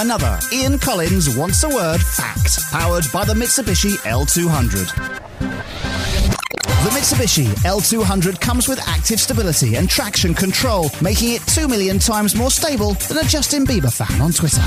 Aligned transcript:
Another 0.00 0.38
Ian 0.52 0.78
Collins 0.78 1.36
Wants 1.36 1.64
a 1.64 1.68
Word 1.68 2.00
fact, 2.00 2.70
powered 2.70 3.04
by 3.12 3.24
the 3.24 3.34
Mitsubishi 3.34 3.96
L200. 4.06 4.94
The 5.40 6.90
Mitsubishi 6.90 7.46
L200 7.64 8.40
comes 8.40 8.68
with 8.68 8.78
active 8.86 9.18
stability 9.18 9.74
and 9.74 9.90
traction 9.90 10.34
control, 10.34 10.88
making 11.02 11.32
it 11.32 11.42
2 11.48 11.66
million 11.66 11.98
times 11.98 12.36
more 12.36 12.52
stable 12.52 12.92
than 13.08 13.18
a 13.18 13.24
Justin 13.24 13.66
Bieber 13.66 13.92
fan 13.92 14.20
on 14.20 14.30
Twitter. 14.30 14.62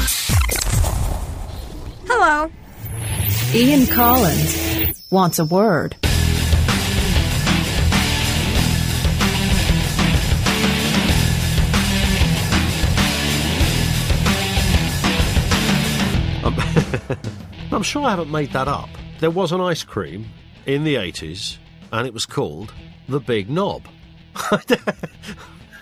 Hello. 2.08 2.52
Ian 3.54 3.88
Collins 3.88 5.08
wants 5.12 5.40
a 5.40 5.46
word. 5.46 5.96
I'm 17.72 17.84
sure 17.84 18.04
I 18.04 18.12
haven't 18.12 18.32
made 18.32 18.52
that 18.52 18.68
up. 18.68 18.90
There 19.20 19.32
was 19.32 19.52
an 19.52 19.62
ice 19.62 19.84
cream 19.84 20.26
in 20.66 20.84
the 20.84 20.96
80s, 20.96 21.58
and 21.92 22.08
it 22.08 22.14
was 22.14 22.26
called 22.26 22.74
the 23.08 23.20
Big 23.20 23.50
Knob. 23.50 23.84
I 24.36 24.62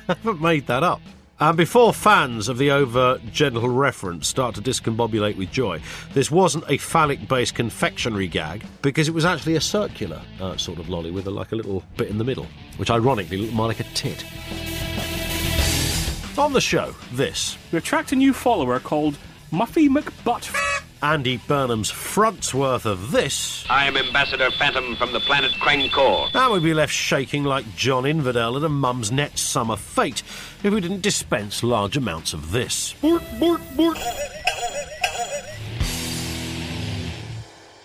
haven't 0.08 0.42
made 0.42 0.68
that 0.68 0.84
up. 0.84 1.02
And 1.42 1.56
before 1.56 1.94
fans 1.94 2.50
of 2.50 2.58
the 2.58 2.72
over 2.72 3.18
gentle 3.32 3.70
reference 3.70 4.28
start 4.28 4.56
to 4.56 4.62
discombobulate 4.62 5.38
with 5.38 5.52
joy, 5.52 5.82
this 6.14 6.30
wasn't 6.30 6.66
a 6.68 6.78
phallic 6.78 7.30
based 7.30 7.56
confectionery 7.56 8.28
gag 8.28 8.66
because 8.82 9.08
it 9.08 9.14
was 9.14 9.24
actually 9.24 9.56
a 9.56 9.62
circular 9.62 10.22
uh, 10.42 10.58
sort 10.58 10.80
of 10.80 10.90
lolly 10.90 11.12
with 11.12 11.28
a, 11.28 11.32
like 11.32 11.54
a 11.54 11.56
little 11.56 11.86
bit 11.96 12.10
in 12.10 12.18
the 12.18 12.26
middle, 12.26 12.48
which 12.76 12.92
ironically 12.92 13.38
looked 13.38 13.54
more 13.54 13.68
like 13.68 13.80
a 13.80 13.86
tit. 13.94 14.26
On 16.38 16.52
the 16.52 16.62
show, 16.62 16.94
this 17.14 17.58
We 17.72 17.78
attract 17.78 18.12
a 18.12 18.16
new 18.18 18.34
follower 18.34 18.80
called 18.80 19.18
Muffy 19.52 19.88
McButt. 19.88 20.69
Andy 21.02 21.38
Burnham's 21.38 21.90
front's 21.90 22.54
worth 22.54 22.86
of 22.86 23.12
this, 23.12 23.66
I 23.70 23.88
am 23.88 23.96
Ambassador 23.96 24.52
Phantom 24.52 24.98
from 24.98 25.14
the 25.14 25.22
planet 25.22 25.52
Krangkor. 25.54 26.30
and 26.36 26.54
we'd 26.54 26.64
be 26.64 26.74
left 26.74 26.92
shaking 26.92 27.46
like 27.46 27.74
John 27.76 28.06
Inverdale 28.06 28.58
at 28.58 28.64
a 28.64 28.70
Mumsnet 28.70 29.38
summer 29.38 29.78
fete 29.78 30.24
if 30.62 30.74
we 30.74 30.82
didn't 30.82 31.02
dispense 31.02 31.64
large 31.64 31.96
amounts 31.96 32.34
of 32.34 32.52
this. 32.52 32.96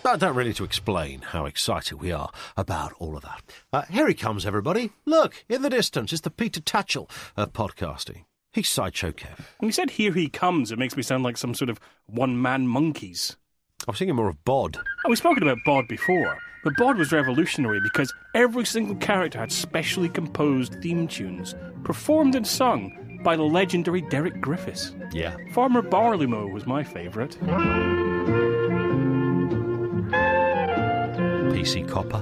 I 0.07 0.17
don't 0.17 0.35
really 0.35 0.53
to 0.53 0.63
explain 0.65 1.21
how 1.21 1.45
excited 1.45 1.99
we 1.99 2.11
are 2.11 2.29
about 2.57 2.93
all 2.99 3.15
of 3.15 3.23
that. 3.23 3.41
Uh, 3.71 3.83
here 3.83 4.07
he 4.07 4.13
comes, 4.13 4.45
everybody. 4.45 4.91
Look, 5.05 5.45
in 5.49 5.61
the 5.61 5.69
distance, 5.69 6.11
it's 6.11 6.21
the 6.21 6.29
Peter 6.29 6.59
Tatchell 6.59 7.09
of 7.37 7.53
podcasting. 7.53 8.25
He's 8.55 8.69
Sideshow 8.69 9.11
Kev. 9.11 9.37
When 9.57 9.67
you 9.67 9.73
said 9.73 9.89
here 9.89 10.13
he 10.13 10.29
comes, 10.29 10.71
it 10.71 10.79
makes 10.79 10.95
me 10.95 11.03
sound 11.03 11.25
like 11.25 11.35
some 11.35 11.53
sort 11.53 11.69
of 11.69 11.77
one 12.05 12.41
man 12.41 12.69
monkeys. 12.69 13.35
I 13.85 13.91
was 13.91 13.99
thinking 13.99 14.15
more 14.15 14.29
of 14.29 14.45
Bod. 14.45 14.77
And 14.77 15.09
we've 15.09 15.17
spoken 15.17 15.43
about 15.43 15.57
Bod 15.65 15.89
before, 15.89 16.37
but 16.63 16.71
Bod 16.77 16.97
was 16.97 17.11
revolutionary 17.11 17.81
because 17.81 18.13
every 18.33 18.63
single 18.63 18.95
character 18.95 19.39
had 19.39 19.51
specially 19.51 20.07
composed 20.07 20.81
theme 20.81 21.05
tunes, 21.05 21.53
performed 21.83 22.33
and 22.33 22.47
sung 22.47 23.19
by 23.25 23.35
the 23.35 23.43
legendary 23.43 23.99
Derek 23.99 24.39
Griffiths. 24.39 24.95
Yeah. 25.11 25.35
Farmer 25.51 25.81
Barleymow 25.81 26.47
was 26.47 26.65
my 26.65 26.81
favourite. 26.81 27.37
PC 31.55 31.87
Copper. 31.87 32.17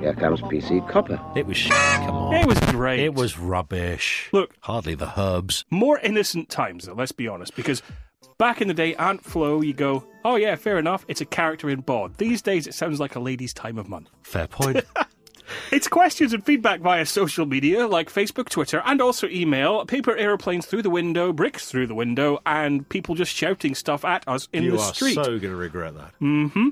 Here 0.00 0.14
comes 0.14 0.40
PC 0.40 0.88
Copper. 0.88 1.20
It 1.36 1.46
was 1.46 1.56
sh- 1.56 1.68
come 1.68 2.14
on. 2.16 2.34
It 2.34 2.46
was 2.46 2.58
great. 2.60 3.00
It 3.00 3.14
was 3.14 3.38
rubbish. 3.38 4.28
Look, 4.32 4.54
Hardly 4.60 4.94
the 4.94 5.12
herbs. 5.20 5.64
more 5.70 5.98
innocent 6.00 6.48
times, 6.48 6.86
though, 6.86 6.94
let's 6.94 7.12
be 7.12 7.28
honest, 7.28 7.54
because 7.54 7.82
back 8.38 8.60
in 8.60 8.68
the 8.68 8.74
day, 8.74 8.94
Aunt 8.96 9.22
Flo, 9.24 9.60
you 9.60 9.72
go, 9.74 10.04
oh 10.24 10.36
yeah, 10.36 10.56
fair 10.56 10.78
enough, 10.78 11.04
it's 11.06 11.20
a 11.20 11.26
character 11.26 11.68
in 11.70 11.80
Bod. 11.82 12.16
These 12.16 12.42
days, 12.42 12.66
it 12.66 12.74
sounds 12.74 12.98
like 12.98 13.14
a 13.14 13.20
lady's 13.20 13.52
time 13.52 13.78
of 13.78 13.88
month. 13.88 14.08
Fair 14.22 14.46
point. 14.48 14.84
It's 15.72 15.88
questions 15.88 16.32
and 16.32 16.44
feedback 16.44 16.80
via 16.80 17.06
social 17.06 17.46
media 17.46 17.86
like 17.86 18.12
Facebook, 18.12 18.48
Twitter, 18.48 18.82
and 18.84 19.00
also 19.00 19.28
email. 19.28 19.84
Paper 19.86 20.16
aeroplanes 20.16 20.66
through 20.66 20.82
the 20.82 20.90
window, 20.90 21.32
bricks 21.32 21.70
through 21.70 21.86
the 21.86 21.94
window, 21.94 22.40
and 22.46 22.88
people 22.88 23.14
just 23.14 23.34
shouting 23.34 23.74
stuff 23.74 24.04
at 24.04 24.26
us 24.28 24.48
in 24.52 24.64
you 24.64 24.72
the 24.72 24.78
are 24.78 24.94
street. 24.94 25.14
so 25.14 25.24
going 25.24 25.40
to 25.40 25.56
regret 25.56 25.94
that. 25.96 26.12
Mm-hmm. 26.20 26.68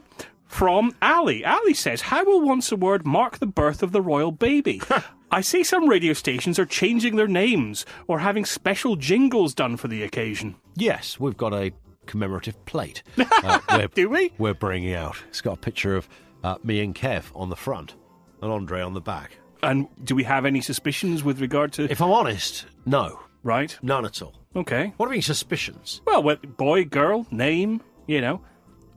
From 0.46 0.94
Ali. 1.02 1.44
Ali 1.44 1.74
says, 1.74 2.00
How 2.02 2.24
will 2.24 2.40
Wants 2.40 2.72
a 2.72 2.76
Word 2.76 3.06
mark 3.06 3.38
the 3.38 3.46
birth 3.46 3.82
of 3.82 3.92
the 3.92 4.00
royal 4.00 4.32
baby? 4.32 4.80
I 5.30 5.42
see 5.42 5.62
some 5.62 5.88
radio 5.88 6.14
stations 6.14 6.58
are 6.58 6.64
changing 6.64 7.16
their 7.16 7.28
names 7.28 7.84
or 8.06 8.20
having 8.20 8.46
special 8.46 8.96
jingles 8.96 9.52
done 9.54 9.76
for 9.76 9.86
the 9.88 10.02
occasion. 10.02 10.56
Yes, 10.74 11.20
we've 11.20 11.36
got 11.36 11.52
a 11.52 11.72
commemorative 12.06 12.64
plate. 12.64 13.02
Uh, 13.70 13.86
Do 13.94 14.08
we? 14.08 14.32
We're 14.38 14.54
bringing 14.54 14.94
out. 14.94 15.16
It's 15.28 15.40
got 15.40 15.52
a 15.54 15.60
picture 15.60 15.94
of 15.94 16.08
uh, 16.42 16.56
me 16.64 16.80
and 16.80 16.94
Kev 16.94 17.24
on 17.34 17.50
the 17.50 17.56
front 17.56 17.94
and 18.42 18.50
Andre 18.50 18.80
on 18.82 18.94
the 18.94 19.00
back. 19.00 19.38
And 19.62 19.88
do 20.04 20.14
we 20.14 20.24
have 20.24 20.46
any 20.46 20.60
suspicions 20.60 21.24
with 21.24 21.40
regard 21.40 21.72
to. 21.74 21.90
If 21.90 22.00
I'm 22.00 22.10
honest, 22.12 22.66
no. 22.86 23.20
right? 23.42 23.76
None 23.82 24.04
at 24.04 24.22
all. 24.22 24.34
Okay. 24.54 24.92
What 24.96 25.06
are 25.06 25.12
mean 25.12 25.22
suspicions? 25.22 26.00
Well, 26.06 26.22
what, 26.22 26.56
boy, 26.56 26.84
girl, 26.84 27.26
name, 27.30 27.80
you 28.06 28.20
know. 28.20 28.40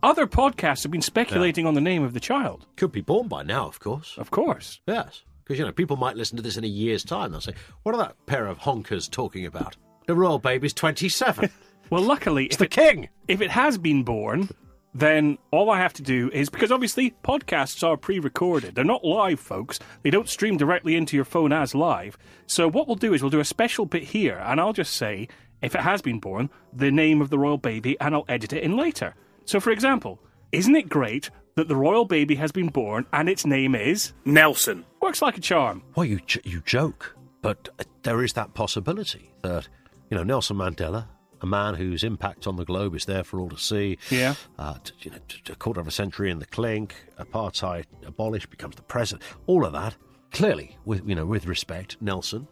Other 0.03 0.25
podcasts 0.25 0.83
have 0.83 0.91
been 0.91 1.01
speculating 1.01 1.65
on 1.67 1.75
the 1.75 1.81
name 1.81 2.03
of 2.03 2.13
the 2.13 2.19
child. 2.19 2.65
Could 2.75 2.91
be 2.91 3.01
born 3.01 3.27
by 3.27 3.43
now, 3.43 3.67
of 3.67 3.79
course. 3.79 4.15
Of 4.17 4.31
course. 4.31 4.79
Yes. 4.87 5.23
Because, 5.43 5.59
you 5.59 5.65
know, 5.65 5.71
people 5.71 5.97
might 5.97 6.15
listen 6.15 6.37
to 6.37 6.43
this 6.43 6.57
in 6.57 6.63
a 6.63 6.67
year's 6.67 7.03
time. 7.03 7.31
They'll 7.31 7.41
say, 7.41 7.53
what 7.83 7.93
are 7.93 7.99
that 7.99 8.25
pair 8.25 8.47
of 8.47 8.57
honkers 8.59 9.09
talking 9.09 9.45
about? 9.45 9.75
The 10.07 10.15
royal 10.15 10.39
baby's 10.39 10.73
27. 10.73 11.49
Well, 11.91 12.03
luckily, 12.03 12.45
it's 12.45 12.55
the 12.55 12.63
it, 12.65 12.71
king. 12.71 13.09
if 13.27 13.41
it 13.41 13.51
has 13.51 13.77
been 13.77 14.03
born, 14.03 14.47
then 14.93 15.37
all 15.51 15.69
I 15.69 15.79
have 15.79 15.93
to 15.93 16.01
do 16.01 16.29
is 16.33 16.49
because 16.49 16.71
obviously 16.71 17.13
podcasts 17.23 17.87
are 17.87 17.95
pre-recorded. 17.95 18.75
They're 18.75 18.83
not 18.83 19.05
live, 19.05 19.39
folks. 19.39 19.79
They 20.03 20.09
don't 20.09 20.27
stream 20.27 20.57
directly 20.57 20.95
into 20.95 21.15
your 21.15 21.25
phone 21.25 21.53
as 21.53 21.73
live. 21.73 22.17
So 22.47 22.67
what 22.69 22.87
we'll 22.87 22.97
do 22.97 23.13
is 23.13 23.21
we'll 23.21 23.29
do 23.29 23.39
a 23.39 23.45
special 23.45 23.85
bit 23.85 24.03
here, 24.03 24.37
and 24.43 24.59
I'll 24.59 24.73
just 24.73 24.93
say 24.97 25.29
if 25.61 25.75
it 25.75 25.81
has 25.81 26.01
been 26.01 26.19
born, 26.19 26.49
the 26.73 26.91
name 26.91 27.21
of 27.21 27.29
the 27.29 27.39
royal 27.39 27.57
baby, 27.57 27.97
and 28.01 28.13
I'll 28.15 28.25
edit 28.27 28.51
it 28.51 28.63
in 28.63 28.75
later. 28.75 29.15
So, 29.45 29.59
for 29.59 29.71
example, 29.71 30.19
isn't 30.51 30.75
it 30.75 30.89
great 30.89 31.29
that 31.55 31.67
the 31.67 31.75
royal 31.75 32.05
baby 32.05 32.35
has 32.35 32.51
been 32.51 32.67
born 32.69 33.05
and 33.13 33.29
its 33.29 33.45
name 33.45 33.75
is 33.75 34.13
Nelson? 34.25 34.85
Works 35.01 35.21
like 35.21 35.37
a 35.37 35.41
charm. 35.41 35.83
Well, 35.95 36.05
you, 36.05 36.19
j- 36.25 36.41
you 36.43 36.61
joke, 36.65 37.15
but 37.41 37.69
uh, 37.79 37.83
there 38.03 38.23
is 38.23 38.33
that 38.33 38.53
possibility 38.53 39.31
that, 39.43 39.67
you 40.09 40.17
know, 40.17 40.23
Nelson 40.23 40.57
Mandela, 40.57 41.07
a 41.41 41.45
man 41.45 41.75
whose 41.75 42.03
impact 42.03 42.45
on 42.47 42.55
the 42.55 42.65
globe 42.65 42.95
is 42.95 43.05
there 43.05 43.23
for 43.23 43.39
all 43.39 43.49
to 43.49 43.57
see, 43.57 43.97
Yeah. 44.09 44.35
uh, 44.59 44.75
t- 44.83 44.93
you 45.01 45.11
know, 45.11 45.17
t- 45.27 45.41
a 45.51 45.55
quarter 45.55 45.81
of 45.81 45.87
a 45.87 45.91
century 45.91 46.29
in 46.29 46.39
the 46.39 46.45
clink, 46.45 46.95
apartheid 47.19 47.85
abolished, 48.05 48.49
becomes 48.49 48.75
the 48.75 48.81
president, 48.83 49.23
all 49.47 49.65
of 49.65 49.73
that, 49.73 49.95
clearly, 50.31 50.77
with, 50.85 51.07
you 51.07 51.15
know, 51.15 51.25
with 51.25 51.45
respect, 51.47 51.97
Nelson 51.99 52.47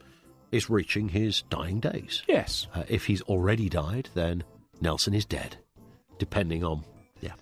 is 0.51 0.69
reaching 0.69 1.09
his 1.09 1.44
dying 1.49 1.79
days. 1.79 2.23
Yes. 2.28 2.67
Uh, 2.73 2.83
if 2.88 3.05
he's 3.05 3.22
already 3.23 3.69
died, 3.69 4.09
then 4.16 4.44
Nelson 4.81 5.13
is 5.13 5.23
dead, 5.25 5.57
depending 6.17 6.63
on, 6.63 6.83
yeah. 7.22 7.33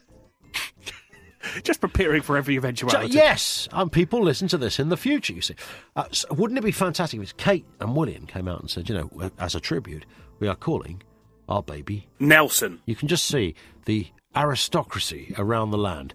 Just 1.63 1.79
preparing 1.79 2.21
for 2.21 2.35
every 2.35 2.55
So, 2.55 2.57
eventuality. 2.59 3.13
yes, 3.13 3.69
and 3.71 3.89
people 3.91 4.21
listen 4.21 4.47
to 4.49 4.57
this 4.57 4.79
in 4.79 4.89
the 4.89 4.97
future. 4.97 5.31
You 5.33 5.41
see, 5.41 5.55
uh, 5.95 6.05
so 6.11 6.27
wouldn't 6.33 6.57
it 6.57 6.63
be 6.63 6.71
fantastic 6.73 7.21
if 7.21 7.37
Kate 7.37 7.65
and 7.79 7.95
William 7.95 8.25
came 8.25 8.47
out 8.49 8.59
and 8.59 8.69
said, 8.69 8.89
you 8.89 8.95
know, 8.95 9.31
as 9.39 9.55
a 9.55 9.59
tribute, 9.61 10.05
we 10.39 10.47
are 10.49 10.55
calling 10.55 11.01
our 11.47 11.61
baby. 11.63 12.07
Nelson. 12.19 12.79
You 12.85 12.95
can 12.95 13.07
just 13.07 13.25
see 13.25 13.55
the 13.85 14.07
aristocracy 14.35 15.33
around 15.37 15.71
the 15.71 15.77
land 15.77 16.13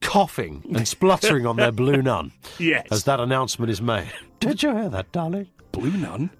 coughing 0.00 0.62
and 0.74 0.86
spluttering 0.86 1.46
on 1.46 1.56
their 1.56 1.72
blue 1.72 2.02
nun 2.02 2.30
Yes. 2.58 2.86
as 2.90 3.04
that 3.04 3.20
announcement 3.20 3.70
is 3.70 3.80
made. 3.80 4.12
Did 4.40 4.62
you 4.62 4.74
hear 4.76 4.88
that, 4.90 5.10
darling? 5.12 5.48
Blue 5.72 5.90
Nun? 5.90 6.30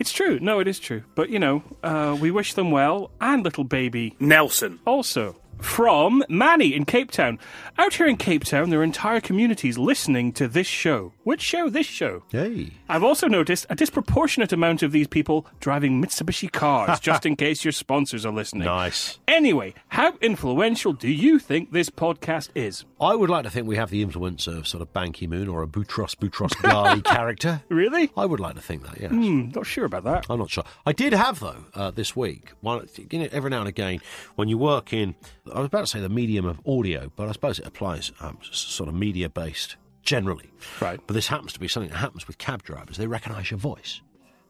It's 0.00 0.12
true. 0.12 0.38
No, 0.40 0.58
it 0.60 0.66
is 0.68 0.78
true. 0.80 1.02
But, 1.14 1.30
you 1.30 1.38
know, 1.38 1.62
uh, 1.82 2.16
we 2.20 2.30
wish 2.30 2.54
them 2.54 2.70
well 2.70 3.10
and 3.20 3.42
little 3.44 3.64
baby 3.64 4.14
Nelson 4.20 4.78
also. 4.84 5.36
From 5.60 6.24
Manny 6.28 6.74
in 6.74 6.84
Cape 6.84 7.10
Town. 7.10 7.38
Out 7.76 7.94
here 7.94 8.06
in 8.06 8.16
Cape 8.16 8.44
Town, 8.44 8.70
there 8.70 8.80
are 8.80 8.84
entire 8.84 9.20
communities 9.20 9.76
listening 9.76 10.32
to 10.32 10.48
this 10.48 10.66
show. 10.66 11.12
Which 11.24 11.42
show? 11.42 11.68
This 11.68 11.86
show. 11.86 12.22
Hey. 12.30 12.70
I've 12.88 13.02
also 13.04 13.28
noticed 13.28 13.66
a 13.68 13.74
disproportionate 13.74 14.52
amount 14.52 14.82
of 14.82 14.92
these 14.92 15.06
people 15.08 15.46
driving 15.60 16.02
Mitsubishi 16.02 16.50
cars, 16.50 17.00
just 17.02 17.26
in 17.26 17.36
case 17.36 17.64
your 17.64 17.72
sponsors 17.72 18.24
are 18.24 18.32
listening. 18.32 18.64
Nice. 18.64 19.18
Anyway, 19.28 19.74
how 19.88 20.14
influential 20.20 20.92
do 20.92 21.08
you 21.08 21.38
think 21.38 21.72
this 21.72 21.90
podcast 21.90 22.50
is? 22.54 22.84
I 23.00 23.14
would 23.14 23.30
like 23.30 23.44
to 23.44 23.50
think 23.50 23.66
we 23.66 23.76
have 23.76 23.90
the 23.90 24.02
influence 24.02 24.46
of 24.46 24.66
sort 24.66 24.82
of 24.82 24.92
Ban 24.92 25.12
Ki-moon 25.12 25.48
or 25.48 25.62
a 25.62 25.66
Boutros 25.66 26.14
Boutros 26.16 26.50
Ghali 26.56 27.04
character. 27.04 27.62
Really? 27.68 28.10
I 28.16 28.24
would 28.26 28.40
like 28.40 28.54
to 28.54 28.62
think 28.62 28.84
that, 28.84 29.00
yes. 29.00 29.10
Hmm, 29.10 29.50
not 29.54 29.66
sure 29.66 29.84
about 29.84 30.04
that. 30.04 30.26
I'm 30.30 30.38
not 30.38 30.50
sure. 30.50 30.64
I 30.86 30.92
did 30.92 31.12
have 31.12 31.40
though 31.40 31.64
uh, 31.74 31.90
this 31.90 32.16
week. 32.16 32.52
One, 32.60 32.88
you 33.10 33.18
know, 33.18 33.28
every 33.32 33.50
now 33.50 33.60
and 33.60 33.68
again, 33.68 34.00
when 34.36 34.48
you 34.48 34.56
work 34.58 34.92
in, 34.92 35.14
I 35.52 35.58
was 35.58 35.66
about 35.66 35.80
to 35.80 35.86
say 35.86 36.00
the 36.00 36.08
medium 36.08 36.44
of 36.46 36.60
audio, 36.66 37.10
but 37.16 37.28
I 37.28 37.32
suppose 37.32 37.58
it 37.58 37.66
applies 37.66 38.12
um, 38.20 38.38
sort 38.42 38.88
of 38.88 38.94
media 38.94 39.28
based 39.28 39.76
generally. 40.02 40.50
Right. 40.80 41.00
But 41.06 41.14
this 41.14 41.26
happens 41.28 41.52
to 41.52 41.60
be 41.60 41.68
something 41.68 41.90
that 41.90 41.98
happens 41.98 42.26
with 42.26 42.38
cab 42.38 42.62
drivers. 42.62 42.96
They 42.96 43.06
recognise 43.06 43.50
your 43.50 43.58
voice. 43.58 44.00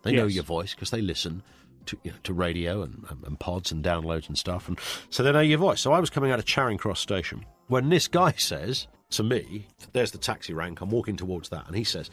They 0.02 0.12
know 0.12 0.26
your 0.26 0.44
voice 0.44 0.74
because 0.74 0.90
they 0.90 1.00
listen 1.00 1.42
to, 1.86 1.98
you 2.04 2.12
know, 2.12 2.16
to 2.22 2.32
radio 2.32 2.82
and, 2.82 3.04
and, 3.10 3.24
and 3.24 3.40
pods 3.40 3.72
and 3.72 3.84
downloads 3.84 4.28
and 4.28 4.38
stuff. 4.38 4.68
And 4.68 4.78
so 5.10 5.22
they 5.22 5.32
know 5.32 5.40
your 5.40 5.58
voice. 5.58 5.80
So 5.80 5.92
I 5.92 5.98
was 5.98 6.10
coming 6.10 6.30
out 6.30 6.38
of 6.38 6.44
Charing 6.44 6.78
Cross 6.78 7.00
Station 7.00 7.44
when 7.66 7.88
this 7.88 8.08
guy 8.08 8.32
says 8.32 8.86
to 9.10 9.22
me, 9.22 9.66
"There's 9.92 10.12
the 10.12 10.18
taxi 10.18 10.52
rank." 10.54 10.80
I'm 10.80 10.90
walking 10.90 11.16
towards 11.16 11.48
that, 11.48 11.66
and 11.66 11.76
he 11.76 11.84
says, 11.84 12.10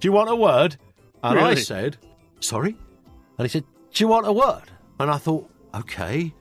"Do 0.00 0.08
you 0.08 0.12
want 0.12 0.30
a 0.30 0.36
word?" 0.36 0.76
And 1.22 1.38
I 1.38 1.54
said, 1.54 1.98
"Sorry," 2.40 2.76
and 3.38 3.44
he 3.44 3.48
said, 3.48 3.64
"Do 3.92 4.04
you 4.04 4.08
want 4.08 4.26
a 4.26 4.32
word?" 4.32 4.64
And 4.98 5.10
I 5.10 5.18
thought, 5.18 5.50
"Okay, 5.74 6.32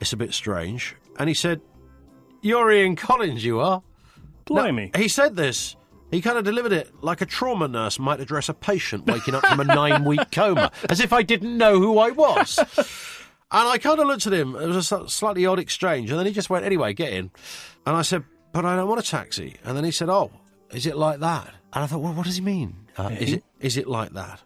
it's 0.00 0.12
a 0.12 0.16
bit 0.16 0.32
strange." 0.32 0.94
And 1.18 1.28
he 1.28 1.34
said, 1.34 1.60
"You're 2.42 2.70
Ian 2.70 2.96
Collins, 2.96 3.44
you 3.44 3.60
are." 3.60 3.82
Now, 4.50 4.62
Blimey. 4.62 4.90
he 4.96 5.08
said 5.08 5.36
this. 5.36 5.76
He 6.10 6.20
kind 6.20 6.38
of 6.38 6.44
delivered 6.44 6.72
it 6.72 6.92
like 7.02 7.22
a 7.22 7.26
trauma 7.26 7.66
nurse 7.66 7.98
might 7.98 8.20
address 8.20 8.48
a 8.48 8.54
patient 8.54 9.06
waking 9.06 9.34
up 9.34 9.44
from 9.46 9.58
a 9.58 9.64
nine 9.64 10.04
week 10.04 10.30
coma, 10.30 10.70
as 10.88 11.00
if 11.00 11.12
I 11.12 11.22
didn't 11.22 11.56
know 11.56 11.78
who 11.78 11.98
I 11.98 12.10
was. 12.10 12.58
And 13.54 13.68
I 13.68 13.78
kind 13.78 14.00
of 14.00 14.08
looked 14.08 14.26
at 14.26 14.32
him. 14.32 14.56
It 14.56 14.66
was 14.66 14.90
a 14.90 15.08
slightly 15.08 15.46
odd 15.46 15.60
exchange. 15.60 16.10
And 16.10 16.18
then 16.18 16.26
he 16.26 16.32
just 16.32 16.50
went, 16.50 16.64
anyway, 16.64 16.92
get 16.92 17.12
in. 17.12 17.30
And 17.86 17.94
I 17.94 18.02
said, 18.02 18.24
but 18.52 18.64
I 18.64 18.74
don't 18.74 18.88
want 18.88 18.98
a 18.98 19.08
taxi. 19.08 19.54
And 19.62 19.76
then 19.76 19.84
he 19.84 19.92
said, 19.92 20.08
oh, 20.08 20.32
is 20.72 20.86
it 20.86 20.96
like 20.96 21.20
that? 21.20 21.54
And 21.72 21.84
I 21.84 21.86
thought, 21.86 22.00
well, 22.00 22.14
what 22.14 22.26
does 22.26 22.34
he 22.34 22.42
mean? 22.42 22.74
Uh, 22.98 23.10
is, 23.16 23.34
it, 23.34 23.44
is 23.60 23.76
it 23.76 23.86
like 23.86 24.10
that? 24.14 24.40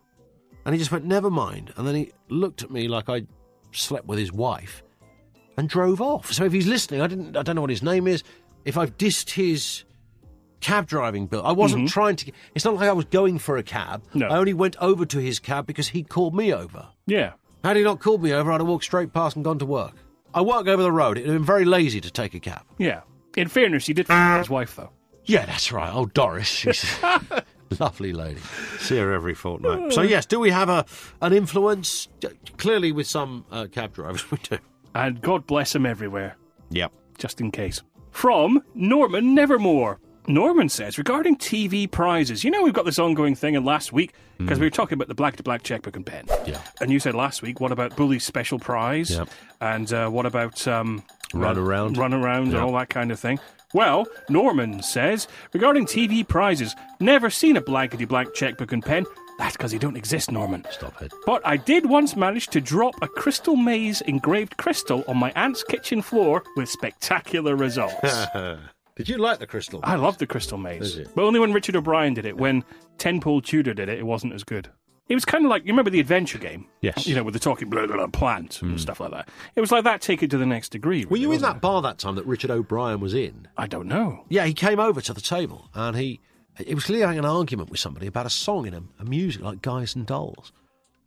And 0.66 0.74
he 0.74 0.78
just 0.78 0.92
went, 0.92 1.06
never 1.06 1.30
mind. 1.30 1.72
And 1.76 1.86
then 1.86 1.94
he 1.94 2.12
looked 2.28 2.62
at 2.62 2.70
me 2.70 2.86
like 2.86 3.08
I 3.08 3.22
slept 3.72 4.06
with 4.06 4.18
his 4.18 4.30
wife 4.30 4.82
and 5.58 5.68
drove 5.68 6.00
off. 6.00 6.32
So 6.32 6.44
if 6.44 6.52
he's 6.52 6.66
listening, 6.66 7.02
I 7.02 7.06
didn't. 7.06 7.36
I 7.36 7.42
don't 7.42 7.54
know 7.56 7.60
what 7.60 7.70
his 7.70 7.82
name 7.82 8.06
is. 8.06 8.22
If 8.64 8.78
I've 8.78 8.96
dissed 8.96 9.30
his 9.30 9.84
cab 10.60 10.86
driving 10.86 11.26
bill, 11.26 11.42
I 11.44 11.52
wasn't 11.52 11.88
trying 11.88 12.16
to. 12.16 12.32
It's 12.54 12.64
not 12.64 12.74
like 12.76 12.88
I 12.88 12.92
was 12.92 13.04
going 13.06 13.38
for 13.38 13.56
a 13.58 13.62
cab. 13.62 14.02
No. 14.14 14.26
I 14.28 14.38
only 14.38 14.54
went 14.54 14.76
over 14.80 15.04
to 15.06 15.18
his 15.18 15.38
cab 15.38 15.66
because 15.66 15.88
he 15.88 16.02
called 16.02 16.34
me 16.34 16.52
over. 16.54 16.88
Yeah. 17.06 17.32
Had 17.64 17.76
he 17.76 17.82
not 17.82 18.00
called 18.00 18.22
me 18.22 18.32
over, 18.32 18.52
I'd 18.52 18.60
have 18.60 18.68
walked 18.68 18.84
straight 18.84 19.12
past 19.12 19.36
and 19.36 19.44
gone 19.44 19.58
to 19.58 19.66
work. 19.66 19.92
I 20.32 20.42
work 20.42 20.66
over 20.68 20.82
the 20.82 20.92
road. 20.92 21.18
It 21.18 21.22
would 21.22 21.30
have 21.30 21.38
been 21.40 21.44
very 21.46 21.64
lazy 21.64 22.00
to 22.00 22.10
take 22.10 22.34
a 22.34 22.40
cab. 22.40 22.62
Yeah. 22.78 23.00
In 23.36 23.48
fairness, 23.48 23.86
he 23.86 23.92
did 23.94 24.08
f- 24.10 24.38
his 24.38 24.50
wife, 24.50 24.76
though. 24.76 24.90
Yeah, 25.24 25.44
that's 25.46 25.72
right. 25.72 25.90
Oh, 25.92 26.06
Doris, 26.06 26.46
she's 26.62 26.84
a 27.02 27.44
lovely 27.78 28.12
lady. 28.12 28.40
See 28.78 28.96
her 28.98 29.12
every 29.12 29.34
fortnight. 29.34 29.92
So 29.92 30.02
yes, 30.02 30.24
do 30.26 30.38
we 30.40 30.50
have 30.50 30.68
a 30.68 30.86
an 31.20 31.32
influence? 31.32 32.08
Clearly, 32.56 32.92
with 32.92 33.06
some 33.06 33.44
uh, 33.50 33.66
cab 33.70 33.92
drivers, 33.92 34.30
we 34.30 34.38
do. 34.38 34.58
And 34.94 35.20
God 35.20 35.46
bless 35.46 35.74
him 35.74 35.86
everywhere, 35.86 36.36
Yep. 36.70 36.92
just 37.18 37.40
in 37.40 37.50
case. 37.50 37.82
From 38.10 38.62
Norman 38.74 39.34
Nevermore. 39.34 40.00
Norman 40.26 40.68
says, 40.68 40.98
regarding 40.98 41.36
TV 41.38 41.90
prizes, 41.90 42.44
you 42.44 42.50
know, 42.50 42.62
we've 42.62 42.74
got 42.74 42.84
this 42.84 42.98
ongoing 42.98 43.34
thing, 43.34 43.56
and 43.56 43.64
last 43.64 43.94
week, 43.94 44.12
because 44.36 44.58
we 44.58 44.66
were 44.66 44.70
talking 44.70 44.96
about 44.96 45.08
the 45.08 45.14
blankety 45.14 45.42
blank 45.42 45.62
checkbook 45.62 45.96
and 45.96 46.04
pen. 46.04 46.26
Yeah. 46.46 46.60
And 46.82 46.92
you 46.92 47.00
said 47.00 47.14
last 47.14 47.40
week, 47.40 47.60
what 47.60 47.72
about 47.72 47.96
Bully's 47.96 48.24
special 48.24 48.58
prize? 48.58 49.10
Yep. 49.10 49.28
And 49.62 49.90
uh, 49.90 50.10
what 50.10 50.26
about 50.26 50.68
um, 50.68 51.02
Run 51.32 51.56
uh, 51.56 51.62
around. 51.62 51.96
Run 51.96 52.12
around 52.12 52.48
and 52.48 52.56
all 52.58 52.72
that 52.72 52.90
kind 52.90 53.10
of 53.10 53.18
thing. 53.18 53.38
Well, 53.72 54.06
Norman 54.28 54.82
says, 54.82 55.28
regarding 55.54 55.86
TV 55.86 56.26
prizes, 56.26 56.74
never 57.00 57.30
seen 57.30 57.56
a 57.56 57.60
blankety 57.62 58.04
blank 58.04 58.34
checkbook 58.34 58.72
and 58.72 58.84
pen. 58.84 59.06
That's 59.38 59.56
because 59.56 59.70
they 59.72 59.78
don't 59.78 59.96
exist, 59.96 60.30
Norman. 60.32 60.64
Stop 60.70 61.00
it. 61.00 61.12
But 61.24 61.46
I 61.46 61.56
did 61.56 61.86
once 61.86 62.16
manage 62.16 62.48
to 62.48 62.60
drop 62.60 62.94
a 63.00 63.08
crystal 63.08 63.56
maze 63.56 64.00
engraved 64.02 64.56
crystal 64.56 65.04
on 65.06 65.16
my 65.16 65.32
aunt's 65.36 65.62
kitchen 65.62 66.02
floor 66.02 66.42
with 66.56 66.68
spectacular 66.68 67.56
results. 67.56 68.26
Did 68.96 69.08
you 69.08 69.16
like 69.16 69.38
the 69.38 69.46
crystal? 69.46 69.78
I 69.84 69.94
love 69.94 70.18
the 70.18 70.26
crystal 70.26 70.58
maze. 70.58 70.82
Is 70.82 70.96
it? 70.98 71.08
But 71.14 71.22
only 71.22 71.38
when 71.38 71.52
Richard 71.52 71.76
O'Brien 71.76 72.14
did 72.14 72.26
it. 72.26 72.36
When 72.36 72.64
Tenpole 72.98 73.40
Tudor 73.40 73.72
did 73.72 73.88
it, 73.88 74.00
it 74.00 74.02
wasn't 74.02 74.32
as 74.32 74.42
good. 74.42 74.70
It 75.08 75.14
was 75.14 75.24
kind 75.24 75.44
of 75.44 75.50
like, 75.50 75.64
you 75.64 75.72
remember 75.72 75.90
the 75.90 76.00
adventure 76.00 76.38
game? 76.38 76.66
Yes. 76.80 77.06
You 77.06 77.14
know, 77.14 77.22
with 77.22 77.32
the 77.32 77.38
talking 77.38 77.70
blah, 77.70 77.86
blah, 77.86 77.96
blah, 77.96 78.08
plant 78.08 78.60
and 78.60 78.72
hmm. 78.72 78.76
stuff 78.76 78.98
like 78.98 79.12
that. 79.12 79.28
It 79.54 79.60
was 79.60 79.70
like 79.70 79.84
that, 79.84 80.00
take 80.00 80.24
it 80.24 80.30
to 80.32 80.36
the 80.36 80.44
next 80.44 80.70
degree. 80.70 81.04
Were 81.04 81.16
you 81.16 81.30
in 81.30 81.40
that 81.42 81.60
bar 81.60 81.80
that 81.82 81.98
time 81.98 82.16
that 82.16 82.26
Richard 82.26 82.50
O'Brien 82.50 82.98
was 82.98 83.14
in? 83.14 83.46
I 83.56 83.68
don't 83.68 83.86
know. 83.86 84.24
Yeah, 84.28 84.46
he 84.46 84.52
came 84.52 84.80
over 84.80 85.00
to 85.00 85.14
the 85.14 85.20
table 85.20 85.70
and 85.74 85.96
he 85.96 86.20
he 86.66 86.74
was 86.74 86.84
clearly 86.84 87.02
having 87.02 87.18
an 87.18 87.24
argument 87.24 87.70
with 87.70 87.80
somebody 87.80 88.06
about 88.06 88.26
a 88.26 88.30
song 88.30 88.66
in 88.66 88.74
a, 88.74 88.82
a 89.00 89.04
music 89.04 89.42
like 89.42 89.62
Guys 89.62 89.94
and 89.94 90.06
Dolls. 90.06 90.52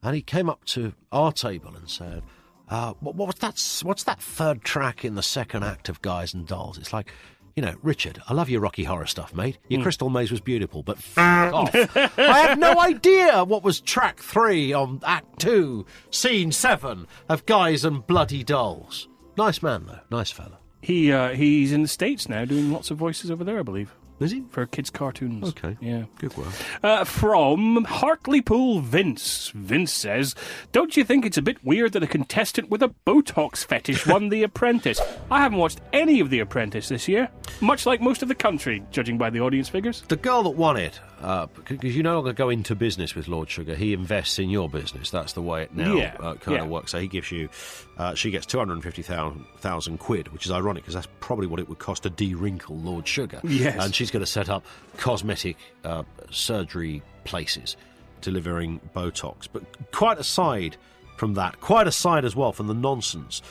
And 0.04 0.16
he 0.16 0.22
came 0.22 0.50
up 0.50 0.66
to 0.66 0.94
our 1.12 1.32
table 1.32 1.76
and 1.76 1.90
said, 1.90 2.24
uh, 2.70 2.94
what, 3.02 3.16
what's, 3.16 3.40
that, 3.40 3.62
what's 3.86 4.04
that 4.06 4.20
third 4.22 4.64
track 4.64 5.04
in 5.06 5.16
the 5.16 5.22
second 5.24 5.64
act 5.64 5.90
of 5.90 6.02
Guys 6.02 6.34
and 6.34 6.48
Dolls? 6.48 6.78
It's 6.78 6.94
like, 6.94 7.12
you 7.56 7.62
know, 7.62 7.76
Richard, 7.84 8.22
I 8.28 8.34
love 8.34 8.50
your 8.50 8.62
Rocky 8.62 8.86
Horror 8.86 9.06
stuff, 9.06 9.36
mate. 9.36 9.58
Your 9.68 9.82
Crystal 9.84 10.10
Maze 10.10 10.32
was 10.32 10.40
beautiful, 10.40 10.84
but 10.84 10.98
f- 11.18 11.18
off. 11.18 11.76
I 11.76 12.40
had 12.48 12.58
no 12.58 12.80
idea 12.80 13.44
what 13.44 13.62
was 13.64 13.82
track 13.82 14.20
three 14.20 14.72
on 14.72 15.02
Act 15.06 15.40
two, 15.40 15.86
scene 16.10 16.52
seven 16.54 17.08
of 17.28 17.46
Guys 17.46 17.84
and 17.84 18.08
Bloody 18.08 18.44
Dolls. 18.44 19.10
Nice 19.38 19.62
man, 19.62 19.86
though. 19.86 20.00
Nice 20.10 20.32
fella. 20.32 20.60
He 20.82 21.12
uh, 21.12 21.30
He's 21.34 21.74
in 21.74 21.82
the 21.84 21.88
States 21.88 22.28
now 22.30 22.46
doing 22.46 22.72
lots 22.72 22.90
of 22.90 22.98
voices 22.98 23.30
over 23.30 23.44
there, 23.44 23.60
I 23.60 23.64
believe. 23.64 23.94
Is 24.22 24.32
he? 24.32 24.44
For 24.52 24.66
kids' 24.66 24.90
cartoons. 24.90 25.50
Okay. 25.50 25.78
Yeah. 25.82 26.04
Good 26.20 26.38
work. 26.38 26.48
Uh, 26.84 27.04
from 27.04 27.84
Hartlepool 27.86 28.80
Vince. 28.82 29.52
Vince 29.56 29.92
says, 29.92 30.36
Don't 30.72 30.96
you 30.96 31.04
think 31.04 31.26
it's 31.26 31.38
a 31.38 31.42
bit 31.42 31.64
weird 31.64 31.94
that 31.94 32.04
a 32.04 32.08
contestant 32.08 32.70
with 32.70 32.84
a 32.84 32.94
Botox 33.06 33.66
fetish 33.66 34.06
won 34.06 34.30
The 34.30 34.44
Apprentice? 34.44 35.02
I 35.32 35.40
haven't 35.42 35.58
watched 35.58 35.82
any 35.92 36.20
of 36.20 36.30
The 36.30 36.40
Apprentice 36.40 36.90
this 36.90 37.08
year, 37.08 37.30
much 37.62 37.86
like 37.86 38.00
most 38.02 38.22
of 38.22 38.28
the 38.28 38.36
country, 38.36 38.84
judging 38.92 39.18
by 39.18 39.30
the 39.30 39.40
audience 39.42 39.70
figures. 39.70 40.04
The 40.08 40.16
girl 40.18 40.44
that 40.44 40.52
won 40.52 40.78
it, 40.78 41.00
because 41.20 41.96
you 41.96 42.04
no 42.04 42.16
longer 42.16 42.34
go 42.34 42.50
into 42.50 42.76
business 42.76 43.16
with 43.16 43.28
Lord 43.28 43.50
Sugar, 43.50 43.76
he 43.76 43.94
invests 43.94 44.38
in 44.40 44.50
your 44.50 44.70
business. 44.70 45.10
That's 45.10 45.34
the 45.34 45.42
way 45.42 45.64
it 45.64 45.76
now 45.76 45.96
Yeah, 45.96 46.16
uh, 46.20 46.36
kind 46.36 46.58
yeah. 46.58 46.64
of 46.64 46.70
works. 46.70 46.92
So 46.92 47.00
he 47.00 47.08
gives 47.08 47.32
you, 47.32 47.50
uh, 47.98 48.14
she 48.16 48.30
gets 48.32 48.46
250,000 48.46 49.98
quid, 50.00 50.28
which 50.34 50.46
is 50.46 50.52
ironic 50.52 50.84
because 50.84 50.96
that's 50.96 51.08
probably 51.20 51.48
what 51.48 51.60
it 51.60 51.70
would 51.70 51.80
cost 51.80 52.04
to 52.04 52.10
de 52.10 52.34
wrinkle 52.36 52.78
Lord 52.78 53.08
Sugar. 53.08 53.40
Yes. 53.44 53.84
And 53.84 53.94
she's 53.94 54.11
going 54.12 54.22
to 54.22 54.32
set 54.32 54.50
up 54.50 54.66
cosmetic 54.98 55.58
uh, 55.84 56.04
surgery 56.30 57.02
places 57.24 57.78
delivering 58.22 58.80
Botox. 58.96 59.48
But 59.52 59.64
quite 59.92 60.20
aside 60.20 60.78
from 61.18 61.34
that, 61.36 61.60
quite 61.60 61.88
aside 61.88 62.26
as 62.26 62.36
well 62.36 62.52
from 62.52 62.68
the 62.68 62.74
nonsense 62.74 63.42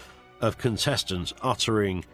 of 0.41 0.59
contestants 0.59 1.35
uttering 1.43 2.05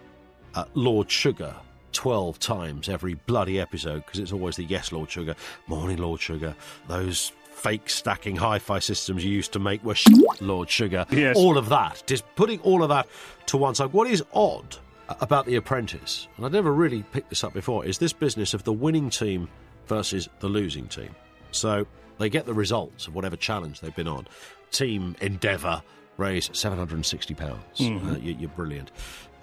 uh, 0.54 0.64
Lord 0.74 1.10
Sugar 1.10 1.54
12 1.92 2.38
times 2.38 2.88
every 2.88 3.14
bloody 3.14 3.58
episode 3.58 4.04
because 4.04 4.20
it's 4.20 4.32
always 4.32 4.56
the 4.56 4.64
yes, 4.64 4.92
Lord 4.92 5.10
Sugar, 5.10 5.34
morning, 5.66 5.96
Lord 5.96 6.20
Sugar, 6.20 6.54
those 6.88 7.32
fake 7.52 7.88
stacking 7.88 8.36
hi 8.36 8.58
fi 8.58 8.78
systems 8.78 9.24
you 9.24 9.30
used 9.30 9.52
to 9.54 9.58
make 9.58 9.82
were 9.82 9.94
sh- 9.94 10.06
Lord 10.40 10.68
Sugar. 10.68 11.06
Yes. 11.10 11.36
All 11.36 11.56
of 11.56 11.70
that. 11.70 12.02
Just 12.06 12.24
putting 12.36 12.60
all 12.60 12.82
of 12.82 12.90
that 12.90 13.08
to 13.46 13.56
one 13.56 13.74
side. 13.74 13.92
What 13.92 14.08
is 14.08 14.22
odd 14.34 14.76
about 15.08 15.46
The 15.46 15.56
Apprentice, 15.56 16.28
and 16.36 16.46
I'd 16.46 16.52
never 16.52 16.72
really 16.72 17.02
picked 17.02 17.28
this 17.28 17.44
up 17.44 17.52
before, 17.52 17.84
is 17.84 17.98
this 17.98 18.12
business 18.12 18.54
of 18.54 18.64
the 18.64 18.72
winning 18.72 19.10
team 19.10 19.48
versus 19.86 20.28
the 20.40 20.48
losing 20.48 20.88
team. 20.88 21.14
So 21.52 21.86
they 22.18 22.28
get 22.28 22.46
the 22.46 22.54
results 22.54 23.06
of 23.06 23.14
whatever 23.14 23.36
challenge 23.36 23.80
they've 23.80 23.94
been 23.94 24.08
on. 24.08 24.26
Team 24.70 25.16
Endeavour 25.20 25.82
raise 26.16 26.48
£760. 26.48 27.58
Uh, 28.04 28.18
you, 28.18 28.34
you're 28.34 28.48
brilliant. 28.50 28.90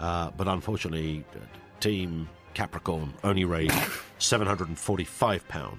Uh, 0.00 0.30
but 0.36 0.48
unfortunately, 0.48 1.24
uh, 1.34 1.38
Team 1.80 2.28
Capricorn 2.54 3.14
only 3.22 3.44
raised 3.44 3.74
£745. 4.18 5.78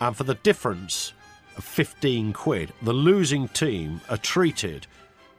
And 0.00 0.16
for 0.16 0.24
the 0.24 0.34
difference 0.34 1.12
of 1.56 1.64
15 1.64 2.32
quid, 2.32 2.72
the 2.82 2.92
losing 2.92 3.48
team 3.48 4.00
are 4.08 4.16
treated 4.16 4.86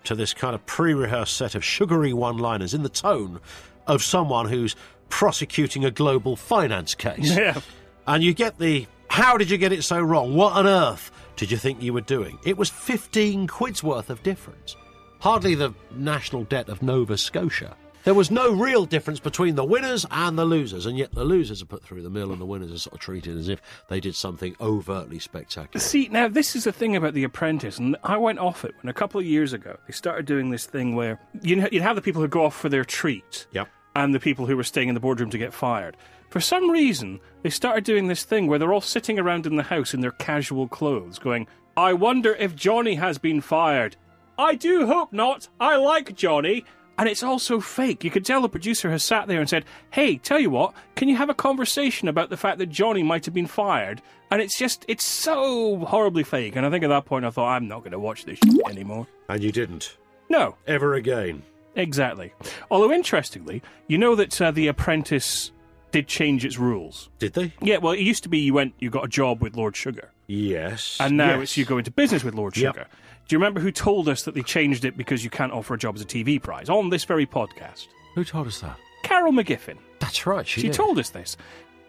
to 0.05 0.15
this 0.15 0.33
kind 0.33 0.55
of 0.55 0.65
pre 0.65 0.93
rehearsed 0.93 1.35
set 1.35 1.55
of 1.55 1.63
sugary 1.63 2.13
one 2.13 2.37
liners 2.37 2.73
in 2.73 2.83
the 2.83 2.89
tone 2.89 3.39
of 3.87 4.01
someone 4.03 4.47
who's 4.47 4.75
prosecuting 5.09 5.85
a 5.85 5.91
global 5.91 6.35
finance 6.35 6.95
case. 6.95 7.35
Yeah. 7.35 7.59
And 8.07 8.23
you 8.23 8.33
get 8.33 8.59
the 8.59 8.85
how 9.09 9.37
did 9.37 9.49
you 9.49 9.57
get 9.57 9.71
it 9.71 9.83
so 9.83 9.99
wrong? 9.99 10.35
What 10.35 10.53
on 10.53 10.67
earth 10.67 11.11
did 11.37 11.49
you 11.51 11.57
think 11.57 11.81
you 11.81 11.93
were 11.93 12.01
doing? 12.01 12.37
It 12.45 12.57
was 12.57 12.69
15 12.69 13.47
quid's 13.47 13.83
worth 13.83 14.09
of 14.09 14.21
difference. 14.23 14.75
Hardly 15.19 15.55
the 15.55 15.73
national 15.95 16.43
debt 16.43 16.69
of 16.69 16.83
Nova 16.83 17.17
Scotia. 17.17 17.75
There 18.05 18.13
was 18.13 18.29
no 18.29 18.53
real 18.53 18.85
difference 18.85 19.19
between 19.19 19.55
the 19.55 19.63
winners 19.65 20.05
and 20.11 20.37
the 20.37 20.45
losers, 20.45 20.85
and 20.85 20.95
yet 20.95 21.11
the 21.13 21.23
losers 21.25 21.63
are 21.63 21.65
put 21.65 21.83
through 21.83 22.03
the 22.03 22.09
mill 22.11 22.31
and 22.31 22.39
the 22.39 22.45
winners 22.45 22.71
are 22.71 22.77
sort 22.77 22.93
of 22.93 22.99
treated 22.99 23.35
as 23.35 23.49
if 23.49 23.59
they 23.89 23.99
did 23.99 24.13
something 24.15 24.55
overtly 24.61 25.17
spectacular. 25.17 25.81
See, 25.83 26.07
now 26.11 26.27
this 26.27 26.55
is 26.55 26.65
the 26.65 26.71
thing 26.71 26.95
about 26.95 27.15
The 27.15 27.23
Apprentice, 27.23 27.79
and 27.79 27.97
I 28.03 28.17
went 28.17 28.37
off 28.37 28.63
it 28.63 28.75
when 28.81 28.89
a 28.91 28.93
couple 28.93 29.19
of 29.19 29.25
years 29.25 29.53
ago 29.53 29.77
they 29.87 29.91
started 29.91 30.27
doing 30.27 30.51
this 30.51 30.67
thing 30.67 30.95
where 30.95 31.19
you 31.41 31.67
you'd 31.71 31.81
have 31.81 31.95
the 31.95 32.01
people 32.01 32.21
who 32.21 32.27
go 32.27 32.45
off 32.45 32.55
for 32.55 32.69
their 32.69 32.85
treat, 32.85 33.47
Yep. 33.53 33.69
and 33.95 34.13
the 34.13 34.19
people 34.19 34.45
who 34.45 34.55
were 34.55 34.63
staying 34.63 34.87
in 34.89 34.93
the 34.93 35.01
boardroom 35.01 35.31
to 35.31 35.37
get 35.39 35.51
fired. 35.51 35.97
For 36.29 36.39
some 36.39 36.69
reason, 36.69 37.19
they 37.41 37.49
started 37.49 37.85
doing 37.85 38.07
this 38.07 38.23
thing 38.23 38.45
where 38.45 38.59
they're 38.59 38.73
all 38.73 38.81
sitting 38.81 39.17
around 39.17 39.47
in 39.47 39.55
the 39.55 39.63
house 39.63 39.95
in 39.95 40.01
their 40.01 40.11
casual 40.11 40.67
clothes, 40.67 41.17
going, 41.17 41.47
"I 41.75 41.93
wonder 41.93 42.35
if 42.35 42.55
Johnny 42.55 42.95
has 42.95 43.17
been 43.17 43.41
fired." 43.41 43.95
I 44.37 44.53
do 44.53 44.85
hope 44.85 45.11
not. 45.11 45.49
I 45.59 45.77
like 45.77 46.15
Johnny. 46.15 46.65
And 46.97 47.09
it's 47.09 47.23
also 47.23 47.59
fake. 47.59 48.03
You 48.03 48.11
could 48.11 48.23
tell 48.25 48.41
the 48.41 48.47
producer 48.49 48.89
has 48.89 49.03
sat 49.03 49.27
there 49.27 49.39
and 49.41 49.49
said, 49.49 49.65
Hey, 49.91 50.17
tell 50.17 50.39
you 50.39 50.49
what, 50.49 50.73
can 50.95 51.09
you 51.09 51.17
have 51.17 51.29
a 51.29 51.33
conversation 51.33 52.07
about 52.07 52.29
the 52.29 52.37
fact 52.37 52.57
that 52.59 52.67
Johnny 52.67 53.03
might 53.03 53.25
have 53.25 53.33
been 53.33 53.47
fired? 53.47 54.01
And 54.31 54.41
it's 54.41 54.57
just, 54.57 54.85
it's 54.87 55.05
so 55.05 55.77
horribly 55.79 56.23
fake. 56.23 56.55
And 56.55 56.65
I 56.65 56.69
think 56.69 56.83
at 56.83 56.87
that 56.87 57.05
point 57.05 57.25
I 57.25 57.29
thought, 57.31 57.49
I'm 57.49 57.67
not 57.67 57.79
going 57.79 57.91
to 57.91 57.99
watch 57.99 58.23
this 58.25 58.39
anymore. 58.69 59.07
And 59.27 59.43
you 59.43 59.51
didn't. 59.51 59.97
No, 60.29 60.55
Ever 60.67 60.93
again. 60.95 61.43
exactly. 61.75 62.33
Although, 62.71 62.91
interestingly, 62.91 63.61
you 63.87 63.97
know 63.97 64.15
that 64.15 64.41
uh, 64.41 64.51
The 64.51 64.67
Apprentice 64.67 65.51
did 65.91 66.07
change 66.07 66.43
its 66.45 66.57
rules. 66.57 67.09
Did 67.19 67.33
they? 67.33 67.53
Yeah, 67.61 67.77
well, 67.77 67.93
it 67.93 67.99
used 67.99 68.23
to 68.23 68.29
be 68.29 68.39
you 68.39 68.53
went, 68.53 68.73
you 68.79 68.89
got 68.89 69.05
a 69.05 69.07
job 69.09 69.41
with 69.41 69.55
Lord 69.55 69.75
Sugar. 69.75 70.09
Yes. 70.27 70.97
And 70.99 71.17
now 71.17 71.35
Yes. 71.35 71.43
it's 71.43 71.57
you 71.57 71.65
go 71.65 71.77
into 71.77 71.91
business 71.91 72.23
with 72.23 72.33
Lord 72.33 72.57
Yep. 72.57 72.89
Do 73.27 73.35
you 73.35 73.39
remember 73.39 73.59
who 73.59 73.71
told 73.71 74.07
us 74.07 74.23
that 74.23 74.35
they 74.35 74.41
changed 74.43 74.85
it 74.85 74.95
because 74.97 75.23
you 75.23 75.29
can't 75.29 75.51
offer 75.51 75.73
a 75.73 75.77
job 75.77 75.95
as 75.95 76.01
a 76.01 76.05
TV 76.05 76.41
prize 76.41 76.69
on 76.69 76.89
this 76.89 77.03
very 77.05 77.25
podcast? 77.25 77.87
Who 78.13 78.23
told 78.23 78.47
us 78.47 78.59
that? 78.61 78.77
Carol 79.03 79.31
McGiffin. 79.31 79.77
That's 79.99 80.25
right. 80.27 80.45
She, 80.47 80.61
She 80.61 80.69
told 80.69 80.99
us 80.99 81.09
this. 81.09 81.35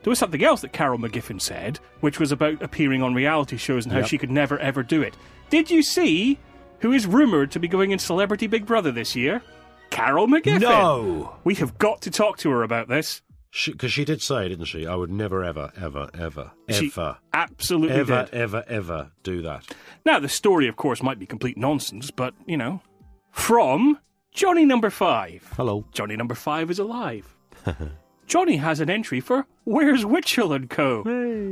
There 0.02 0.11
was 0.11 0.19
something 0.19 0.43
else 0.43 0.61
that 0.62 0.73
Carol 0.73 0.99
McGiffin 0.99 1.40
said, 1.40 1.78
which 2.00 2.19
was 2.21 2.33
about 2.33 2.62
appearing 2.62 3.02
on 3.02 3.12
reality 3.14 3.57
shows 3.57 3.85
and 3.85 3.93
how 3.93 3.99
Yep. 4.00 4.09
she 4.09 4.19
could 4.19 4.31
never 4.31 4.59
ever 4.61 4.83
do 4.83 5.02
it. 5.02 5.14
Did 5.50 5.71
you 5.71 5.83
see 5.83 6.38
who 6.81 6.93
is 6.93 7.07
rumoured 7.07 7.50
to 7.52 7.59
be 7.59 7.69
going 7.69 7.90
in 7.90 7.99
Celebrity 7.99 8.47
Big 8.47 8.64
Brother 8.66 8.93
this 8.93 9.14
year? 9.16 9.43
Carol 9.90 10.26
McGiffin. 10.26 10.61
No. 10.61 11.37
We 11.45 11.55
have 11.57 11.76
got 11.78 12.02
to 12.02 12.11
talk 12.11 12.38
to 12.38 12.50
her 12.50 12.62
about 12.62 12.88
this. 12.88 13.23
Because 13.65 13.93
she, 13.93 14.05
did 14.05 14.21
say, 14.21 14.49
didn't 14.49 14.67
she? 14.67 14.87
I 14.87 14.95
would 14.95 15.11
never, 15.11 15.43
ever, 15.43 15.73
ever, 15.81 16.11
ever, 16.13 16.53
She 16.69 16.87
ever, 16.89 17.17
absolutely 17.33 17.97
ever, 17.97 18.25
did. 18.25 18.35
ever, 18.35 18.65
ever 18.69 19.13
do 19.23 19.41
that. 19.43 19.75
Now, 20.05 20.19
the 20.19 20.29
story, 20.29 20.69
of 20.69 20.77
course, 20.77 21.03
might 21.03 21.19
be 21.19 21.27
complete 21.27 21.57
nonsense, 21.57 22.11
but, 22.11 22.35
you 22.47 22.57
know. 22.57 22.83
From 23.31 23.99
Johnny 24.33 24.65
number 24.65 24.91
five. 24.91 25.49
Hello. 25.57 25.87
Johnny 25.93 26.17
number 26.17 26.35
five 26.35 26.71
is 26.71 26.79
alive. 26.79 27.35
Johnny 28.27 28.57
has 28.57 28.81
an 28.81 28.91
entry 28.91 29.21
for 29.21 29.47
Where's 29.65 30.05
Witchell 30.05 30.55
and 30.55 30.69
Co. 30.69 30.99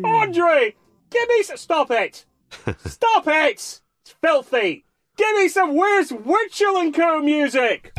Andre, 0.05 0.75
give 1.11 1.29
me 1.29 1.43
some. 1.45 1.57
Stop 1.57 1.91
it! 1.91 2.27
Stop 2.85 3.27
it! 3.27 3.81
It's 4.03 4.15
filthy. 4.21 4.85
Give 5.17 5.37
me 5.37 5.49
some 5.49 5.75
Where's 5.75 6.11
Witchell 6.11 6.77
and 6.81 6.93
Co. 6.93 7.21
music. 7.21 7.93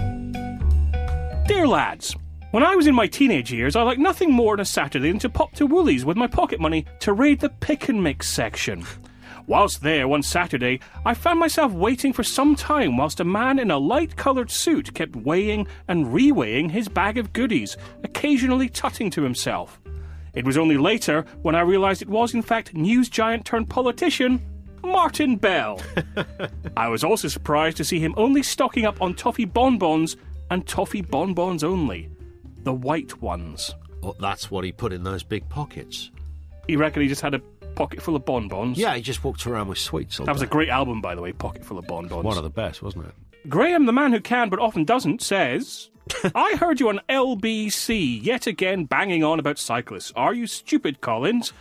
Dear 1.48 1.68
lads, 1.68 2.16
when 2.56 2.64
I 2.64 2.74
was 2.74 2.88
in 2.88 2.96
my 2.96 3.06
teenage 3.06 3.52
years, 3.52 3.76
I 3.76 3.82
liked 3.82 4.00
nothing 4.00 4.32
more 4.32 4.54
on 4.54 4.62
a 4.62 4.66
Saturday 4.66 5.12
than 5.12 5.20
to 5.20 5.30
pop 5.30 5.52
to 5.56 5.68
Woolies 5.68 6.06
with 6.06 6.16
my 6.16 6.26
pocket 6.26 6.62
money 6.62 6.86
to 7.02 7.12
raid 7.12 7.42
the 7.42 7.50
pick 7.50 7.90
and 7.90 8.02
mix 8.02 8.30
section. 8.30 8.86
Whilst 9.46 9.82
there 9.82 10.08
one 10.08 10.24
Saturday, 10.24 10.80
I 11.06 11.16
found 11.16 11.38
myself 11.38 11.74
waiting 11.74 12.14
for 12.14 12.24
some 12.24 12.56
time 12.56 12.96
whilst 12.96 13.20
a 13.20 13.26
man 13.26 13.60
in 13.60 13.72
a 13.72 13.78
light 13.78 14.16
coloured 14.16 14.50
suit 14.50 14.94
kept 14.94 15.18
weighing 15.18 15.68
and 15.90 16.06
reweighing 16.06 16.72
his 16.72 16.88
bag 16.88 17.18
of 17.18 17.34
goodies, 17.34 17.76
occasionally 18.06 18.70
tutting 18.70 19.10
to 19.10 19.24
himself. 19.24 19.82
It 20.34 20.46
was 20.46 20.58
only 20.58 20.78
later 20.78 21.26
when 21.42 21.56
I 21.56 21.60
realised 21.60 22.04
it 22.04 22.08
was, 22.08 22.34
in 22.34 22.42
fact, 22.42 22.74
news 22.74 23.10
giant 23.10 23.44
turned 23.44 23.70
politician 23.70 24.42
Martin 24.82 25.36
Bell. 25.36 25.82
I 26.78 26.88
was 26.88 27.04
also 27.04 27.28
surprised 27.28 27.76
to 27.76 27.84
see 27.84 28.00
him 28.00 28.14
only 28.16 28.44
stocking 28.44 28.86
up 28.86 29.02
on 29.02 29.14
toffee 29.14 29.44
bonbons 29.44 30.16
and 30.50 30.66
toffee 30.66 31.02
bonbons 31.02 31.62
only. 31.62 32.15
The 32.66 32.74
white 32.74 33.22
ones. 33.22 33.74
Well, 34.02 34.16
that's 34.20 34.52
what 34.52 34.66
he 34.66 34.72
put 34.72 34.92
in 34.92 35.04
those 35.04 35.24
big 35.24 35.48
pockets. 35.50 36.12
You 36.68 36.80
reckon 36.80 37.02
he 37.04 37.08
just 37.08 37.22
had 37.22 37.34
a 37.34 37.40
pocket 37.76 38.02
full 38.02 38.16
of 38.16 38.26
bonbons? 38.26 38.78
Yeah, 38.78 38.96
he 38.96 39.02
just 39.02 39.24
walked 39.24 39.46
around 39.46 39.68
with 39.68 39.78
sweets 39.78 40.20
all 40.20 40.26
That 40.26 40.34
was 40.34 40.42
a 40.42 40.48
great 40.48 40.70
album, 40.70 41.00
by 41.00 41.16
the 41.16 41.22
way, 41.22 41.32
Pocket 41.32 41.64
Full 41.64 41.78
of 41.78 41.86
Bonbons. 41.88 42.24
One 42.24 42.38
of 42.38 42.44
the 42.44 42.50
best, 42.50 42.82
wasn't 42.82 43.06
it? 43.06 43.50
Graham, 43.50 43.86
the 43.86 43.94
man 43.94 44.12
who 44.12 44.20
can 44.20 44.50
but 44.50 44.60
often 44.60 44.84
doesn't, 44.84 45.22
says, 45.22 45.92
I 46.36 46.56
heard 46.56 46.80
you 46.80 46.90
on 46.90 47.02
LBC 47.08 48.24
yet 48.24 48.48
again 48.48 48.86
banging 48.86 49.24
on 49.24 49.40
about 49.40 49.60
cyclists. 49.60 50.12
Are 50.16 50.34
you 50.34 50.48
stupid, 50.48 51.02
Collins? 51.02 51.54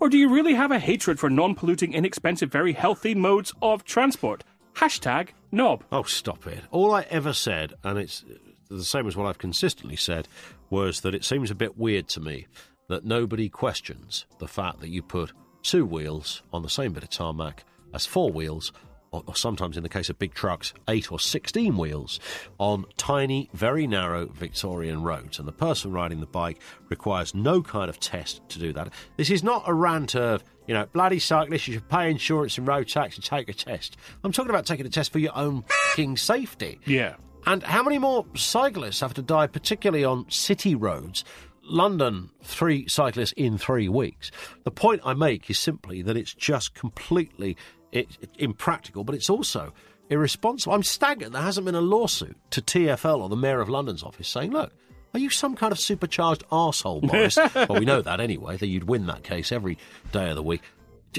Or 0.00 0.08
do 0.08 0.16
you 0.18 0.28
really 0.28 0.54
have 0.54 0.70
a 0.70 0.78
hatred 0.78 1.18
for 1.18 1.30
non 1.30 1.54
polluting, 1.54 1.92
inexpensive, 1.92 2.50
very 2.50 2.72
healthy 2.72 3.14
modes 3.14 3.52
of 3.60 3.84
transport? 3.84 4.44
Hashtag 4.74 5.28
knob. 5.52 5.84
Oh, 5.90 6.02
stop 6.02 6.46
it. 6.46 6.60
All 6.70 6.94
I 6.94 7.02
ever 7.10 7.32
said, 7.32 7.74
and 7.82 7.98
it's 7.98 8.24
the 8.68 8.84
same 8.84 9.06
as 9.06 9.16
what 9.16 9.26
I've 9.26 9.38
consistently 9.38 9.96
said, 9.96 10.28
was 10.70 11.00
that 11.00 11.14
it 11.14 11.24
seems 11.24 11.50
a 11.50 11.54
bit 11.54 11.78
weird 11.78 12.08
to 12.08 12.20
me 12.20 12.46
that 12.88 13.04
nobody 13.04 13.48
questions 13.48 14.26
the 14.38 14.48
fact 14.48 14.80
that 14.80 14.88
you 14.88 15.02
put 15.02 15.32
two 15.62 15.84
wheels 15.84 16.42
on 16.52 16.62
the 16.62 16.70
same 16.70 16.92
bit 16.92 17.02
of 17.02 17.10
tarmac 17.10 17.64
as 17.92 18.06
four 18.06 18.30
wheels, 18.30 18.72
or, 19.10 19.22
or 19.26 19.34
sometimes 19.34 19.76
in 19.76 19.82
the 19.82 19.88
case 19.88 20.10
of 20.10 20.18
big 20.18 20.34
trucks, 20.34 20.72
eight 20.88 21.10
or 21.10 21.18
sixteen 21.18 21.76
wheels 21.76 22.20
on 22.58 22.84
tiny, 22.96 23.48
very 23.54 23.86
narrow 23.86 24.26
Victorian 24.26 25.02
roads. 25.02 25.38
And 25.38 25.48
the 25.48 25.52
person 25.52 25.92
riding 25.92 26.20
the 26.20 26.26
bike 26.26 26.60
requires 26.88 27.34
no 27.34 27.62
kind 27.62 27.88
of 27.88 27.98
test 27.98 28.48
to 28.50 28.58
do 28.58 28.72
that. 28.74 28.92
This 29.16 29.30
is 29.30 29.42
not 29.42 29.64
a 29.66 29.74
rant 29.74 30.14
of, 30.14 30.44
you 30.66 30.74
know, 30.74 30.86
bloody 30.86 31.18
cyclists, 31.18 31.68
you 31.68 31.74
should 31.74 31.88
pay 31.88 32.10
insurance 32.10 32.58
and 32.58 32.66
road 32.66 32.88
tax 32.88 33.16
and 33.16 33.24
take 33.24 33.48
a 33.48 33.54
test. 33.54 33.96
I'm 34.22 34.32
talking 34.32 34.50
about 34.50 34.66
taking 34.66 34.86
a 34.86 34.90
test 34.90 35.12
for 35.12 35.20
your 35.20 35.36
own 35.36 35.64
fing 35.94 36.16
safety. 36.16 36.80
Yeah. 36.84 37.14
And 37.46 37.62
how 37.62 37.82
many 37.82 37.98
more 37.98 38.26
cyclists 38.34 39.00
have 39.00 39.14
to 39.14 39.22
die, 39.22 39.46
particularly 39.46 40.04
on 40.04 40.28
city 40.30 40.74
roads? 40.74 41.24
London, 41.62 42.30
three 42.42 42.86
cyclists 42.88 43.32
in 43.32 43.58
three 43.58 43.88
weeks. 43.88 44.30
The 44.64 44.70
point 44.70 45.00
I 45.04 45.14
make 45.14 45.48
is 45.50 45.58
simply 45.58 46.02
that 46.02 46.16
it's 46.16 46.32
just 46.34 46.74
completely 46.74 47.56
it, 47.92 48.08
it- 48.20 48.30
impractical, 48.38 49.04
but 49.04 49.14
it's 49.14 49.30
also 49.30 49.72
irresponsible. 50.08 50.74
I'm 50.74 50.82
staggered 50.84 51.32
there 51.32 51.42
hasn't 51.42 51.64
been 51.66 51.74
a 51.74 51.80
lawsuit 51.80 52.36
to 52.50 52.62
TFL 52.62 53.20
or 53.20 53.28
the 53.28 53.36
Mayor 53.36 53.60
of 53.60 53.68
London's 53.68 54.02
office 54.02 54.28
saying, 54.28 54.52
look, 54.52 54.72
are 55.14 55.18
you 55.18 55.30
some 55.30 55.56
kind 55.56 55.72
of 55.72 55.78
supercharged 55.80 56.44
arsehole, 56.50 57.00
Boris? 57.02 57.36
well, 57.54 57.78
we 57.80 57.84
know 57.86 58.02
that 58.02 58.20
anyway, 58.20 58.56
that 58.56 58.66
you'd 58.66 58.84
win 58.84 59.06
that 59.06 59.22
case 59.22 59.50
every 59.50 59.78
day 60.12 60.28
of 60.30 60.36
the 60.36 60.42
week. 60.42 60.62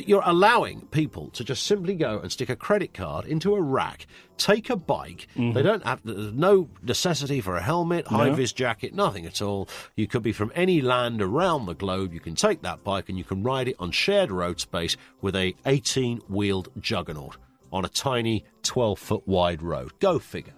You're 0.06 0.24
allowing 0.26 0.82
people 0.88 1.30
to 1.32 1.44
just 1.44 1.66
simply 1.66 1.96
go 1.96 2.20
and 2.20 2.32
stick 2.32 2.50
a 2.50 2.56
credit 2.56 2.94
card 2.94 3.26
into 3.26 3.56
a 3.56 3.62
rack, 3.62 4.08
take 4.38 4.70
a 4.70 4.76
bike. 4.76 5.28
Mm-hmm. 5.36 5.54
They 5.54 5.64
don't 5.64 5.86
have 5.86 6.02
there's 6.04 6.34
no 6.34 6.70
necessity 6.82 7.42
for 7.42 7.56
a 7.56 7.62
helmet, 7.62 8.08
high 8.08 8.30
vis 8.32 8.54
jacket, 8.54 8.94
nothing 8.94 9.26
at 9.26 9.42
all. 9.42 9.68
You 9.96 10.08
could 10.08 10.24
be 10.24 10.32
from 10.32 10.52
any 10.56 10.82
land 10.82 11.22
around 11.22 11.66
the 11.66 11.74
globe. 11.76 12.14
You 12.14 12.20
can 12.20 12.36
take 12.36 12.62
that 12.62 12.84
bike 12.84 13.10
and 13.10 13.18
you 13.18 13.24
can 13.24 13.44
ride 13.44 13.68
it 13.68 13.76
on 13.80 13.92
shared 13.92 14.32
road 14.32 14.60
space 14.60 14.98
with 15.22 15.36
a 15.36 15.56
18 15.66 16.22
wheeled 16.30 16.70
juggernaut 16.80 17.38
on 17.72 17.86
a 17.86 17.90
tiny 17.90 18.46
12 18.64 19.00
foot 19.00 19.28
wide 19.28 19.62
road. 19.62 19.92
Go 20.00 20.20
figure. 20.20 20.54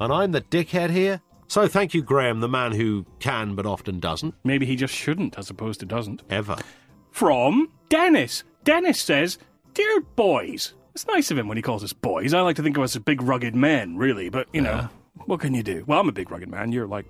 And 0.00 0.12
I'm 0.12 0.32
the 0.32 0.40
dickhead 0.40 0.90
here. 0.90 1.20
So 1.46 1.68
thank 1.68 1.92
you, 1.92 2.02
Graham, 2.02 2.40
the 2.40 2.48
man 2.48 2.72
who 2.72 3.04
can 3.18 3.54
but 3.54 3.66
often 3.66 4.00
doesn't. 4.00 4.34
Maybe 4.42 4.64
he 4.64 4.74
just 4.74 4.94
shouldn't 4.94 5.38
as 5.38 5.50
opposed 5.50 5.80
to 5.80 5.86
doesn't. 5.86 6.22
Ever. 6.30 6.56
From 7.10 7.70
Dennis. 7.90 8.42
Dennis 8.64 9.00
says, 9.00 9.38
Dear 9.74 10.00
boys. 10.16 10.74
It's 10.94 11.06
nice 11.06 11.30
of 11.30 11.38
him 11.38 11.48
when 11.48 11.56
he 11.56 11.62
calls 11.62 11.82
us 11.82 11.92
boys. 11.94 12.34
I 12.34 12.42
like 12.42 12.56
to 12.56 12.62
think 12.62 12.76
of 12.76 12.82
us 12.82 12.94
as 12.94 13.02
big 13.02 13.22
rugged 13.22 13.54
men, 13.54 13.96
really, 13.96 14.28
but 14.28 14.46
you 14.52 14.60
know, 14.60 14.88
what 15.24 15.40
can 15.40 15.54
you 15.54 15.62
do? 15.62 15.84
Well, 15.86 15.98
I'm 16.00 16.08
a 16.08 16.12
big 16.12 16.30
rugged 16.30 16.50
man. 16.50 16.70
You're 16.70 16.86
like, 16.86 17.06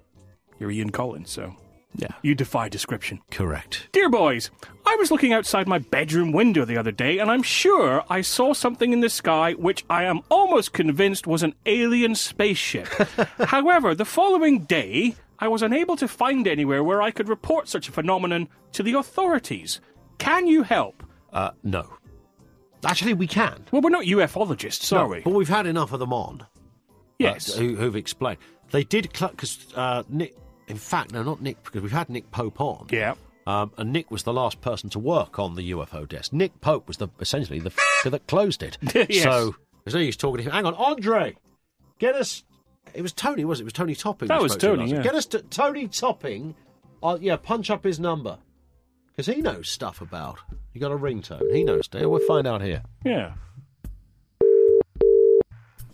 you're 0.60 0.70
Ian 0.70 0.90
Collins, 0.90 1.30
so 1.30 1.56
Yeah. 1.96 2.12
you 2.22 2.36
defy 2.36 2.68
description. 2.68 3.20
Correct. 3.32 3.88
Dear 3.90 4.08
boys, 4.08 4.52
I 4.86 4.94
was 5.00 5.10
looking 5.10 5.32
outside 5.32 5.66
my 5.66 5.78
bedroom 5.78 6.30
window 6.30 6.64
the 6.64 6.76
other 6.76 6.92
day 6.92 7.18
and 7.18 7.28
I'm 7.28 7.42
sure 7.42 8.04
I 8.08 8.20
saw 8.20 8.54
something 8.54 8.92
in 8.92 9.00
the 9.00 9.10
sky 9.10 9.54
which 9.54 9.84
I 9.90 10.04
am 10.04 10.20
almost 10.30 10.72
convinced 10.72 11.26
was 11.26 11.42
an 11.42 11.54
alien 11.66 12.14
spaceship. 12.14 12.86
However, 13.46 13.96
the 13.96 14.04
following 14.04 14.60
day, 14.60 15.16
I 15.40 15.48
was 15.48 15.60
unable 15.62 15.96
to 15.96 16.06
find 16.06 16.46
anywhere 16.46 16.84
where 16.84 17.02
I 17.02 17.10
could 17.10 17.28
report 17.28 17.68
such 17.68 17.88
a 17.88 17.92
phenomenon 17.92 18.48
to 18.74 18.84
the 18.84 18.94
authorities. 18.94 19.80
Can 20.18 20.46
you 20.46 20.62
help? 20.62 21.02
Uh, 21.32 21.50
no. 21.62 21.86
Actually, 22.84 23.14
we 23.14 23.26
can. 23.26 23.64
Well, 23.70 23.80
we're 23.82 23.90
not 23.90 24.04
ufologists, 24.04 24.92
are 24.92 25.04
No, 25.04 25.06
we? 25.08 25.20
But 25.20 25.34
we've 25.34 25.48
had 25.48 25.66
enough 25.66 25.92
of 25.92 26.00
them 26.00 26.12
on. 26.12 26.46
yes. 27.18 27.54
uh, 27.56 27.60
who, 27.60 27.76
who've 27.76 27.96
explained. 27.96 28.38
They 28.70 28.84
did 28.84 29.08
because 29.12 29.66
uh, 29.76 30.02
Nick. 30.08 30.34
In 30.68 30.76
fact, 30.76 31.12
no, 31.12 31.22
not 31.22 31.40
Nick, 31.42 31.62
because 31.64 31.82
we've 31.82 31.92
had 31.92 32.08
Nick 32.08 32.30
Pope 32.30 32.60
on. 32.60 32.86
yeah. 32.90 33.14
Um, 33.44 33.72
and 33.76 33.92
Nick 33.92 34.10
was 34.12 34.22
the 34.22 34.32
last 34.32 34.60
person 34.60 34.88
to 34.90 35.00
work 35.00 35.40
on 35.40 35.56
the 35.56 35.72
UFO 35.72 36.08
desk. 36.08 36.32
Nick 36.32 36.60
Pope 36.60 36.86
was 36.86 36.98
the 36.98 37.08
essentially 37.18 37.58
the 37.58 37.72
f- 37.76 38.04
that 38.12 38.26
closed 38.28 38.62
it. 38.62 38.78
Yes. 39.10 39.24
So 39.24 39.56
there's 39.84 39.94
no 39.94 40.00
use 40.00 40.16
talking 40.16 40.38
to 40.38 40.42
him. 40.44 40.52
Hang 40.52 40.64
on, 40.64 40.74
Andre, 40.74 41.34
get 41.98 42.14
us. 42.14 42.44
It 42.94 43.02
was 43.02 43.12
Tony, 43.12 43.44
was 43.44 43.58
it? 43.58 43.62
It 43.62 43.64
was 43.64 43.72
Tony 43.72 43.96
Topping. 43.96 44.28
That 44.28 44.40
was 44.40 44.52
spoke 44.52 44.60
to 44.60 44.66
Tony, 44.76 44.90
yeah. 44.92 45.02
Get 45.02 45.14
us 45.16 45.26
to 45.26 45.40
Tony 45.42 45.88
Topping. 45.88 46.54
Uh, 47.02 47.18
yeah, 47.20 47.34
punch 47.36 47.68
up 47.68 47.82
his 47.82 47.98
number 47.98 48.38
because 49.14 49.32
he 49.32 49.40
knows 49.42 49.68
stuff 49.68 50.00
about. 50.00 50.38
You 50.72 50.80
got 50.80 50.92
a 50.92 50.96
ringtone. 50.96 51.52
He 51.54 51.64
knows. 51.64 51.88
Dear. 51.88 52.08
We'll 52.08 52.26
find 52.26 52.46
out 52.46 52.62
here. 52.62 52.82
Yeah. 53.04 53.32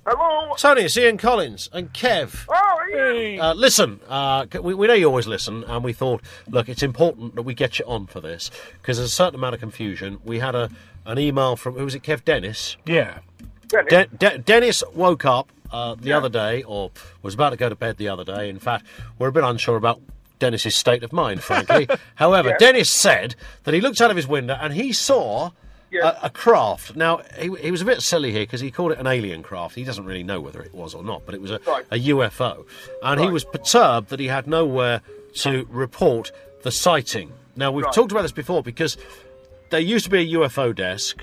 Hello. 0.07 0.55
Tony, 0.57 0.83
it's 0.83 0.97
Ian 0.97 1.19
Collins 1.19 1.69
and 1.73 1.93
Kev. 1.93 2.47
Oh, 2.49 2.97
Ian. 3.15 3.41
Uh, 3.41 3.53
listen, 3.55 4.01
uh, 4.09 4.47
we, 4.63 4.73
we 4.73 4.87
know 4.87 4.95
you 4.95 5.07
always 5.07 5.27
listen, 5.27 5.65
and 5.65 5.85
we 5.85 5.93
thought, 5.93 6.23
look, 6.49 6.71
it's 6.71 6.83
important 6.83 7.35
that 7.35 7.43
we 7.43 7.53
get 7.53 7.79
you 7.79 7.85
on 7.87 8.07
for 8.07 8.21
this 8.23 8.51
because 8.81 8.97
there's 8.97 9.11
a 9.11 9.15
certain 9.15 9.35
amount 9.35 9.55
of 9.55 9.61
confusion. 9.61 10.19
We 10.25 10.39
had 10.39 10.55
a 10.55 10.71
an 11.05 11.19
email 11.19 11.57
from 11.57 11.75
who 11.75 11.85
was 11.85 11.95
it, 11.95 12.03
Kev 12.03 12.25
Dennis. 12.25 12.77
yeah. 12.87 13.19
Dennis. 13.69 13.91
De- 13.91 14.07
De- 14.17 14.39
Dennis 14.39 14.83
woke 14.95 15.27
up 15.27 15.51
uh, 15.71 15.95
the 15.95 16.13
other 16.15 16.31
day, 16.31 16.63
or 16.63 16.91
was 17.23 17.35
about 17.35 17.51
to 17.51 17.57
go 17.59 17.69
to 17.69 17.77
bed 17.77 17.99
the 17.99 18.09
other 18.09 18.25
day. 18.25 18.49
In 18.49 18.59
fact, 18.59 18.87
we're 19.19 19.29
a 19.29 19.33
bit 19.33 19.45
unsure 19.45 19.77
about 19.77 20.01
Dennis's 20.39 20.75
state 20.75 21.03
of 21.03 21.13
mind, 21.13 21.43
frankly. 21.43 21.89
However, 22.17 22.57
Dennis 22.59 22.91
said 22.91 23.35
that 23.65 23.75
he 23.75 23.81
looked 23.81 24.01
out 24.01 24.11
of 24.11 24.17
his 24.17 24.27
window 24.27 24.57
and 24.61 24.73
he 24.75 24.93
saw 24.93 25.51
Yeah. 25.91 26.17
a, 26.23 26.27
a 26.27 26.31
craft. 26.31 26.97
Now, 26.97 27.23
he, 27.39 27.51
he 27.57 27.71
was 27.71 27.81
a 27.83 27.85
bit 27.85 28.03
silly 28.03 28.31
here 28.33 28.43
because 28.43 28.61
he 28.61 28.71
called 28.71 28.93
it 28.93 28.99
an 28.99 29.07
alien 29.07 29.43
craft. 29.43 29.75
He 29.75 29.85
doesn't 29.85 30.05
really 30.05 30.23
know 30.23 30.41
whether 30.41 30.61
it 30.63 30.75
was 30.75 30.95
or 30.95 31.03
not, 31.03 31.25
but 31.27 31.35
it 31.35 31.41
was 31.41 31.51
a, 31.51 31.61
Right. 31.67 31.85
a 31.91 31.99
UFO. 32.11 32.67
And 33.03 33.21
he 33.21 33.29
was 33.29 33.45
perturbed 33.45 34.09
that 34.11 34.21
he 34.21 34.29
had 34.29 34.47
nowhere 34.47 35.03
to 35.37 35.67
report 35.71 36.31
the 36.63 36.71
sighting. 36.71 37.33
Now, 37.57 37.73
we've 37.73 37.85
Right. 37.85 37.95
talked 37.95 38.13
about 38.13 38.23
this 38.23 38.33
before 38.33 38.63
because 38.63 38.97
there 39.71 39.81
used 39.81 40.05
to 40.05 40.11
be 40.11 40.19
a 40.19 40.39
UFO 40.39 40.75
desk. 40.75 41.23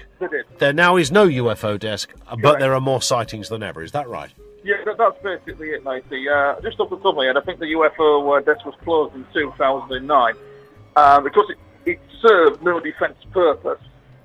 There 0.60 0.74
now 0.74 0.98
is 0.98 1.12
no 1.12 1.26
UFO 1.28 1.78
desk, 1.80 2.12
uh, 2.28 2.36
but 2.36 2.42
Correct. 2.42 2.60
there 2.60 2.74
are 2.76 2.82
more 2.82 3.02
sightings 3.02 3.50
than 3.50 3.64
ever. 3.64 3.82
Is 3.84 3.92
that 3.94 4.08
right? 4.08 4.32
Yeah, 4.66 4.78
that, 4.84 4.98
that's 4.98 5.22
basically 5.22 5.70
it, 5.70 5.86
matey. 5.86 6.28
Uh, 6.28 6.60
just 6.62 6.80
off 6.80 6.90
the 6.90 6.98
top 6.98 7.06
of 7.06 7.18
my 7.18 7.26
head, 7.26 7.38
I 7.38 7.42
think 7.42 7.60
the 7.60 7.68
UFO 7.68 8.36
uh, 8.36 8.42
desk 8.42 8.66
was 8.66 8.74
closed 8.84 9.14
in 9.14 9.24
2009 9.32 10.34
uh, 10.96 11.20
because 11.22 11.46
it, 11.52 11.58
it 11.86 12.00
served 12.20 12.64
no 12.64 12.80
defence 12.80 13.16
purpose 13.32 13.80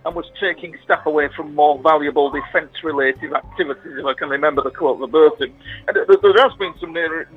and 0.07 0.17
was 0.17 0.25
taking 0.41 0.79
staff 0.83 1.05
away 1.05 1.29
from 1.37 1.55
more 1.55 1.79
valuable 1.83 2.31
defence-related 2.31 3.35
activities, 3.35 3.99
if 3.99 4.07
I 4.07 4.15
can 4.15 4.31
remember 4.31 4.63
the 4.63 4.71
quote 4.71 4.99
verbatim. 4.99 5.55
And 5.87 5.95
there, 5.95 6.07
there 6.07 6.49
has 6.49 6.57
been 6.59 6.73
some 6.81 6.95
near, 6.95 7.29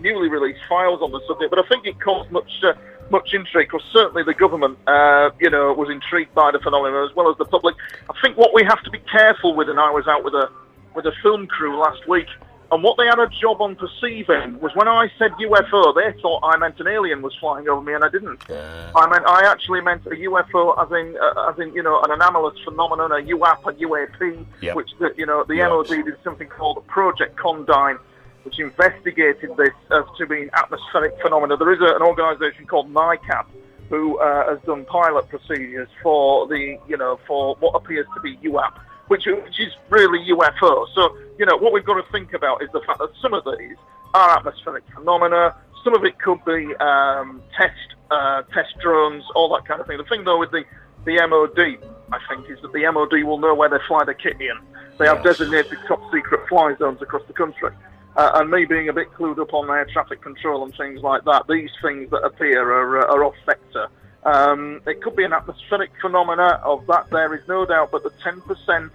newly 0.00 0.30
released 0.30 0.60
files 0.70 1.02
on 1.02 1.12
the 1.12 1.20
subject, 1.28 1.50
but 1.50 1.62
I 1.62 1.68
think 1.68 1.86
it 1.86 2.00
caused 2.00 2.30
much 2.30 2.50
uh, 2.64 2.72
much 3.10 3.34
intrigue 3.34 3.68
because 3.70 3.86
certainly 3.92 4.22
the 4.22 4.32
government, 4.32 4.78
uh, 4.86 5.30
you 5.38 5.50
know, 5.50 5.74
was 5.74 5.90
intrigued 5.90 6.34
by 6.34 6.50
the 6.50 6.60
phenomenon 6.60 7.08
as 7.08 7.14
well 7.14 7.30
as 7.30 7.36
the 7.36 7.44
public. 7.44 7.74
I 8.08 8.14
think 8.22 8.38
what 8.38 8.54
we 8.54 8.64
have 8.64 8.82
to 8.84 8.90
be 8.90 9.00
careful 9.00 9.54
with, 9.54 9.68
and 9.68 9.78
I 9.78 9.90
was 9.90 10.06
out 10.06 10.24
with 10.24 10.32
a 10.32 10.50
with 10.98 11.06
a 11.06 11.12
film 11.22 11.46
crew 11.46 11.78
last 11.78 12.06
week, 12.08 12.26
and 12.72 12.82
what 12.82 12.96
they 12.98 13.06
had 13.06 13.20
a 13.20 13.28
job 13.28 13.62
on 13.62 13.76
perceiving 13.76 14.58
was 14.60 14.72
when 14.74 14.88
I 14.88 15.06
said 15.16 15.30
UFO, 15.40 15.94
they 15.94 16.10
thought 16.20 16.40
I 16.42 16.56
meant 16.58 16.78
an 16.80 16.88
alien 16.88 17.22
was 17.22 17.32
flying 17.38 17.68
over 17.68 17.80
me, 17.80 17.94
and 17.94 18.04
I 18.04 18.08
didn't. 18.10 18.40
I 18.50 19.08
meant 19.08 19.24
I 19.26 19.48
actually 19.50 19.80
meant 19.80 20.04
a 20.06 20.16
UFO, 20.28 20.74
as 20.82 20.90
in 20.90 21.16
uh, 21.16 21.50
as 21.50 21.58
in 21.60 21.72
you 21.72 21.84
know 21.84 22.02
an 22.02 22.10
anomalous 22.10 22.58
phenomenon, 22.64 23.12
a 23.12 23.22
UAP, 23.36 23.60
a 23.64 23.72
UAP, 23.86 24.44
Yep. 24.60 24.74
which 24.74 24.90
the, 24.98 25.14
you 25.16 25.24
know 25.24 25.44
the 25.46 25.54
Yes. 25.54 25.70
MOD 25.70 25.88
did 26.04 26.16
something 26.24 26.48
called 26.48 26.84
Project 26.88 27.36
Condign, 27.36 27.96
which 28.42 28.58
investigated 28.58 29.56
this 29.56 29.76
as 29.92 30.04
to 30.18 30.26
be 30.26 30.42
an 30.42 30.50
atmospheric 30.54 31.14
phenomena. 31.22 31.56
There 31.56 31.72
is 31.72 31.80
a, 31.80 31.94
an 31.94 32.02
organisation 32.02 32.66
called 32.66 32.92
NICAP 32.92 33.46
who 33.88 34.18
uh, 34.18 34.50
has 34.50 34.58
done 34.66 34.84
pilot 34.84 35.28
procedures 35.28 35.88
for 36.02 36.46
the, 36.48 36.76
you 36.88 36.96
know, 36.96 37.18
for 37.26 37.54
what 37.60 37.70
appears 37.70 38.06
to 38.14 38.20
be 38.20 38.36
UAP, 38.38 38.74
which, 39.08 39.26
which 39.26 39.60
is 39.60 39.72
really 39.90 40.20
UFO. 40.30 40.86
So, 40.94 41.16
you 41.38 41.46
know, 41.46 41.56
what 41.56 41.72
we've 41.72 41.84
got 41.84 41.94
to 41.94 42.12
think 42.12 42.32
about 42.32 42.62
is 42.62 42.68
the 42.72 42.80
fact 42.86 42.98
that 42.98 43.10
some 43.20 43.34
of 43.34 43.44
these 43.44 43.76
are 44.14 44.38
atmospheric 44.38 44.84
phenomena. 44.94 45.56
Some 45.84 45.94
of 45.94 46.04
it 46.04 46.18
could 46.18 46.44
be 46.44 46.74
um, 46.76 47.42
test 47.56 47.74
uh, 48.10 48.42
test 48.54 48.74
drones, 48.80 49.22
all 49.34 49.54
that 49.54 49.66
kind 49.66 49.80
of 49.80 49.86
thing. 49.86 49.98
The 49.98 50.04
thing, 50.04 50.24
though, 50.24 50.38
with 50.38 50.50
the 50.50 50.64
the 51.04 51.16
MOD, 51.26 51.78
I 52.12 52.18
think, 52.28 52.50
is 52.50 52.60
that 52.62 52.72
the 52.72 52.90
MOD 52.90 53.22
will 53.24 53.38
know 53.38 53.54
where 53.54 53.68
they 53.68 53.78
fly 53.86 54.04
their 54.04 54.14
kit 54.14 54.40
in. 54.40 54.58
They 54.98 55.06
have 55.06 55.22
designated 55.22 55.78
top 55.86 56.00
secret 56.12 56.48
fly 56.48 56.74
zones 56.78 57.00
across 57.00 57.22
the 57.26 57.32
country. 57.32 57.70
Uh, 58.16 58.30
and 58.34 58.50
me 58.50 58.64
being 58.64 58.88
a 58.88 58.92
bit 58.92 59.12
clued 59.12 59.38
up 59.38 59.54
on 59.54 59.70
air 59.70 59.86
traffic 59.92 60.20
control 60.20 60.64
and 60.64 60.74
things 60.76 61.00
like 61.02 61.24
that, 61.24 61.46
these 61.48 61.70
things 61.80 62.10
that 62.10 62.24
appear 62.24 62.68
are, 62.68 63.00
uh, 63.00 63.14
are 63.14 63.24
off 63.24 63.34
sector. 63.46 63.88
Um, 64.28 64.82
it 64.86 65.00
could 65.00 65.16
be 65.16 65.24
an 65.24 65.32
atmospheric 65.32 65.90
phenomena 66.02 66.60
of 66.62 66.86
that, 66.88 67.08
there 67.10 67.34
is 67.34 67.40
no 67.48 67.64
doubt, 67.64 67.90
but 67.90 68.02
the 68.02 68.10
10% 68.10 68.90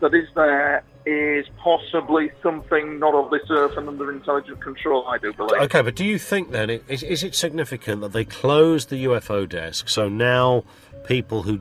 that 0.00 0.12
is 0.12 0.28
there 0.34 0.82
is 1.06 1.46
possibly 1.58 2.32
something 2.42 2.98
not 2.98 3.14
of 3.14 3.30
this 3.30 3.48
earth 3.50 3.76
and 3.76 3.88
under 3.88 4.10
intelligent 4.10 4.60
control, 4.60 5.06
I 5.06 5.18
do 5.18 5.32
believe. 5.32 5.62
Okay, 5.62 5.82
but 5.82 5.94
do 5.94 6.04
you 6.04 6.18
think 6.18 6.50
then, 6.50 6.68
is, 6.68 7.04
is 7.04 7.22
it 7.22 7.36
significant 7.36 8.00
that 8.00 8.12
they 8.12 8.24
closed 8.24 8.90
the 8.90 9.04
UFO 9.04 9.48
desk 9.48 9.88
so 9.88 10.08
now 10.08 10.64
people 11.04 11.42
who 11.42 11.60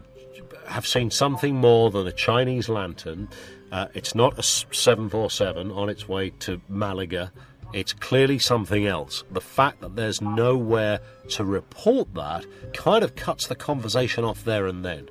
have 0.67 0.87
seen 0.87 1.11
something 1.11 1.55
more 1.55 1.91
than 1.91 2.07
a 2.07 2.11
Chinese 2.11 2.69
lantern, 2.69 3.29
uh, 3.71 3.87
it's 3.93 4.15
not 4.15 4.39
a 4.39 4.43
747 4.43 5.71
on 5.71 5.89
its 5.89 6.07
way 6.07 6.31
to 6.31 6.59
Malaga, 6.67 7.31
it's 7.73 7.93
clearly 7.93 8.39
something 8.39 8.85
else. 8.85 9.23
The 9.31 9.41
fact 9.41 9.81
that 9.81 9.95
there's 9.95 10.21
nowhere 10.21 10.99
to 11.29 11.43
report 11.43 12.13
that 12.15 12.45
kind 12.73 13.03
of 13.03 13.15
cuts 13.15 13.47
the 13.47 13.55
conversation 13.55 14.23
off 14.23 14.43
there 14.43 14.67
and 14.67 14.83
then. 14.83 15.09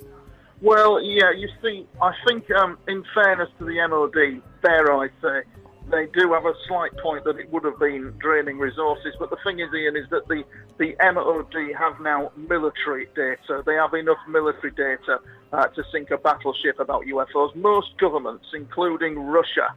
Well, 0.61 1.01
yeah, 1.03 1.33
you 1.35 1.49
see, 1.63 1.87
I 2.03 2.13
think, 2.27 2.51
um, 2.51 2.77
in 2.87 3.03
fairness 3.15 3.49
to 3.59 3.65
the 3.65 3.87
MOD, 3.89 4.43
dare 4.63 4.93
I 4.93 5.09
say, 5.23 5.43
they 5.91 6.07
do 6.13 6.33
have 6.33 6.45
a 6.45 6.53
slight 6.69 6.97
point 7.03 7.25
that 7.25 7.39
it 7.39 7.51
would 7.51 7.65
have 7.65 7.79
been 7.79 8.13
draining 8.19 8.59
resources. 8.59 9.15
But 9.19 9.31
the 9.31 9.39
thing 9.45 9.59
is, 9.61 9.69
Ian, 9.75 9.97
is 9.97 10.09
that 10.11 10.29
the, 10.29 10.45
the 10.79 10.95
MOD 11.01 11.75
have 11.77 12.01
now 12.01 12.31
military 12.37 13.07
data. 13.17 13.63
They 13.65 13.75
have 13.75 13.95
enough 13.95 14.19
military 14.29 14.73
data 14.73 15.19
uh, 15.53 15.67
to 15.69 15.83
sink 15.91 16.11
a 16.11 16.19
battleship 16.19 16.79
about 16.79 17.07
UFOs. 17.07 17.55
Most 17.57 17.97
governments, 17.99 18.47
including 18.55 19.19
Russia, 19.19 19.75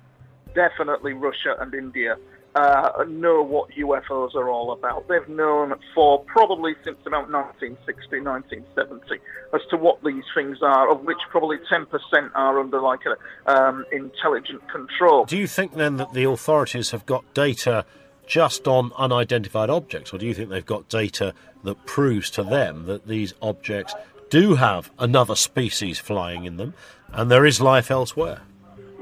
definitely 0.53 1.13
Russia 1.13 1.55
and 1.59 1.73
India, 1.73 2.17
uh, 2.55 3.03
know 3.07 3.43
what 3.43 3.71
UFOs 3.71 4.35
are 4.35 4.49
all 4.49 4.71
about. 4.71 5.07
They've 5.07 5.27
known 5.27 5.73
for 5.95 6.23
probably 6.25 6.73
since 6.83 6.97
about 7.05 7.31
1960, 7.31 8.19
1970 8.19 9.19
as 9.53 9.61
to 9.69 9.77
what 9.77 10.03
these 10.03 10.23
things 10.35 10.59
are, 10.61 10.91
of 10.91 11.01
which 11.01 11.17
probably 11.29 11.57
10% 11.71 11.87
are 12.35 12.59
under 12.59 12.81
like 12.81 13.01
a, 13.05 13.51
um, 13.51 13.85
intelligent 13.91 14.67
control. 14.69 15.25
Do 15.25 15.37
you 15.37 15.47
think 15.47 15.73
then 15.73 15.97
that 15.97 16.13
the 16.13 16.25
authorities 16.25 16.91
have 16.91 17.05
got 17.05 17.33
data 17.33 17.85
just 18.25 18.67
on 18.67 18.91
unidentified 18.97 19.69
objects, 19.69 20.13
or 20.13 20.17
do 20.17 20.25
you 20.25 20.33
think 20.33 20.49
they've 20.49 20.65
got 20.65 20.87
data 20.89 21.33
that 21.63 21.85
proves 21.85 22.29
to 22.31 22.43
them 22.43 22.85
that 22.85 23.07
these 23.07 23.33
objects 23.41 23.93
do 24.29 24.55
have 24.55 24.91
another 24.97 25.35
species 25.35 25.99
flying 25.99 26.45
in 26.45 26.57
them 26.57 26.73
and 27.11 27.29
there 27.29 27.45
is 27.45 27.61
life 27.61 27.91
elsewhere? 27.91 28.41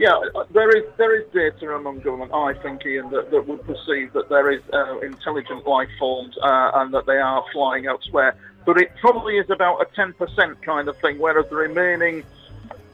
Yeah, 0.01 0.19
uh, 0.33 0.45
there 0.49 0.75
is 0.75 0.83
there 0.97 1.15
is 1.15 1.31
data 1.31 1.75
among 1.75 1.99
government, 1.99 2.33
I 2.33 2.55
think, 2.55 2.83
Ian, 2.87 3.11
that, 3.11 3.29
that 3.29 3.47
would 3.47 3.63
perceive 3.67 4.13
that 4.13 4.29
there 4.29 4.49
is 4.49 4.63
uh, 4.73 4.97
intelligent 5.01 5.67
life 5.67 5.91
forms 5.99 6.35
uh, 6.41 6.71
and 6.73 6.91
that 6.95 7.05
they 7.05 7.19
are 7.19 7.45
flying 7.53 7.85
elsewhere. 7.85 8.35
But 8.65 8.81
it 8.81 8.89
probably 8.99 9.37
is 9.37 9.47
about 9.51 9.79
a 9.79 9.85
10% 9.85 10.59
kind 10.63 10.87
of 10.87 10.97
thing, 10.97 11.19
whereas 11.19 11.47
the 11.51 11.55
remaining 11.55 12.23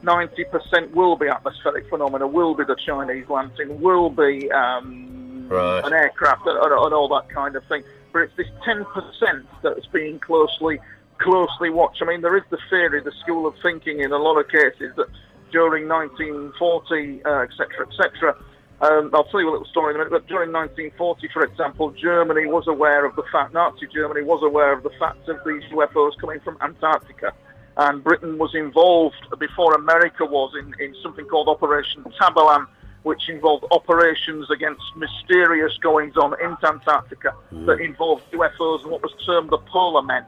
90% 0.04 0.92
will 0.92 1.16
be 1.16 1.30
atmospheric 1.30 1.90
phenomena, 1.90 2.28
will 2.28 2.56
be 2.56 2.66
the 2.66 2.76
Chinese 2.76 3.30
lantern, 3.30 3.80
will 3.80 4.10
be 4.10 4.52
um, 4.52 5.48
Right. 5.48 5.86
an 5.86 5.94
aircraft 5.94 6.46
and, 6.46 6.58
and, 6.58 6.74
and 6.74 6.94
all 6.94 7.08
that 7.08 7.30
kind 7.30 7.56
of 7.56 7.64
thing. 7.68 7.86
But 8.12 8.24
it's 8.24 8.36
this 8.36 8.48
10% 8.68 9.46
that's 9.64 9.86
being 9.88 10.20
closely 10.20 10.82
closely 11.20 11.70
watched. 11.70 12.02
I 12.02 12.06
mean, 12.06 12.22
there 12.22 12.38
is 12.38 12.44
the 12.50 12.60
theory, 12.70 13.02
the 13.02 13.14
school 13.24 13.48
of 13.48 13.56
thinking 13.64 14.02
in 14.02 14.12
a 14.12 14.18
lot 14.18 14.38
of 14.38 14.50
cases 14.50 14.94
that 14.98 15.08
during 15.52 15.88
1940, 15.88 17.24
uh, 17.26 17.42
etc. 17.42 17.68
cetera, 17.70 17.88
et 17.88 17.94
cetera, 17.96 18.36
um, 18.80 19.10
I'll 19.14 19.24
tell 19.26 19.42
you 19.42 19.50
a 19.50 19.52
little 19.52 19.66
story 19.66 19.94
in 19.94 19.96
a 19.96 20.04
minute, 20.04 20.12
but 20.12 20.28
during 20.28 20.52
1940, 20.52 21.30
for 21.34 21.44
example, 21.44 21.92
Germany 21.92 22.46
was 22.46 22.68
aware 22.68 23.06
of 23.06 23.16
the 23.16 23.24
fact, 23.32 23.54
Nazi 23.54 23.88
Germany 23.92 24.22
was 24.24 24.44
aware 24.44 24.72
of 24.72 24.84
the 24.84 24.92
fact 25.00 25.28
of 25.28 25.38
these 25.46 25.64
UFOs 25.72 26.18
coming 26.20 26.40
from 26.42 26.58
Antarctica. 26.62 27.34
And 27.78 28.04
Britain 28.04 28.38
was 28.38 28.54
involved 28.56 29.16
before 29.40 29.74
America 29.76 30.26
was 30.26 30.54
in, 30.60 30.76
in 30.80 30.96
something 31.02 31.26
called 31.26 31.48
Operation 31.48 32.04
Tabarin, 32.20 32.68
which 33.04 33.30
involved 33.30 33.66
operations 33.72 34.50
against 34.52 34.82
mysterious 34.96 35.78
goings 35.82 36.18
on 36.18 36.34
in 36.40 36.58
Antarctica 36.64 37.34
that 37.52 37.80
involved 37.80 38.24
UFOs 38.32 38.82
and 38.82 38.92
what 38.92 39.02
was 39.02 39.14
termed 39.26 39.50
the 39.50 39.60
Polar 39.60 40.02
Men. 40.02 40.26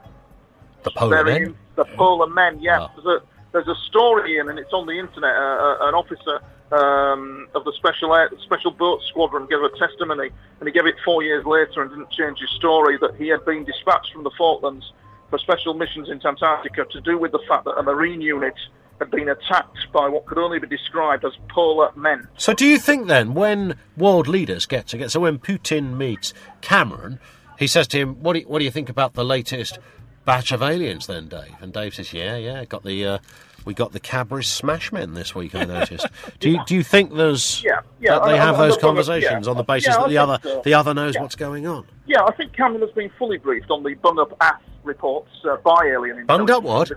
The 0.84 0.92
polar 0.92 1.24
Very- 1.24 1.40
men? 1.40 1.58
The 1.76 1.86
polar 1.86 2.28
men, 2.28 2.60
yes. 2.62 2.80
Wow. 2.80 3.22
There's, 3.52 3.68
a, 3.68 3.76
story 3.88 4.38
in, 4.38 4.50
and 4.50 4.60
it's 4.60 4.74
on 4.74 4.86
the 4.86 4.94
internet. 4.94 5.36
Uh, 5.36 5.40
uh, 5.40 5.88
an 5.90 5.96
officer 5.96 6.40
um, 6.72 7.48
of 7.56 7.64
the 7.66 7.74
special 7.78 8.14
air, 8.14 8.30
special 8.44 8.72
boat 8.72 9.02
squadron 9.10 9.48
gave 9.48 9.60
a 9.60 9.70
testimony, 9.78 10.30
and 10.60 10.68
he 10.68 10.72
gave 10.72 10.86
it 10.86 10.96
four 11.04 11.24
years 11.24 11.46
later 11.46 11.82
and 11.82 11.90
didn't 11.90 12.12
change 12.12 12.40
his 12.40 12.50
story 12.52 12.98
that 13.02 13.16
he 13.16 13.28
had 13.28 13.44
been 13.46 13.64
dispatched 13.66 14.14
from 14.14 14.24
the 14.24 14.32
Falklands 14.38 14.92
for 15.30 15.40
special 15.40 15.74
missions 15.74 16.10
into 16.10 16.28
Antarctica 16.28 16.86
to 16.92 17.02
do 17.02 17.18
with 17.18 17.32
the 17.32 17.40
fact 17.48 17.66
that 17.66 17.78
a 17.78 17.84
marine 17.84 18.22
unit 18.22 18.56
had 19.00 19.10
been 19.12 19.30
attacked 19.30 19.92
by 19.94 20.08
what 20.08 20.26
could 20.26 20.38
only 20.38 20.60
be 20.60 20.68
described 20.68 21.24
as 21.24 21.32
polar 21.50 21.92
men. 21.96 22.28
So, 22.38 22.54
do 22.54 22.66
you 22.66 22.78
think 22.78 23.08
then, 23.08 23.34
when 23.34 23.78
world 23.98 24.28
leaders 24.28 24.66
get 24.66 24.88
together, 24.88 25.10
so 25.10 25.22
when 25.22 25.40
Putin 25.40 25.96
meets 25.96 26.34
Cameron, 26.62 27.20
he 27.58 27.66
says 27.68 27.88
to 27.90 27.98
him, 27.98 28.22
"What 28.22 28.34
do 28.34 28.40
you, 28.40 28.46
what 28.48 28.60
do 28.60 28.66
you 28.66 28.72
think 28.72 28.90
about 28.90 29.14
the 29.14 29.24
latest 29.24 29.80
batch 30.30 30.52
of 30.52 30.62
aliens?" 30.62 31.08
Then 31.08 31.28
Dave, 31.28 31.56
and 31.62 31.74
Dave 31.74 31.94
says, 31.96 32.14
"Yeah, 32.14 32.36
yeah, 32.38 32.66
got 32.66 32.84
the 32.84 33.06
uh, 33.06 33.18
we 33.66 33.74
got 33.74 33.92
the 33.92 34.00
Cadbury 34.00 34.44
Smashmen 34.44 35.16
this 35.16 35.36
week. 35.36 35.54
I 35.56 35.66
noticed. 35.66 36.08
do 36.40 36.50
you 36.50 36.60
do 36.66 36.76
you 36.76 36.84
think 36.84 37.14
there's 37.16 37.64
Yeah, 37.66 37.82
yeah, 38.00 38.12
that 38.20 38.24
they 38.26 38.32
I- 38.32 38.34
I- 38.34 38.38
have 38.46 38.56
I'm 38.56 38.62
those 38.62 38.78
gonna- 38.78 38.88
conversations 38.88 39.46
yeah. 39.46 39.52
on 39.52 39.58
the 39.58 39.64
basis 39.64 39.96
that 39.96 40.10
the 40.10 40.18
other 40.18 40.40
so. 40.44 40.62
the 40.64 40.74
other 40.74 40.94
knows 40.94 41.16
what's 41.20 41.36
going 41.36 41.68
on? 41.68 41.86
Yeah, 42.06 42.24
I 42.24 42.32
think 42.34 42.54
Cameron 42.54 42.82
has 42.82 42.92
been 42.92 43.12
fully 43.20 43.38
briefed 43.38 43.70
on 43.72 43.84
the 43.84 43.94
bung 43.96 44.20
up 44.20 44.36
ass 44.42 44.62
reports 44.84 45.30
uh, 45.46 45.58
by 45.58 45.86
alien 45.92 46.26
Bunged 46.26 46.50
up 46.50 46.64
what? 46.64 46.92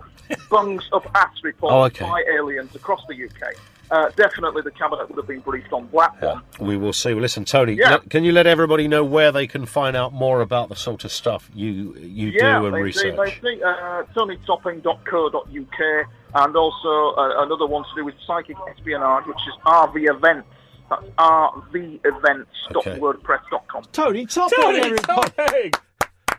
Bungs 0.48 0.88
up 0.92 1.04
ass 1.14 1.34
reports 1.42 1.72
Oh, 1.74 1.82
okay. 1.84 2.04
by 2.06 2.22
aliens 2.38 2.74
across 2.74 3.02
the 3.08 3.14
UK. 3.24 3.54
Uh, 3.92 4.08
definitely 4.16 4.62
the 4.62 4.70
cabinet 4.72 5.08
would 5.08 5.18
have 5.18 5.26
been 5.28 5.40
briefed 5.40 5.72
on 5.72 5.88
that 5.92 6.20
one. 6.20 6.42
We 6.58 6.76
will 6.76 6.92
see. 6.94 7.12
Well, 7.12 7.22
listen, 7.22 7.44
Tony, 7.44 7.74
Yeah. 7.74 7.90
let- 7.92 8.10
can 8.10 8.24
you 8.24 8.32
let 8.32 8.46
everybody 8.46 8.88
know 8.88 9.04
where 9.04 9.30
they 9.30 9.46
can 9.46 9.66
find 9.66 9.94
out 9.96 10.12
more 10.12 10.40
about 10.40 10.68
the 10.70 10.76
sort 10.76 11.04
of 11.04 11.12
stuff 11.12 11.48
you 11.54 11.94
you 11.98 12.28
yeah, 12.28 12.58
do 12.60 12.66
and 12.66 12.74
they, 12.74 12.82
research? 12.82 13.16
They, 13.16 13.30
they 13.52 13.56
see, 13.58 13.62
uh, 13.62 14.02
tonytopping.co.uk 14.16 16.06
and 16.34 16.56
also 16.56 17.12
uh, 17.16 17.42
another 17.44 17.66
one 17.66 17.84
to 17.84 17.90
do 17.94 18.04
with 18.04 18.14
psychic 18.26 18.56
espionage, 18.70 19.26
which 19.26 19.36
is 19.46 19.54
RV 19.66 20.08
Events. 20.16 20.48
That's 20.90 21.04
rvevents.wordpress.com. 21.16 23.82
Tony 23.92 24.26
Topping, 24.26 24.58
Tony 24.60 24.78
everybody. 24.80 25.30
Topping! 25.30 25.70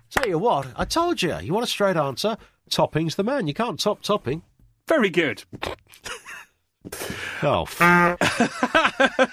Tell 0.09 0.27
you 0.27 0.37
what, 0.39 0.67
I 0.75 0.83
told 0.85 1.21
you. 1.21 1.37
You 1.39 1.53
want 1.53 1.63
a 1.65 1.69
straight 1.69 1.95
answer? 1.97 2.37
Topping's 2.69 3.15
the 3.15 3.23
man. 3.23 3.47
You 3.47 3.53
can't 3.53 3.79
top 3.79 4.01
topping. 4.01 4.41
Very 4.87 5.09
good. 5.09 5.43
Oh, 7.41 7.63
f- 7.63 9.29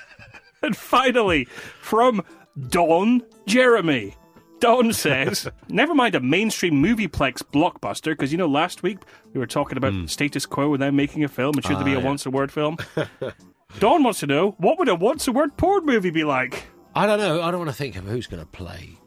And 0.63 0.77
finally, 0.77 1.47
from 1.81 2.23
Don 2.69 3.23
Jeremy. 3.47 4.15
Don 4.61 4.93
says, 4.93 5.49
never 5.71 5.95
mind 5.95 6.15
a 6.15 6.21
mainstream 6.21 6.83
movieplex 6.83 7.43
blockbuster, 7.43 8.13
because 8.13 8.31
you 8.31 8.37
know 8.37 8.47
last 8.47 8.83
week 8.83 8.99
we 9.33 9.41
were 9.41 9.47
talking 9.47 9.79
about 9.79 10.11
status 10.11 10.45
quo 10.45 10.75
and 10.75 10.83
them 10.83 10.97
making 10.97 11.25
a 11.25 11.29
film 11.29 11.55
and 11.55 11.65
should 11.65 11.79
there 11.79 11.85
be 11.85 11.95
a. 11.95 11.97
Ah, 11.97 12.01
yeah. 12.01 12.07
Wants 12.07 12.27
a 12.27 12.31
Word 12.31 12.53
film. 12.53 12.77
Don 13.79 14.03
wants 14.03 14.21
to 14.21 14.27
know, 14.27 14.51
what 14.59 14.79
would 14.79 14.89
a 14.89 14.95
Wants 14.95 15.27
a 15.29 15.33
Word 15.33 15.57
porn 15.57 15.87
movie 15.87 16.11
be 16.11 16.25
like? 16.25 16.65
I 16.95 17.07
don't 17.07 17.19
know. 17.19 17.41
I 17.41 17.51
don't 17.51 17.61
want 17.61 17.71
to 17.71 17.77
think 17.77 17.97
of 17.97 18.05
who's 18.05 18.27
going 18.27 18.43
to 18.43 18.49
play 18.49 18.99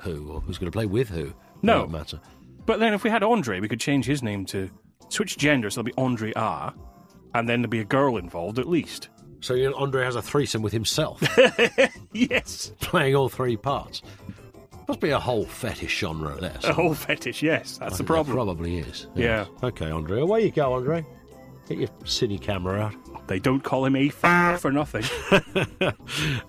who 0.00 0.28
or 0.32 0.40
who's 0.40 0.56
going 0.58 0.70
to 0.70 0.74
play 0.74 0.86
with 0.86 1.10
who. 1.10 1.34
No. 1.60 1.80
Don't 1.80 1.90
matter. 1.92 2.20
But 2.64 2.80
then 2.80 2.94
if 2.94 3.04
we 3.04 3.10
had 3.10 3.22
Andre, 3.22 3.60
we 3.60 3.68
could 3.68 3.80
change 3.80 4.06
his 4.06 4.22
name 4.22 4.46
to 4.46 4.70
switch 5.08 5.36
gender, 5.36 5.68
so 5.68 5.80
it'll 5.80 5.86
be 5.88 5.92
Andre 5.98 6.32
R, 6.34 6.72
and 7.34 7.48
then 7.48 7.60
there'll 7.62 7.70
be 7.70 7.80
a 7.80 7.84
girl 7.84 8.16
involved 8.16 8.58
at 8.58 8.68
least. 8.68 9.08
So 9.40 9.54
you 9.54 9.70
know, 9.70 9.76
Andre 9.76 10.04
has 10.04 10.14
a 10.16 10.22
threesome 10.22 10.62
with 10.62 10.72
himself, 10.72 11.20
Yes. 12.12 12.72
playing 12.80 13.14
all 13.16 13.28
three 13.28 13.56
parts. 13.56 14.02
Must 14.88 15.00
be 15.00 15.10
a 15.10 15.18
whole 15.18 15.44
fetish 15.44 15.96
genre 15.98 16.36
there. 16.40 16.56
A 16.64 16.72
whole 16.72 16.94
fetish, 16.94 17.42
yes. 17.42 17.78
That's 17.78 17.98
the 17.98 18.04
problem. 18.04 18.34
probably 18.36 18.78
is. 18.78 19.06
Yeah. 19.14 19.46
Okay, 19.62 19.90
Andre. 19.90 20.20
Away 20.20 20.44
you 20.44 20.50
go, 20.50 20.72
Andre. 20.74 21.04
Get 21.68 21.78
your 21.78 21.88
cine 22.04 22.40
camera 22.40 22.80
out. 22.82 22.94
They 23.32 23.38
don't 23.38 23.64
call 23.64 23.86
him 23.86 23.96
a 23.96 24.08
f- 24.08 24.60
for 24.60 24.70
nothing. 24.70 25.04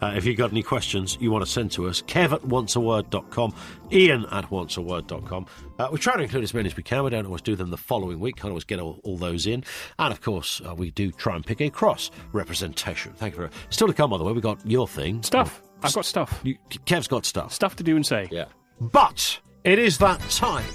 Uh, 0.01 0.13
if 0.17 0.25
you've 0.25 0.37
got 0.37 0.51
any 0.51 0.61
questions 0.61 1.17
you 1.21 1.31
want 1.31 1.45
to 1.45 1.49
send 1.49 1.71
to 1.71 1.87
us, 1.87 2.01
kev 2.01 2.33
at 2.33 2.41
onceaword.com, 2.41 3.55
ian 3.91 4.25
at 4.31 4.49
onceaword.com. 4.49 5.45
Uh, 5.79 5.87
we 5.93 5.97
try 5.97 6.17
to 6.17 6.23
include 6.23 6.43
as 6.43 6.53
many 6.53 6.67
as 6.67 6.75
we 6.75 6.83
can. 6.83 7.03
We 7.05 7.09
don't 7.11 7.25
always 7.25 7.41
do 7.41 7.55
them 7.55 7.69
the 7.69 7.77
following 7.77 8.19
week. 8.19 8.35
Can't 8.35 8.49
always 8.49 8.65
get 8.65 8.81
all, 8.81 8.99
all 9.03 9.17
those 9.17 9.47
in. 9.47 9.63
And 9.97 10.11
of 10.11 10.19
course, 10.19 10.61
uh, 10.67 10.75
we 10.75 10.91
do 10.91 11.11
try 11.11 11.35
and 11.37 11.45
pick 11.45 11.61
a 11.61 11.69
cross 11.69 12.11
representation. 12.33 13.13
Thank 13.13 13.35
you 13.37 13.47
for 13.47 13.49
Still 13.69 13.87
to 13.87 13.93
come, 13.93 14.09
by 14.09 14.17
the 14.17 14.25
way, 14.25 14.33
we've 14.33 14.43
got 14.43 14.59
your 14.65 14.87
thing. 14.87 15.23
Stuff. 15.23 15.63
I've 15.81 15.93
got 15.93 16.05
stuff. 16.05 16.41
You, 16.43 16.57
Kev's 16.85 17.07
got 17.07 17.25
stuff. 17.25 17.53
Stuff 17.53 17.77
to 17.77 17.83
do 17.83 17.95
and 17.95 18.05
say. 18.05 18.27
Yeah. 18.29 18.45
But 18.81 19.39
it 19.63 19.79
is 19.79 19.97
that 19.99 20.19
time. 20.29 20.65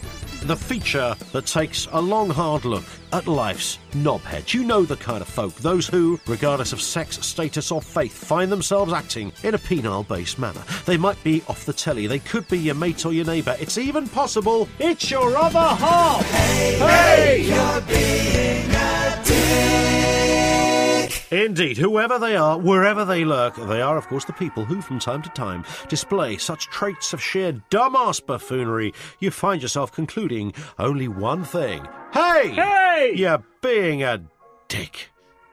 The 0.43 0.57
feature 0.57 1.17
that 1.33 1.47
takes 1.47 1.89
a 1.93 2.01
long, 2.01 2.31
hard 2.31 2.65
look 2.65 2.85
at 3.13 3.27
life's 3.27 3.79
knobheads. 3.93 4.55
You 4.55 4.63
know 4.63 4.85
the 4.85 4.97
kind 4.97 5.21
of 5.21 5.29
folk, 5.29 5.55
those 5.57 5.87
who, 5.87 6.21
regardless 6.27 6.73
of 6.73 6.81
sex, 6.81 7.19
status, 7.27 7.73
or 7.73 7.83
faith, 7.83 8.13
find 8.13 8.51
themselves 8.51 8.93
acting 8.93 9.33
in 9.43 9.55
a 9.55 9.59
penile 9.59 10.07
based 10.07 10.39
manner. 10.39 10.63
They 10.87 10.97
might 10.97 11.23
be 11.25 11.43
off 11.49 11.67
the 11.67 11.73
telly, 11.73 12.07
they 12.07 12.21
could 12.21 12.47
be 12.49 12.59
your 12.59 12.77
mate 12.77 13.05
or 13.05 13.13
your 13.13 13.27
neighbour. 13.27 13.57
It's 13.59 13.79
even 13.79 14.09
possible 14.09 14.69
it's 14.79 15.11
your 15.11 15.37
other 15.37 15.59
half. 15.59 16.25
Indeed, 21.31 21.77
whoever 21.77 22.19
they 22.19 22.37
are, 22.37 22.59
wherever 22.59 23.05
they 23.05 23.25
lurk, 23.25 23.57
they 23.57 23.83
are, 23.83 23.99
of 23.99 24.09
course, 24.09 24.25
the 24.25 24.33
people 24.33 24.65
who, 24.65 24.81
from 24.81 24.99
time 24.99 25.23
to 25.23 25.29
time, 25.31 25.65
display 25.89 26.39
such 26.39 26.69
traits 26.69 27.13
of 27.13 27.23
sheer 27.23 27.53
dumbass 27.71 28.25
buffoonery, 28.25 28.95
you 29.21 29.31
find 29.31 29.61
yourself 29.61 29.93
concluding 29.93 30.55
only 30.79 31.09
one 31.09 31.45
thing. 31.45 31.87
Hey! 32.13 32.51
Hey! 32.51 33.13
You're 33.15 33.45
being 33.61 34.03
a 34.03 34.23
dick. 34.69 35.11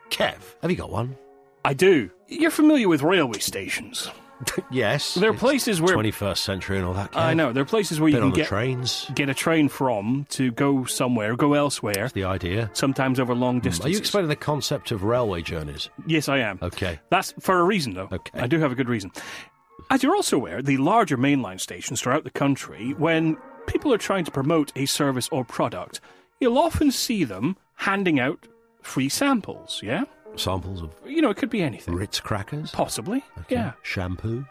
Kev, 0.09 0.37
have 0.61 0.71
you 0.71 0.77
got 0.77 0.91
one? 0.91 1.17
I 1.65 1.73
do. 1.73 2.09
You're 2.27 2.51
familiar 2.51 2.87
with 2.87 3.01
railway 3.01 3.39
stations. 3.39 4.09
yes. 4.71 5.15
There 5.15 5.29
are 5.29 5.33
places 5.33 5.81
where 5.81 5.95
21st 5.95 6.37
century 6.37 6.77
and 6.77 6.85
all 6.85 6.93
that. 6.93 7.11
Kev. 7.11 7.19
I 7.19 7.33
know 7.33 7.53
there 7.53 7.63
are 7.63 7.65
places 7.65 7.99
where 7.99 8.09
you 8.09 8.15
can 8.15 8.23
on 8.23 8.29
the 8.31 8.37
get 8.37 8.47
trains. 8.47 9.09
get 9.15 9.29
a 9.29 9.33
train 9.33 9.69
from 9.69 10.25
to 10.29 10.51
go 10.51 10.85
somewhere, 10.85 11.35
go 11.35 11.53
elsewhere. 11.53 12.09
The 12.13 12.25
idea. 12.25 12.69
Sometimes 12.73 13.19
over 13.19 13.33
long 13.33 13.59
distances. 13.59 13.85
Are 13.85 13.89
you 13.89 13.97
explaining 13.97 14.29
the 14.29 14.35
concept 14.35 14.91
of 14.91 15.03
railway 15.03 15.41
journeys? 15.41 15.89
Yes, 16.05 16.29
I 16.29 16.39
am. 16.39 16.59
Okay. 16.61 16.99
That's 17.09 17.33
for 17.39 17.59
a 17.59 17.63
reason, 17.63 17.93
though. 17.93 18.09
Okay. 18.11 18.39
I 18.39 18.47
do 18.47 18.59
have 18.59 18.71
a 18.71 18.75
good 18.75 18.89
reason. 18.89 19.11
As 19.89 20.03
you're 20.03 20.15
also 20.15 20.37
aware, 20.37 20.61
the 20.61 20.77
larger 20.77 21.17
mainline 21.17 21.59
stations 21.59 22.01
throughout 22.01 22.23
the 22.23 22.31
country, 22.31 22.93
when 22.97 23.37
people 23.67 23.93
are 23.93 23.97
trying 23.97 24.25
to 24.25 24.31
promote 24.31 24.71
a 24.75 24.85
service 24.85 25.29
or 25.31 25.45
product, 25.45 26.01
you'll 26.39 26.57
often 26.57 26.91
see 26.91 27.23
them 27.23 27.55
handing 27.75 28.19
out 28.19 28.47
free 28.81 29.09
samples, 29.09 29.81
yeah? 29.83 30.05
Samples 30.37 30.81
of 30.81 30.91
You 31.05 31.21
know, 31.21 31.29
it 31.29 31.37
could 31.37 31.49
be 31.49 31.61
anything. 31.61 31.95
Ritz 31.95 32.19
crackers? 32.19 32.71
Possibly. 32.71 33.23
Okay. 33.39 33.55
Yeah. 33.55 33.71
Shampoo? 33.83 34.45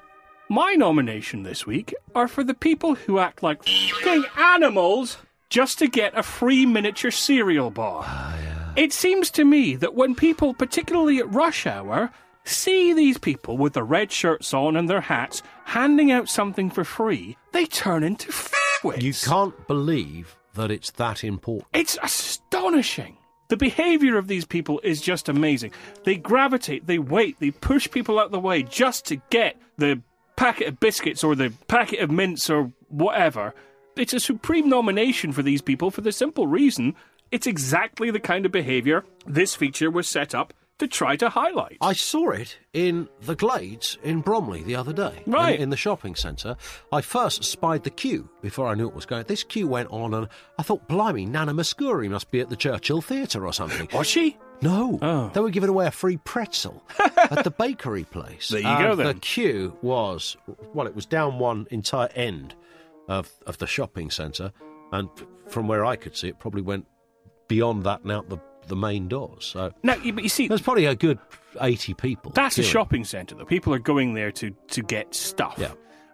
My 0.48 0.74
nomination 0.74 1.42
this 1.42 1.66
week 1.66 1.94
are 2.14 2.28
for 2.28 2.44
the 2.44 2.54
people 2.54 2.94
who 2.94 3.18
act 3.18 3.42
like 3.42 3.64
fucking 3.64 4.24
animals 4.36 5.16
just 5.48 5.78
to 5.78 5.86
get 5.86 6.16
a 6.16 6.22
free 6.22 6.66
miniature 6.66 7.10
cereal 7.10 7.70
bar. 7.70 8.02
Ah, 8.04 8.36
it 8.76 8.92
seems 8.92 9.30
to 9.30 9.44
me 9.44 9.76
that 9.76 9.94
when 9.94 10.14
people, 10.14 10.52
particularly 10.52 11.18
at 11.18 11.32
rush 11.32 11.66
hour, 11.66 12.10
see 12.44 12.92
these 12.92 13.18
people 13.18 13.56
with 13.56 13.72
their 13.72 13.84
red 13.84 14.10
shirts 14.12 14.52
on 14.52 14.76
and 14.76 14.88
their 14.90 15.00
hats 15.02 15.42
handing 15.64 16.10
out 16.10 16.28
something 16.28 16.70
for 16.70 16.84
free, 16.84 17.36
they 17.52 17.66
turn 17.66 18.02
into 18.02 18.30
fuckwits. 18.30 19.02
You 19.02 19.14
can't 19.14 19.66
believe 19.66 20.36
that 20.54 20.70
it's 20.70 20.90
that 20.92 21.24
important. 21.24 21.68
It's 21.72 21.96
astonishing. 22.02 23.16
The 23.54 23.58
behavior 23.58 24.18
of 24.18 24.26
these 24.26 24.44
people 24.44 24.80
is 24.82 25.00
just 25.00 25.28
amazing. 25.28 25.70
They 26.02 26.16
gravitate, 26.16 26.88
they 26.88 26.98
wait, 26.98 27.38
they 27.38 27.52
push 27.52 27.88
people 27.88 28.18
out 28.18 28.32
the 28.32 28.40
way 28.40 28.64
just 28.64 29.04
to 29.06 29.22
get 29.30 29.56
the 29.76 30.02
packet 30.34 30.66
of 30.66 30.80
biscuits 30.80 31.22
or 31.22 31.36
the 31.36 31.52
packet 31.68 32.00
of 32.00 32.10
mints 32.10 32.50
or 32.50 32.72
whatever. 32.88 33.54
It's 33.94 34.12
a 34.12 34.18
supreme 34.18 34.68
nomination 34.68 35.30
for 35.30 35.44
these 35.44 35.62
people 35.62 35.92
for 35.92 36.00
the 36.00 36.10
simple 36.10 36.48
reason 36.48 36.96
it's 37.30 37.46
exactly 37.46 38.10
the 38.10 38.18
kind 38.18 38.44
of 38.44 38.50
behavior 38.50 39.04
this 39.24 39.54
feature 39.54 39.90
was 39.90 40.08
set 40.08 40.34
up 40.34 40.52
to 40.78 40.88
try 40.88 41.16
to 41.16 41.28
highlight. 41.28 41.78
I 41.80 41.92
saw 41.92 42.30
it 42.30 42.58
in 42.72 43.08
the 43.20 43.36
Glades 43.36 43.96
in 44.02 44.20
Bromley 44.20 44.62
the 44.62 44.74
other 44.74 44.92
day. 44.92 45.22
Right. 45.26 45.58
In, 45.58 45.70
the 45.70 45.76
shopping 45.76 46.14
centre. 46.14 46.56
I 46.92 47.00
first 47.00 47.44
spied 47.44 47.84
the 47.84 47.90
queue 47.90 48.28
before 48.42 48.66
I 48.66 48.74
knew 48.74 48.88
it 48.88 48.94
was 48.94 49.06
going. 49.06 49.24
This 49.24 49.44
queue 49.44 49.68
went 49.68 49.90
on 49.90 50.14
and 50.14 50.28
I 50.58 50.62
thought, 50.62 50.88
blimey, 50.88 51.26
Nana 51.26 51.54
Mouskouri 51.54 52.08
must 52.10 52.30
be 52.30 52.40
at 52.40 52.50
the 52.50 52.56
Churchill 52.56 53.00
Theatre 53.00 53.46
or 53.46 53.52
something. 53.52 53.88
Was 53.92 54.06
she? 54.06 54.36
No. 54.62 54.98
Oh. 55.02 55.30
They 55.32 55.40
were 55.40 55.50
giving 55.50 55.68
away 55.68 55.86
a 55.86 55.90
free 55.90 56.16
pretzel 56.18 56.82
at 57.16 57.44
the 57.44 57.50
bakery 57.50 58.04
place. 58.04 58.48
There 58.48 58.60
you 58.60 58.66
And 58.66 58.84
go, 58.84 58.94
then. 58.96 59.06
The 59.06 59.14
queue 59.14 59.76
was, 59.82 60.36
well, 60.72 60.86
it 60.86 60.94
was 60.94 61.06
down 61.06 61.38
one 61.38 61.66
entire 61.70 62.08
end 62.14 62.54
of, 63.08 63.30
of 63.46 63.58
the 63.58 63.66
shopping 63.66 64.10
centre. 64.10 64.52
And 64.92 65.08
from 65.48 65.68
where 65.68 65.84
I 65.84 65.96
could 65.96 66.16
see, 66.16 66.28
it 66.28 66.38
probably 66.38 66.62
went 66.62 66.86
beyond 67.48 67.84
that 67.84 68.02
and 68.02 68.12
out 68.12 68.28
the, 68.28 68.38
the 68.68 68.76
main 68.76 69.08
doors. 69.08 69.44
So 69.46 69.72
Now, 69.82 69.96
but 69.96 70.22
you 70.22 70.28
see, 70.28 70.48
there's 70.48 70.62
probably 70.62 70.86
a 70.86 70.94
good 70.94 71.18
80 71.60 71.94
people. 71.94 72.32
That's 72.32 72.58
a 72.58 72.62
shopping 72.62 73.04
centre, 73.04 73.34
though. 73.34 73.44
People 73.44 73.74
are 73.74 73.78
going 73.78 74.14
there 74.14 74.32
to, 74.32 74.50
to 74.50 74.82
get 74.82 75.14
stuff. 75.14 75.54
Yeah. 75.58 75.72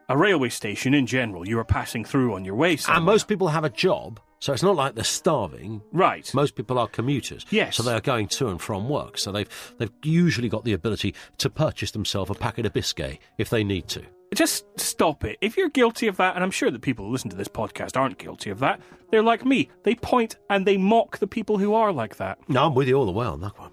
A 0.09 0.17
railway 0.17 0.49
station 0.49 0.93
in 0.93 1.07
general, 1.07 1.47
you 1.47 1.59
are 1.61 1.65
passing 1.65 2.05
through 2.05 2.35
on 2.35 2.45
your 2.45 2.57
way 2.57 2.77
somewhere. 2.77 2.97
And 2.97 3.07
most 3.07 3.29
people 3.29 3.47
have 3.49 3.63
a 3.63 3.71
job, 3.71 4.19
so 4.41 4.53
it's 4.53 4.63
not 4.63 4.75
like 4.75 4.97
they're 4.97 5.05
starving. 5.05 5.83
Right. 5.93 6.29
Most 6.35 6.57
people 6.57 6.79
are 6.79 6.89
commuters. 6.89 7.47
Yes. 7.51 7.77
So 7.77 7.85
they 7.85 7.93
are 7.93 8.01
going 8.01 8.27
to 8.29 8.49
and 8.49 8.61
from 8.61 8.89
work. 8.89 9.19
So 9.19 9.31
they've 9.31 9.75
they've 9.79 9.93
usually 10.03 10.49
got 10.49 10.65
the 10.65 10.73
ability 10.73 11.15
to 11.39 11.49
purchase 11.49 11.93
themselves 11.93 12.31
a 12.31 12.35
packet 12.35 12.67
of 12.67 12.73
biscuit 12.73 13.19
if 13.39 13.51
they 13.51 13.63
need 13.63 13.87
to. 13.89 14.03
Just 14.35 14.65
stop 14.79 15.25
it. 15.25 15.39
If 15.41 15.57
you're 15.57 15.69
guilty 15.69 16.07
of 16.07 16.17
that, 16.19 16.35
and 16.37 16.45
I'm 16.45 16.51
sure 16.53 16.71
that 16.71 16.83
people 16.83 17.05
who 17.07 17.13
listen 17.13 17.31
to 17.31 17.37
this 17.37 17.49
podcast 17.49 17.97
aren't 17.97 18.19
guilty 18.19 18.51
of 18.51 18.61
that, 18.61 18.81
they're 19.11 19.23
like 19.23 19.45
me. 19.45 19.69
They 19.83 19.97
point 19.97 20.37
and 20.49 20.65
they 20.67 20.77
mock 20.77 21.19
the 21.19 21.27
people 21.27 21.59
who 21.59 21.75
are 21.75 21.93
like 21.93 22.17
that. 22.17 22.39
No, 22.49 22.67
I'm 22.67 22.75
with 22.75 22.87
you 22.89 22.95
all 22.95 23.07
the 23.07 23.13
way 23.13 23.27
on 23.27 23.41
that 23.41 23.59
one. 23.59 23.73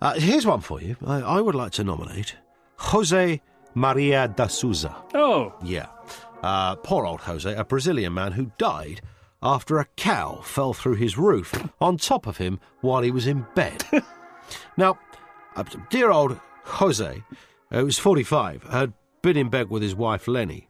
Uh, 0.00 0.14
here's 0.14 0.46
one 0.46 0.60
for 0.60 0.80
you. 0.80 0.96
I, 1.06 1.20
I 1.20 1.40
would 1.42 1.54
like 1.54 1.72
to 1.72 1.84
nominate 1.84 2.34
Jose 2.76 3.42
Maria 3.74 4.28
da 4.28 4.46
Souza. 4.46 4.96
Oh, 5.14 5.54
Yeah. 5.62 5.86
Uh, 6.42 6.74
poor 6.76 7.04
old 7.04 7.20
Jose, 7.20 7.54
a 7.54 7.64
Brazilian 7.64 8.14
man 8.14 8.32
who 8.32 8.50
died 8.56 9.02
after 9.42 9.78
a 9.78 9.84
cow 9.96 10.40
fell 10.42 10.72
through 10.72 10.94
his 10.94 11.18
roof 11.18 11.54
on 11.82 11.98
top 11.98 12.26
of 12.26 12.38
him 12.38 12.58
while 12.80 13.02
he 13.02 13.10
was 13.10 13.26
in 13.26 13.46
bed. 13.54 13.84
now, 14.78 14.98
uh, 15.56 15.64
dear 15.90 16.10
old 16.10 16.40
Jose, 16.64 17.22
who 17.70 17.84
was 17.84 17.98
45, 17.98 18.62
had 18.64 18.94
been 19.22 19.36
in 19.36 19.48
bed 19.48 19.70
with 19.70 19.82
his 19.82 19.94
wife 19.94 20.26
Lenny 20.26 20.68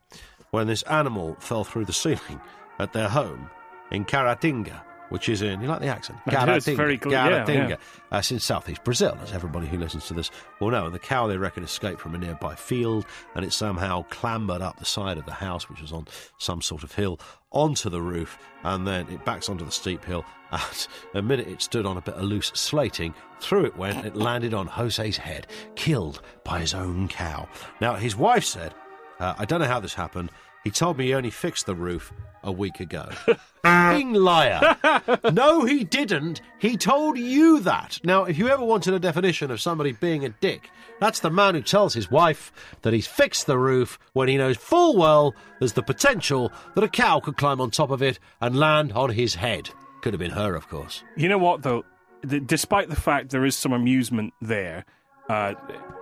when 0.51 0.67
this 0.67 0.83
animal 0.83 1.37
fell 1.39 1.65
through 1.65 1.85
the 1.85 1.93
ceiling 1.93 2.41
at 2.79 2.93
their 2.93 3.09
home 3.09 3.51
in 3.91 4.05
Caratinga 4.05 4.83
which 5.11 5.29
is 5.29 5.43
in, 5.43 5.61
you 5.61 5.69
like 5.69 5.81
the 5.81 5.87
accent? 5.89 6.19
It's 6.57 6.67
very 6.77 6.97
good, 6.97 7.13
yeah, 7.13 7.45
Guaratinga. 7.45 7.69
yeah. 7.71 7.77
Uh, 8.11 8.19
it's 8.19 8.31
in 8.33 8.41
southeast 8.41 8.83
Brazil, 8.83 9.17
as 9.23 9.33
everybody 9.33 9.67
who 9.67 9.77
listens 9.77 10.07
to 10.07 10.15
this 10.15 10.31
will 10.59 10.71
know. 10.71 10.87
And 10.87 10.95
the 10.95 10.99
cow, 10.99 11.27
they 11.27 11.37
reckon, 11.37 11.63
escaped 11.63 12.01
from 12.01 12.15
a 12.15 12.19
nearby 12.19 12.55
field 12.55 13.05
and 13.35 13.45
it 13.45 13.53
somehow 13.53 14.05
clambered 14.11 14.63
up 14.63 14.79
the 14.79 14.85
side 14.85 15.19
of 15.19 15.27
the 15.27 15.33
house, 15.33 15.69
which 15.69 15.81
was 15.83 15.93
on 15.93 16.07
some 16.39 16.63
sort 16.63 16.83
of 16.83 16.93
hill, 16.95 17.21
onto 17.53 17.91
the 17.91 18.01
roof, 18.01 18.39
and 18.65 18.87
then 18.87 19.07
it 19.11 19.25
backs 19.25 19.49
onto 19.49 19.65
the 19.65 19.71
steep 19.71 20.05
hill. 20.05 20.25
And 20.53 20.89
the 21.13 21.23
minute 21.23 21.47
it 21.47 21.63
stood 21.63 21.87
on 21.87 21.97
a 21.97 22.01
bit 22.01 22.15
of 22.15 22.25
loose 22.25 22.51
slating, 22.57 23.15
through 23.39 23.67
it 23.67 23.77
went, 23.77 24.05
it 24.05 24.17
landed 24.17 24.53
on 24.53 24.67
Jose's 24.67 25.17
head, 25.17 25.47
killed 25.77 26.23
by 26.43 26.59
his 26.59 26.75
own 26.75 27.07
cow. 27.07 27.49
Now, 27.81 27.95
his 27.95 28.17
wife 28.17 28.45
said, 28.45 28.75
uh, 29.21 29.35
I 29.39 29.45
don't 29.45 29.61
know 29.61 29.67
how 29.69 29.79
this 29.79 29.95
happened. 29.95 30.33
He 30.65 30.71
told 30.71 30.99
me 30.99 31.07
he 31.07 31.15
only 31.15 31.31
fixed 31.31 31.67
the 31.67 31.75
roof 31.75 32.13
a 32.43 32.53
week 32.53 32.81
ago. 32.81 33.09
Fucking 33.63 34.15
liar. 34.15 34.77
no, 35.33 35.65
he 35.65 35.85
didn't. 35.85 36.41
He 36.59 36.77
told 36.77 37.19
you 37.19 37.61
that. 37.61 37.99
Now, 38.05 38.25
if 38.25 38.39
you 38.39 38.49
ever 38.49 38.65
wanted 38.65 38.95
a 38.95 38.99
definition 38.99 39.51
of 39.51 39.61
somebody 39.61 39.93
being 39.93 40.25
a 40.25 40.31
dick, 40.31 40.71
that's 40.99 41.21
the 41.21 41.31
man 41.31 41.55
who 41.55 41.63
tells 41.63 41.95
his 41.95 42.11
wife 42.11 42.53
that 42.83 42.93
he's 42.93 43.07
fixed 43.07 43.47
the 43.47 43.59
roof 43.59 43.99
when 44.13 44.29
he 44.29 44.37
knows 44.37 44.57
full 44.57 44.97
well 44.97 45.35
there's 45.59 45.75
the 45.75 45.83
potential 45.83 46.53
that 46.75 46.85
a 46.85 46.89
cow 46.89 47.21
could 47.21 47.37
climb 47.37 47.61
on 47.61 47.71
top 47.71 47.91
of 47.91 48.03
it 48.03 48.19
and 48.41 48.57
land 48.59 48.93
on 48.93 49.11
his 49.11 49.35
head. 49.35 49.71
Could 50.03 50.15
have 50.15 50.21
been 50.21 50.31
her, 50.31 50.55
of 50.55 50.69
course. 50.69 51.03
You 51.17 51.29
know 51.29 51.39
what, 51.39 51.63
though? 51.63 51.85
D- 52.27 52.41
despite 52.41 52.89
the 52.89 52.97
fact 52.97 53.31
there 53.31 53.45
is 53.45 53.57
some 53.57 53.73
amusement 53.73 54.33
there, 54.41 54.85
uh, 55.29 55.55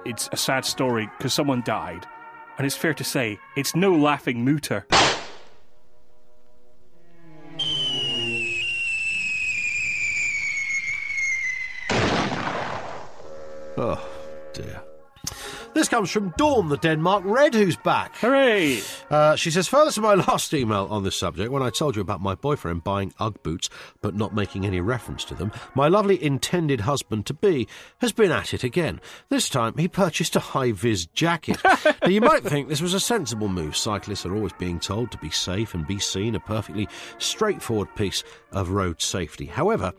it's 0.04 0.28
a 0.32 0.36
sad 0.36 0.64
story 0.64 1.08
because 1.18 1.34
someone 1.34 1.62
died. 1.64 2.06
And 2.58 2.66
it's 2.66 2.76
fair 2.76 2.92
to 2.94 3.04
say, 3.04 3.38
it's 3.56 3.76
no 3.76 3.94
laughing 3.94 4.44
mooter. 4.44 4.84
Oh. 13.80 14.17
This 15.78 15.88
comes 15.88 16.10
from 16.10 16.34
Dawn, 16.36 16.70
the 16.70 16.76
Denmark 16.76 17.22
Red, 17.24 17.54
who's 17.54 17.76
back. 17.76 18.16
Hooray! 18.16 18.80
Uh, 19.08 19.36
she 19.36 19.52
says, 19.52 19.68
further 19.68 19.92
to 19.92 20.00
my 20.00 20.14
last 20.28 20.52
email 20.52 20.88
on 20.90 21.04
this 21.04 21.14
subject, 21.14 21.52
when 21.52 21.62
I 21.62 21.70
told 21.70 21.94
you 21.94 22.02
about 22.02 22.20
my 22.20 22.34
boyfriend 22.34 22.82
buying 22.82 23.14
Ugg 23.20 23.40
boots 23.44 23.70
but 24.00 24.16
not 24.16 24.34
making 24.34 24.66
any 24.66 24.80
reference 24.80 25.22
to 25.26 25.36
them, 25.36 25.52
my 25.76 25.86
lovely 25.86 26.20
intended 26.20 26.80
husband 26.80 27.26
to 27.26 27.32
be 27.32 27.68
has 27.98 28.10
been 28.10 28.32
at 28.32 28.52
it 28.52 28.64
again. 28.64 29.00
This 29.28 29.48
time 29.48 29.78
he 29.78 29.86
purchased 29.86 30.34
a 30.34 30.40
high 30.40 30.72
vis 30.72 31.06
jacket. 31.06 31.58
now, 32.02 32.08
you 32.08 32.22
might 32.22 32.42
think 32.42 32.68
this 32.68 32.82
was 32.82 32.94
a 32.94 32.98
sensible 32.98 33.48
move. 33.48 33.76
Cyclists 33.76 34.26
are 34.26 34.34
always 34.34 34.54
being 34.54 34.80
told 34.80 35.12
to 35.12 35.18
be 35.18 35.30
safe 35.30 35.74
and 35.74 35.86
be 35.86 36.00
seen, 36.00 36.34
a 36.34 36.40
perfectly 36.40 36.88
straightforward 37.18 37.94
piece 37.94 38.24
of 38.50 38.70
road 38.70 39.00
safety. 39.00 39.46
However, 39.46 39.92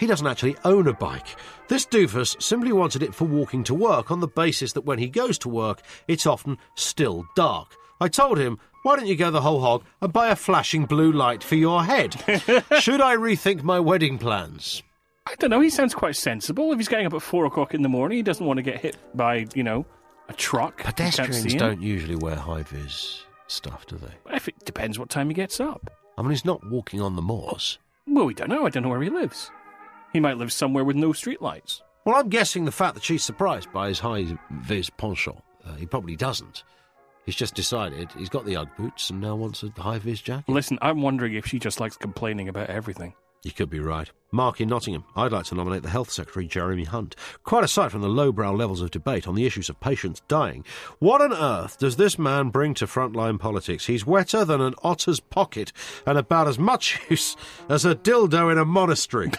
he 0.00 0.06
doesn't 0.06 0.26
actually 0.26 0.56
own 0.64 0.88
a 0.88 0.94
bike. 0.94 1.36
This 1.68 1.84
doofus 1.84 2.40
simply 2.42 2.72
wanted 2.72 3.02
it 3.02 3.14
for 3.14 3.26
walking 3.26 3.62
to 3.64 3.74
work 3.74 4.10
on 4.10 4.20
the 4.20 4.26
basis 4.26 4.72
that 4.72 4.86
when 4.86 4.98
he 4.98 5.08
goes 5.08 5.38
to 5.40 5.48
work, 5.50 5.82
it's 6.08 6.26
often 6.26 6.56
still 6.74 7.26
dark. 7.36 7.76
I 8.00 8.08
told 8.08 8.38
him, 8.38 8.58
why 8.82 8.96
don't 8.96 9.06
you 9.06 9.14
go 9.14 9.30
the 9.30 9.42
whole 9.42 9.60
hog 9.60 9.84
and 10.00 10.10
buy 10.10 10.28
a 10.30 10.36
flashing 10.36 10.86
blue 10.86 11.12
light 11.12 11.44
for 11.44 11.54
your 11.54 11.84
head? 11.84 12.14
Should 12.80 13.02
I 13.02 13.14
rethink 13.14 13.62
my 13.62 13.78
wedding 13.78 14.16
plans? 14.16 14.82
I 15.26 15.34
don't 15.34 15.50
know, 15.50 15.60
he 15.60 15.68
sounds 15.68 15.94
quite 15.94 16.16
sensible. 16.16 16.72
If 16.72 16.78
he's 16.78 16.88
getting 16.88 17.06
up 17.06 17.12
at 17.12 17.20
four 17.20 17.44
o'clock 17.44 17.74
in 17.74 17.82
the 17.82 17.90
morning, 17.90 18.16
he 18.16 18.22
doesn't 18.22 18.44
want 18.44 18.56
to 18.56 18.62
get 18.62 18.80
hit 18.80 18.96
by, 19.14 19.46
you 19.54 19.62
know, 19.62 19.84
a 20.30 20.32
truck. 20.32 20.78
You 20.78 20.84
can't 20.84 20.96
see 21.14 21.22
Pedestrians 21.22 21.54
don't 21.56 21.82
usually 21.82 22.16
wear 22.16 22.36
high 22.36 22.62
vis 22.62 23.22
stuff, 23.48 23.86
do 23.86 23.96
they? 23.96 24.34
If 24.34 24.48
it 24.48 24.64
depends 24.64 24.98
what 24.98 25.10
time 25.10 25.28
he 25.28 25.34
gets 25.34 25.60
up. 25.60 25.90
I 26.16 26.22
mean, 26.22 26.30
he's 26.30 26.46
not 26.46 26.66
walking 26.70 27.02
on 27.02 27.16
the 27.16 27.22
moors. 27.22 27.78
Well, 28.06 28.24
we 28.24 28.34
don't 28.34 28.48
know. 28.48 28.66
I 28.66 28.70
don't 28.70 28.82
know 28.82 28.88
where 28.88 29.02
he 29.02 29.10
lives. 29.10 29.50
He 30.12 30.20
might 30.20 30.38
live 30.38 30.52
somewhere 30.52 30.84
with 30.84 30.96
no 30.96 31.10
streetlights. 31.10 31.82
Well, 32.04 32.16
I'm 32.16 32.28
guessing 32.28 32.64
the 32.64 32.72
fact 32.72 32.94
that 32.94 33.04
she's 33.04 33.22
surprised 33.22 33.72
by 33.72 33.88
his 33.88 33.98
high 33.98 34.26
vis 34.62 34.90
penchant. 34.90 35.38
Uh, 35.64 35.74
he 35.74 35.86
probably 35.86 36.16
doesn't. 36.16 36.64
He's 37.26 37.36
just 37.36 37.54
decided 37.54 38.10
he's 38.12 38.30
got 38.30 38.46
the 38.46 38.56
Ugg 38.56 38.68
boots 38.76 39.10
and 39.10 39.20
now 39.20 39.36
wants 39.36 39.62
a 39.62 39.70
high 39.80 39.98
vis 39.98 40.20
jacket. 40.20 40.50
Listen, 40.50 40.78
I'm 40.80 41.02
wondering 41.02 41.34
if 41.34 41.46
she 41.46 41.58
just 41.58 41.78
likes 41.78 41.96
complaining 41.96 42.48
about 42.48 42.70
everything. 42.70 43.14
You 43.42 43.52
could 43.52 43.70
be 43.70 43.80
right. 43.80 44.10
Mark 44.32 44.60
in 44.60 44.68
Nottingham. 44.68 45.04
I'd 45.16 45.32
like 45.32 45.46
to 45.46 45.54
nominate 45.54 45.82
the 45.82 45.88
Health 45.88 46.10
Secretary, 46.10 46.46
Jeremy 46.46 46.84
Hunt. 46.84 47.16
Quite 47.42 47.64
aside 47.64 47.90
from 47.90 48.02
the 48.02 48.08
lowbrow 48.08 48.52
levels 48.52 48.80
of 48.80 48.90
debate 48.90 49.26
on 49.26 49.34
the 49.34 49.46
issues 49.46 49.68
of 49.68 49.80
patients 49.80 50.22
dying, 50.28 50.64
what 50.98 51.20
on 51.22 51.32
earth 51.32 51.78
does 51.78 51.96
this 51.96 52.18
man 52.18 52.50
bring 52.50 52.74
to 52.74 52.86
frontline 52.86 53.40
politics? 53.40 53.86
He's 53.86 54.06
wetter 54.06 54.44
than 54.44 54.60
an 54.60 54.74
otter's 54.84 55.20
pocket 55.20 55.72
and 56.06 56.18
about 56.18 56.48
as 56.48 56.58
much 56.58 57.00
use 57.10 57.36
as 57.68 57.84
a 57.84 57.94
dildo 57.94 58.52
in 58.52 58.58
a 58.58 58.64
monastery. 58.64 59.30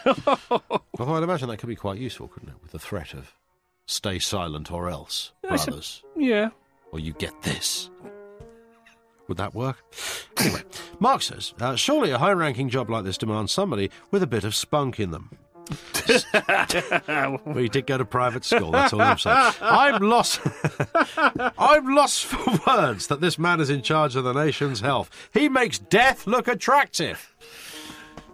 Although 1.00 1.16
I'd 1.16 1.24
imagine 1.24 1.50
that 1.50 1.58
could 1.58 1.70
be 1.70 1.76
quite 1.76 2.00
useful, 2.00 2.28
couldn't 2.28 2.50
it? 2.50 2.56
With 2.62 2.72
the 2.72 2.80
threat 2.80 3.14
of 3.14 3.36
stay 3.86 4.20
silent 4.20 4.72
or 4.72 4.90
else, 4.90 5.32
brothers. 5.48 6.04
Yeah. 6.18 6.50
Or 6.92 7.00
you 7.00 7.14
get 7.14 7.42
this. 7.44 7.90
Would 9.32 9.38
that 9.38 9.56
work? 9.56 9.78
Anyway, 10.42 10.62
Mark 11.00 11.22
says, 11.22 11.54
uh, 11.62 11.78
surely 11.78 12.12
a 12.12 12.18
high 12.18 12.34
ranking 12.34 12.68
job 12.68 12.90
like 12.90 13.06
this 13.06 13.18
demands 13.18 13.54
somebody 13.54 13.90
with 14.12 14.22
a 14.22 14.28
bit 14.28 14.44
of 14.44 14.54
spunk 14.54 15.00
in 15.00 15.12
them. 15.12 15.30
well, 17.08 17.40
he 17.56 17.70
did 17.70 17.88
go 17.88 17.98
to 17.98 18.04
private 18.04 18.44
school, 18.44 18.72
that's 18.72 18.92
all 18.92 19.00
I'm 19.00 19.18
saying. 19.18 19.54
I'm 19.62 20.02
lost. 20.02 20.42
I'm 21.58 21.96
lost 21.96 22.26
for 22.26 22.60
words 22.68 23.08
that 23.08 23.22
this 23.22 23.40
man 23.40 23.62
is 23.62 23.70
in 23.70 23.84
charge 23.84 24.18
of 24.18 24.26
the 24.26 24.34
nation's 24.34 24.82
health. 24.82 25.10
He 25.34 25.48
makes 25.48 25.80
death 25.80 26.28
look 26.28 26.50
attractive. 26.50 27.34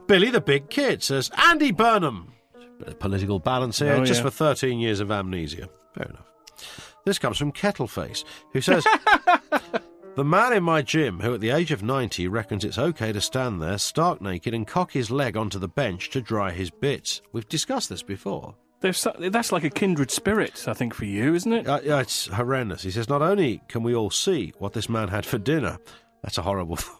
Billy 0.07 0.31
the 0.31 0.41
Big 0.41 0.71
Kid 0.71 1.03
says, 1.03 1.29
Andy 1.37 1.71
Burnham. 1.71 2.33
Bit 2.79 2.87
of 2.87 2.97
political 2.97 3.37
balance 3.37 3.77
here, 3.77 3.93
Oh, 3.93 4.03
just 4.03 4.21
yeah. 4.21 4.31
for 4.31 4.31
13 4.31 4.79
years 4.79 4.99
of 4.99 5.11
amnesia. 5.11 5.69
Fair 5.93 6.07
enough. 6.07 6.25
This 7.05 7.19
comes 7.19 7.37
from 7.37 7.53
Kettleface, 7.53 8.25
who 8.51 8.59
says, 8.59 8.85
The 10.17 10.25
man 10.25 10.51
in 10.51 10.63
my 10.63 10.81
gym 10.81 11.19
who 11.19 11.35
at 11.35 11.41
the 11.41 11.51
age 11.51 11.71
of 11.71 11.83
90 11.83 12.27
reckons 12.27 12.65
it's 12.65 12.79
okay 12.79 13.13
to 13.13 13.21
stand 13.21 13.61
there 13.61 13.77
stark 13.77 14.19
naked 14.19 14.51
and 14.51 14.65
cock 14.65 14.91
his 14.91 15.11
leg 15.11 15.37
onto 15.37 15.59
the 15.59 15.67
bench 15.67 16.09
to 16.09 16.21
dry 16.21 16.49
his 16.49 16.71
bits. 16.71 17.21
We've 17.33 17.47
discussed 17.47 17.89
this 17.89 18.01
before. 18.01 18.55
So- 18.93 19.13
that's 19.19 19.51
like 19.51 19.63
a 19.63 19.69
kindred 19.69 20.09
spirit, 20.09 20.67
I 20.67 20.73
think, 20.73 20.95
for 20.95 21.05
you, 21.05 21.35
isn't 21.35 21.53
it? 21.53 21.67
Uh, 21.67 21.81
yeah, 21.83 21.99
it's 21.99 22.25
horrendous. 22.25 22.81
He 22.81 22.89
says, 22.89 23.07
Not 23.07 23.21
only 23.21 23.61
can 23.67 23.83
we 23.83 23.93
all 23.93 24.09
see 24.09 24.53
what 24.57 24.73
this 24.73 24.89
man 24.89 25.09
had 25.09 25.23
for 25.23 25.37
dinner, 25.37 25.77
that's 26.23 26.39
a 26.39 26.41
horrible 26.41 26.75
thought, 26.77 26.99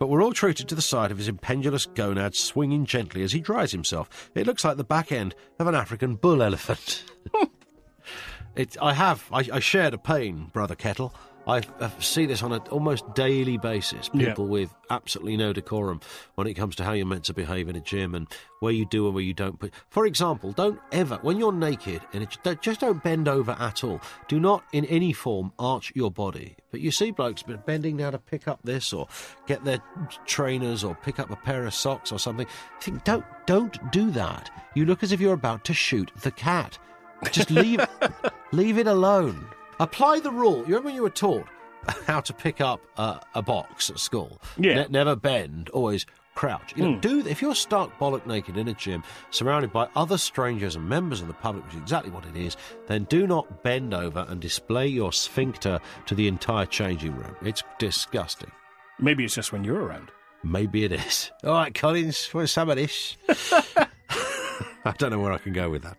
but 0.00 0.08
we're 0.08 0.22
all 0.22 0.32
treated 0.32 0.66
to 0.68 0.74
the 0.74 0.80
sight 0.80 1.12
of 1.12 1.18
his 1.18 1.28
impendulous 1.28 1.84
gonads 1.84 2.38
swinging 2.38 2.86
gently 2.86 3.22
as 3.22 3.32
he 3.32 3.40
dries 3.40 3.72
himself. 3.72 4.30
It 4.34 4.46
looks 4.46 4.64
like 4.64 4.78
the 4.78 4.82
back 4.82 5.12
end 5.12 5.34
of 5.58 5.66
an 5.66 5.74
African 5.74 6.14
bull 6.14 6.42
elephant. 6.42 7.04
it, 8.56 8.78
I 8.80 8.94
have, 8.94 9.28
I, 9.30 9.46
I 9.52 9.60
share 9.60 9.90
the 9.90 9.98
pain, 9.98 10.48
Brother 10.54 10.74
Kettle. 10.74 11.14
I, 11.46 11.62
I 11.80 11.92
see 12.00 12.26
this 12.26 12.42
on 12.42 12.52
an 12.52 12.60
almost 12.70 13.14
daily 13.14 13.56
basis. 13.56 14.10
Yeah. 14.12 14.28
People 14.28 14.48
with 14.48 14.74
absolutely 14.90 15.36
no 15.36 15.52
decorum 15.52 16.00
when 16.34 16.46
it 16.46 16.54
comes 16.54 16.74
to 16.76 16.84
how 16.84 16.92
you're 16.92 17.06
meant 17.06 17.24
to 17.24 17.34
behave 17.34 17.68
in 17.68 17.76
a 17.76 17.80
gym 17.80 18.14
and 18.14 18.26
where 18.60 18.72
you 18.72 18.84
do 18.84 19.06
and 19.06 19.14
where 19.14 19.22
you 19.22 19.32
don't. 19.34 19.58
Put. 19.58 19.72
For 19.88 20.06
example, 20.06 20.52
don't 20.52 20.80
ever, 20.90 21.18
when 21.22 21.38
you're 21.38 21.52
naked, 21.52 22.02
and 22.12 22.24
it, 22.24 22.36
just 22.60 22.80
don't 22.80 23.02
bend 23.02 23.28
over 23.28 23.56
at 23.60 23.84
all. 23.84 24.00
Do 24.26 24.40
not 24.40 24.64
in 24.72 24.84
any 24.86 25.12
form 25.12 25.52
arch 25.58 25.92
your 25.94 26.10
body. 26.10 26.56
But 26.72 26.80
you 26.80 26.90
see 26.90 27.12
blokes 27.12 27.42
bending 27.42 27.96
down 27.96 28.12
to 28.12 28.18
pick 28.18 28.48
up 28.48 28.60
this 28.64 28.92
or 28.92 29.06
get 29.46 29.64
their 29.64 29.80
trainers 30.26 30.82
or 30.82 30.96
pick 30.96 31.20
up 31.20 31.30
a 31.30 31.36
pair 31.36 31.64
of 31.64 31.74
socks 31.74 32.10
or 32.10 32.18
something. 32.18 32.46
Think, 32.80 33.04
don't, 33.04 33.24
don't 33.46 33.92
do 33.92 34.10
that. 34.10 34.50
You 34.74 34.84
look 34.84 35.02
as 35.02 35.12
if 35.12 35.20
you're 35.20 35.32
about 35.32 35.64
to 35.66 35.74
shoot 35.74 36.10
the 36.22 36.32
cat. 36.32 36.78
Just 37.30 37.50
leave, 37.50 37.80
leave 38.52 38.78
it 38.78 38.86
alone. 38.86 39.46
Apply 39.78 40.20
the 40.20 40.30
rule. 40.30 40.58
You 40.58 40.64
remember 40.64 40.86
when 40.86 40.94
you 40.94 41.02
were 41.02 41.10
taught 41.10 41.46
how 42.06 42.20
to 42.20 42.32
pick 42.32 42.60
up 42.60 42.80
uh, 42.96 43.20
a 43.34 43.42
box 43.42 43.90
at 43.90 43.98
school? 43.98 44.40
Yeah. 44.56 44.74
Ne- 44.82 44.86
never 44.90 45.16
bend, 45.16 45.68
always 45.70 46.06
crouch. 46.34 46.74
You 46.76 46.90
know, 46.90 46.98
do 47.00 47.26
if 47.26 47.40
you're 47.40 47.54
stark 47.54 47.90
bollock 47.98 48.26
naked 48.26 48.56
in 48.58 48.68
a 48.68 48.74
gym, 48.74 49.02
surrounded 49.30 49.72
by 49.72 49.88
other 49.96 50.18
strangers 50.18 50.76
and 50.76 50.86
members 50.88 51.20
of 51.22 51.28
the 51.28 51.34
public, 51.34 51.64
which 51.64 51.74
is 51.74 51.80
exactly 51.80 52.10
what 52.10 52.26
it 52.26 52.36
is, 52.36 52.56
then 52.88 53.04
do 53.04 53.26
not 53.26 53.62
bend 53.62 53.94
over 53.94 54.26
and 54.28 54.40
display 54.40 54.86
your 54.86 55.12
sphincter 55.12 55.80
to 56.06 56.14
the 56.14 56.28
entire 56.28 56.66
changing 56.66 57.16
room. 57.16 57.36
It's 57.42 57.62
disgusting. 57.78 58.50
Maybe 58.98 59.24
it's 59.24 59.34
just 59.34 59.52
when 59.52 59.64
you're 59.64 59.82
around. 59.82 60.10
Maybe 60.44 60.84
it 60.84 60.92
is. 60.92 61.30
All 61.42 61.52
right, 61.52 61.74
Collins, 61.74 62.26
where's 62.28 62.52
some 62.52 62.68
of 62.70 62.76
this? 62.76 63.16
I 63.28 64.92
don't 64.98 65.10
know 65.10 65.18
where 65.18 65.32
I 65.32 65.38
can 65.38 65.52
go 65.52 65.68
with 65.70 65.82
that. 65.82 65.96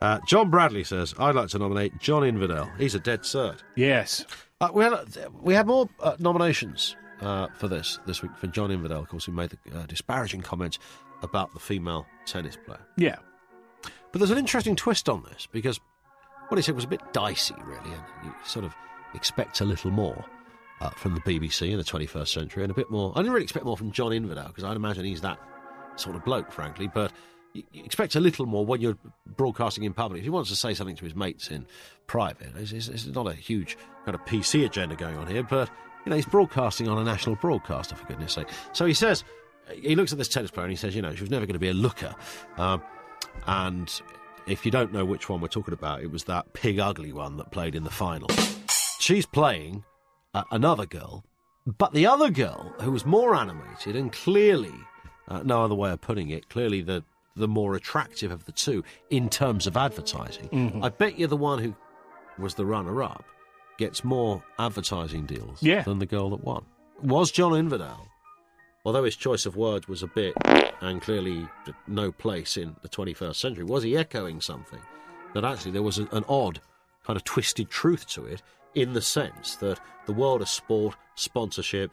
Uh, 0.00 0.18
John 0.26 0.50
Bradley 0.50 0.84
says, 0.84 1.14
I'd 1.18 1.34
like 1.34 1.48
to 1.48 1.58
nominate 1.58 1.98
John 1.98 2.22
Inverdale. 2.24 2.70
He's 2.78 2.94
a 2.94 3.00
dead 3.00 3.22
cert. 3.22 3.58
Yes. 3.76 4.24
Uh, 4.60 4.68
we, 4.72 4.84
had, 4.84 4.94
we 5.40 5.54
had 5.54 5.66
more 5.66 5.88
uh, 6.00 6.16
nominations 6.18 6.96
uh, 7.20 7.48
for 7.54 7.68
this 7.68 7.98
this 8.06 8.22
week 8.22 8.36
for 8.36 8.46
John 8.46 8.70
Inverdale. 8.70 9.00
Of 9.00 9.08
course, 9.08 9.24
who 9.24 9.32
made 9.32 9.50
the 9.50 9.78
uh, 9.78 9.86
disparaging 9.86 10.42
comments 10.42 10.78
about 11.22 11.52
the 11.54 11.60
female 11.60 12.06
tennis 12.26 12.56
player. 12.66 12.80
Yeah. 12.96 13.16
But 14.12 14.18
there's 14.18 14.30
an 14.30 14.38
interesting 14.38 14.76
twist 14.76 15.08
on 15.08 15.22
this 15.30 15.46
because 15.50 15.80
what 16.48 16.56
he 16.56 16.62
said 16.62 16.74
was 16.74 16.84
a 16.84 16.88
bit 16.88 17.00
dicey, 17.12 17.54
really, 17.64 17.90
and 17.92 18.02
you 18.24 18.34
sort 18.44 18.64
of 18.64 18.74
expect 19.14 19.60
a 19.60 19.64
little 19.64 19.90
more 19.90 20.24
uh, 20.80 20.90
from 20.90 21.14
the 21.14 21.20
BBC 21.20 21.70
in 21.70 21.78
the 21.78 21.84
21st 21.84 22.28
century, 22.28 22.62
and 22.62 22.70
a 22.70 22.74
bit 22.74 22.90
more. 22.90 23.12
I 23.14 23.20
didn't 23.20 23.32
really 23.32 23.44
expect 23.44 23.64
more 23.66 23.76
from 23.76 23.90
John 23.90 24.12
Inverdale 24.12 24.48
because 24.48 24.64
I'd 24.64 24.76
imagine 24.76 25.04
he's 25.04 25.22
that 25.22 25.38
sort 25.96 26.16
of 26.16 26.24
bloke, 26.24 26.52
frankly, 26.52 26.88
but 26.92 27.12
you 27.72 27.84
expect 27.84 28.14
a 28.14 28.20
little 28.20 28.46
more 28.46 28.64
when 28.64 28.80
you're 28.80 28.98
broadcasting 29.36 29.84
in 29.84 29.92
public. 29.92 30.18
If 30.18 30.24
he 30.24 30.30
wants 30.30 30.50
to 30.50 30.56
say 30.56 30.74
something 30.74 30.96
to 30.96 31.04
his 31.04 31.14
mates 31.14 31.50
in 31.50 31.66
private, 32.06 32.52
it's, 32.56 32.72
it's, 32.72 32.88
it's 32.88 33.06
not 33.06 33.26
a 33.26 33.32
huge 33.32 33.76
kind 34.04 34.14
of 34.14 34.24
PC 34.24 34.64
agenda 34.64 34.96
going 34.96 35.16
on 35.16 35.26
here, 35.26 35.42
but 35.42 35.70
you 36.04 36.10
know 36.10 36.16
he's 36.16 36.26
broadcasting 36.26 36.88
on 36.88 36.98
a 36.98 37.04
national 37.04 37.36
broadcaster 37.36 37.94
for 37.94 38.06
goodness' 38.06 38.32
sake. 38.32 38.48
So 38.72 38.86
he 38.86 38.94
says 38.94 39.24
he 39.72 39.94
looks 39.96 40.12
at 40.12 40.18
this 40.18 40.28
tennis 40.28 40.50
player 40.50 40.64
and 40.64 40.72
he 40.72 40.76
says, 40.76 40.94
you 40.94 41.02
know, 41.02 41.14
she 41.14 41.22
was 41.22 41.30
never 41.30 41.46
going 41.46 41.54
to 41.54 41.60
be 41.60 41.68
a 41.68 41.74
looker, 41.74 42.14
um, 42.56 42.82
and 43.46 44.00
if 44.46 44.64
you 44.64 44.70
don't 44.70 44.92
know 44.92 45.04
which 45.04 45.28
one 45.28 45.40
we're 45.40 45.48
talking 45.48 45.74
about, 45.74 46.02
it 46.02 46.10
was 46.10 46.24
that 46.24 46.52
pig 46.52 46.78
ugly 46.78 47.12
one 47.12 47.36
that 47.36 47.50
played 47.50 47.74
in 47.74 47.84
the 47.84 47.90
final. 47.90 48.28
She's 49.00 49.26
playing 49.26 49.84
uh, 50.34 50.44
another 50.50 50.86
girl, 50.86 51.24
but 51.66 51.92
the 51.92 52.06
other 52.06 52.30
girl, 52.30 52.74
who 52.80 52.92
was 52.92 53.04
more 53.04 53.34
animated 53.34 53.96
and 53.96 54.12
clearly, 54.12 54.74
uh, 55.28 55.42
no 55.42 55.64
other 55.64 55.74
way 55.74 55.90
of 55.90 56.00
putting 56.00 56.30
it, 56.30 56.48
clearly 56.48 56.80
the 56.80 57.02
the 57.36 57.48
more 57.48 57.74
attractive 57.74 58.30
of 58.32 58.44
the 58.46 58.52
two 58.52 58.82
in 59.10 59.28
terms 59.28 59.66
of 59.66 59.76
advertising. 59.76 60.48
Mm-hmm. 60.48 60.82
I 60.84 60.88
bet 60.88 61.18
you 61.18 61.26
the 61.26 61.36
one 61.36 61.58
who 61.58 61.74
was 62.38 62.54
the 62.54 62.66
runner 62.66 63.02
up 63.02 63.24
gets 63.78 64.02
more 64.02 64.42
advertising 64.58 65.26
deals 65.26 65.62
Yeah. 65.62 65.82
than 65.82 65.98
the 65.98 66.06
girl 66.06 66.30
that 66.30 66.42
won. 66.42 66.64
Was 67.02 67.30
John 67.30 67.54
Inverdale, 67.54 68.08
although 68.84 69.04
his 69.04 69.16
choice 69.16 69.44
of 69.44 69.54
words 69.56 69.86
was 69.86 70.02
a 70.02 70.06
bit 70.06 70.34
and 70.80 71.02
clearly 71.02 71.46
no 71.86 72.10
place 72.10 72.56
in 72.56 72.74
the 72.82 72.88
21st 72.88 73.36
century, 73.36 73.64
was 73.64 73.82
he 73.82 73.96
echoing 73.96 74.40
something 74.40 74.80
that 75.34 75.44
actually 75.44 75.72
there 75.72 75.82
was 75.82 75.98
an 75.98 76.24
odd 76.28 76.60
kind 77.04 77.16
of 77.18 77.24
twisted 77.24 77.68
truth 77.68 78.06
to 78.08 78.24
it 78.24 78.42
in 78.74 78.94
the 78.94 79.02
sense 79.02 79.56
that 79.56 79.78
the 80.06 80.12
world 80.12 80.40
of 80.40 80.48
sport, 80.48 80.96
sponsorship, 81.14 81.92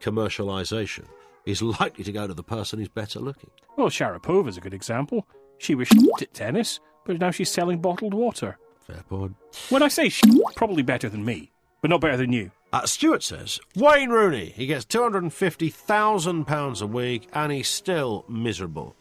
commercialisation 0.00 1.04
is 1.46 1.62
likely 1.62 2.04
to 2.04 2.12
go 2.12 2.26
to 2.26 2.34
the 2.34 2.42
person 2.42 2.78
who's 2.78 2.88
better 2.88 3.20
looking. 3.20 3.50
Well, 3.76 3.88
Sharapova's 3.88 4.56
a 4.56 4.60
good 4.60 4.74
example. 4.74 5.26
She 5.58 5.74
was 5.74 5.88
shit 5.88 6.22
at 6.22 6.34
tennis, 6.34 6.80
but 7.04 7.18
now 7.18 7.30
she's 7.30 7.50
selling 7.50 7.80
bottled 7.80 8.14
water. 8.14 8.58
Fair 8.86 9.02
point. 9.08 9.36
When 9.68 9.82
I 9.82 9.88
say 9.88 10.08
sh- 10.08 10.22
probably 10.56 10.82
better 10.82 11.08
than 11.08 11.24
me, 11.24 11.52
but 11.80 11.90
not 11.90 12.00
better 12.00 12.16
than 12.16 12.32
you. 12.32 12.50
Uh, 12.72 12.86
Stuart 12.86 13.22
says 13.22 13.58
Wayne 13.74 14.10
Rooney. 14.10 14.50
He 14.50 14.66
gets 14.66 14.84
two 14.84 15.02
hundred 15.02 15.22
and 15.24 15.32
fifty 15.32 15.70
thousand 15.70 16.46
pounds 16.46 16.80
a 16.80 16.86
week, 16.86 17.28
and 17.32 17.52
he's 17.52 17.68
still 17.68 18.24
miserable. 18.28 18.96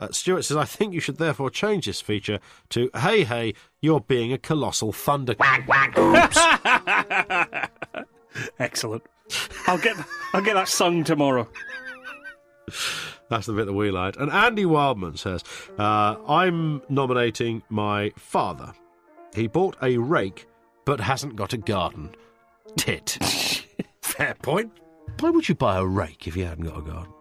Uh, 0.00 0.06
Stuart 0.12 0.44
says, 0.44 0.56
I 0.56 0.64
think 0.64 0.94
you 0.94 1.00
should 1.00 1.16
therefore 1.16 1.50
change 1.50 1.86
this 1.86 2.00
feature 2.00 2.38
to 2.68 2.88
Hey, 2.94 3.24
hey, 3.24 3.54
you're 3.80 4.00
being 4.00 4.32
a 4.32 4.38
colossal 4.38 4.92
thunder. 4.92 5.34
Excellent. 8.60 9.02
I'll 9.66 9.78
get 9.78 9.96
I'll 10.32 10.42
get 10.42 10.54
that 10.54 10.68
sung 10.68 11.04
tomorrow. 11.04 11.48
That's 13.30 13.46
the 13.46 13.52
bit 13.52 13.66
that 13.66 13.72
we 13.74 13.90
liked. 13.90 14.16
And 14.16 14.30
Andy 14.30 14.64
Wildman 14.64 15.16
says, 15.18 15.42
uh, 15.78 16.16
I'm 16.26 16.80
nominating 16.88 17.62
my 17.68 18.12
father. 18.16 18.72
He 19.34 19.46
bought 19.48 19.76
a 19.82 19.98
rake, 19.98 20.46
but 20.86 21.00
hasn't 21.00 21.36
got 21.36 21.52
a 21.52 21.58
garden. 21.58 22.10
Tit. 22.76 23.18
Fair 24.02 24.34
point. 24.40 24.72
Why 25.20 25.30
would 25.30 25.48
you 25.48 25.54
buy 25.54 25.76
a 25.78 25.84
rake 25.84 26.26
if 26.26 26.36
you 26.36 26.44
hadn't 26.46 26.64
got 26.64 26.78
a 26.78 26.82
garden? 26.82 27.12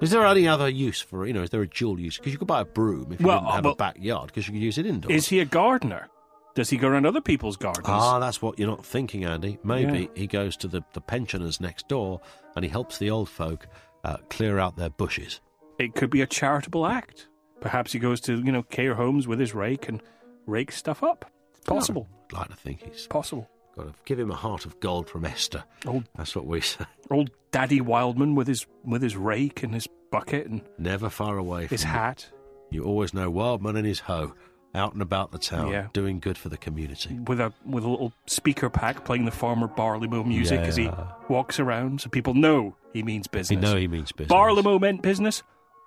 Is 0.00 0.10
there 0.10 0.26
any 0.26 0.46
other 0.46 0.68
use 0.68 1.00
for 1.00 1.24
it? 1.24 1.28
You 1.28 1.34
know, 1.34 1.42
is 1.42 1.50
there 1.50 1.62
a 1.62 1.68
dual 1.68 1.98
use? 1.98 2.18
Because 2.18 2.32
you 2.32 2.38
could 2.38 2.48
buy 2.48 2.60
a 2.60 2.64
broom 2.66 3.12
if 3.12 3.20
you 3.20 3.26
Well, 3.26 3.40
didn't 3.40 3.52
have 3.54 3.64
well- 3.64 3.72
a 3.74 3.76
backyard, 3.76 4.26
because 4.26 4.46
you 4.46 4.52
could 4.52 4.62
use 4.62 4.76
it 4.76 4.84
indoors. 4.86 5.14
Is 5.14 5.28
he 5.28 5.40
a 5.40 5.44
gardener? 5.46 6.08
Does 6.54 6.70
he 6.70 6.76
go 6.76 6.88
around 6.88 7.04
other 7.06 7.20
people's 7.20 7.56
gardens? 7.56 7.86
Ah, 7.88 8.18
that's 8.20 8.40
what 8.40 8.58
you're 8.58 8.68
not 8.68 8.84
thinking, 8.86 9.24
Andy. 9.24 9.58
Maybe 9.64 10.00
Yeah. 10.02 10.08
he 10.14 10.26
goes 10.26 10.56
to 10.58 10.68
the, 10.68 10.82
the 10.92 11.00
pensioners 11.00 11.60
next 11.60 11.88
door 11.88 12.20
and 12.54 12.64
he 12.64 12.70
helps 12.70 12.98
the 12.98 13.10
old 13.10 13.28
folk 13.28 13.66
uh, 14.04 14.18
clear 14.30 14.58
out 14.58 14.76
their 14.76 14.90
bushes. 14.90 15.40
It 15.78 15.94
could 15.96 16.10
be 16.10 16.22
a 16.22 16.26
charitable 16.26 16.86
act. 16.86 17.26
Perhaps 17.60 17.92
he 17.92 17.98
goes 17.98 18.20
to, 18.22 18.36
you 18.36 18.52
know, 18.52 18.62
care 18.62 18.94
homes 18.94 19.26
with 19.26 19.40
his 19.40 19.54
rake 19.54 19.88
and 19.88 20.00
rakes 20.46 20.76
stuff 20.76 21.02
up. 21.02 21.30
It's 21.56 21.64
possible. 21.66 22.08
I'd 22.30 22.32
like 22.36 22.48
to 22.50 22.56
think 22.56 22.82
he's 22.82 23.06
Possible. 23.08 23.48
got 23.76 23.86
to 23.86 23.94
give 24.04 24.18
him 24.20 24.30
a 24.30 24.36
heart 24.36 24.64
of 24.66 24.78
gold 24.80 25.08
from 25.08 25.24
Esther. 25.24 25.64
Old 25.86 26.04
That's 26.14 26.36
what 26.36 26.46
we 26.46 26.60
say. 26.60 26.84
old 27.10 27.30
Daddy 27.50 27.80
Wildman 27.80 28.34
with 28.36 28.46
his 28.46 28.66
with 28.84 29.02
his 29.02 29.16
rake 29.16 29.62
and 29.62 29.74
his 29.74 29.88
bucket 30.12 30.46
and 30.46 30.60
Never 30.78 31.08
far 31.10 31.38
away 31.38 31.66
his 31.66 31.82
hat 31.82 32.30
You 32.70 32.84
always 32.84 33.12
know 33.14 33.30
Wildman 33.30 33.76
and 33.76 33.86
his 33.86 34.00
hoe 34.00 34.34
out 34.74 34.92
and 34.92 35.02
about 35.02 35.30
the 35.30 35.38
town, 35.38 35.68
Yeah. 35.70 35.86
doing 35.92 36.18
good 36.20 36.36
for 36.36 36.48
the 36.48 36.56
community. 36.56 37.18
with 37.26 37.40
a 37.40 37.52
with 37.64 37.84
a 37.84 37.88
little 37.88 38.12
speaker 38.26 38.68
pack 38.70 39.04
playing 39.04 39.24
the 39.24 39.30
Farmer 39.30 39.68
Barleymow 39.68 40.24
music 40.24 40.60
as 40.60 40.76
he 40.76 40.90
walks 41.28 41.60
around 41.60 42.00
so 42.00 42.08
people 42.10 42.34
know 42.34 42.74
he 42.92 43.02
means 43.02 43.26
business. 43.26 43.60
know 43.62 43.76
he 43.76 43.86
means 43.88 44.10
business. 44.12 44.28
Barleymow 44.30 44.78
meant 44.78 45.02
business. 45.02 45.42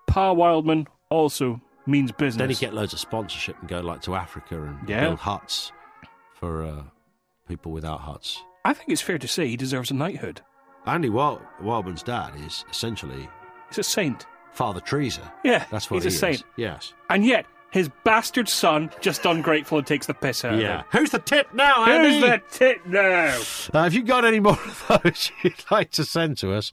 Pa 0.08 0.32
Wildman 0.32 0.88
also 1.10 1.62
means 1.86 2.12
business. 2.12 2.40
Then 2.40 2.50
he 2.50 2.56
get 2.56 2.74
loads 2.74 2.94
of 2.94 3.00
sponsorship 3.00 3.58
and 3.60 3.68
go 3.68 3.80
like 3.82 4.02
to 4.04 4.16
Africa 4.16 4.62
and 4.64 4.88
Yeah. 4.88 5.02
build 5.02 5.20
huts 5.20 5.72
for 6.34 6.64
uh, 6.64 6.84
people 7.48 7.72
without 7.72 8.02
huts. 8.02 8.42
I 8.66 8.74
think 8.74 8.90
it's 8.90 9.02
fair 9.02 9.18
to 9.18 9.28
say 9.28 9.48
he 9.48 9.58
deserves 9.58 9.92
a 9.92 9.94
knighthood. 9.94 10.42
Andy 10.86 11.10
Wild- 11.10 11.42
Wildman's 11.62 12.04
dad 12.04 12.32
is 12.46 12.64
essentially 12.70 13.28
He's 13.70 13.80
a 13.80 13.84
saint. 13.84 14.26
Father 14.54 14.80
Teresa. 14.80 15.32
Yeah, 15.44 15.66
That's 15.70 15.92
what 15.92 15.98
he's 16.02 16.06
a 16.06 16.10
he 16.10 16.14
is. 16.34 16.40
saint. 16.40 16.44
Yes. 16.56 16.94
And 17.10 17.24
yet, 17.26 17.46
his 17.78 17.90
bastard 18.04 18.50
son 18.50 18.90
just 19.02 19.26
ungrateful 19.26 19.78
and 19.78 19.88
takes 19.88 20.06
the 20.08 20.14
piss 20.14 20.44
out 20.44 20.60
Yeah. 20.60 20.80
of 20.80 20.86
Who's 20.92 21.12
the 21.12 21.20
tip 21.20 21.54
now. 21.54 21.86
Andy? 21.86 22.20
Who's 22.20 22.22
the 22.22 22.42
tit 22.50 22.88
now? 22.88 23.38
Uh, 23.74 23.86
if 23.86 23.94
you've 23.94 24.06
got 24.06 24.26
any 24.26 24.40
more 24.40 24.54
of 24.54 25.02
those 25.04 25.32
you'd 25.44 25.64
like 25.72 25.92
to 25.92 26.04
send 26.06 26.38
to 26.40 26.54
us, 26.54 26.72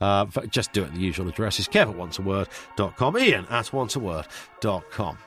uh, 0.00 0.26
just 0.48 0.72
do 0.72 0.82
it 0.82 0.86
at 0.86 0.94
the 0.94 1.00
usual 1.00 1.28
addresses. 1.28 1.66
Kev 1.68 1.90
at 1.90 1.96
wantsaword.com, 1.96 3.18
Ian 3.18 3.46
at 3.50 3.66
wantsaword.com. 3.66 5.18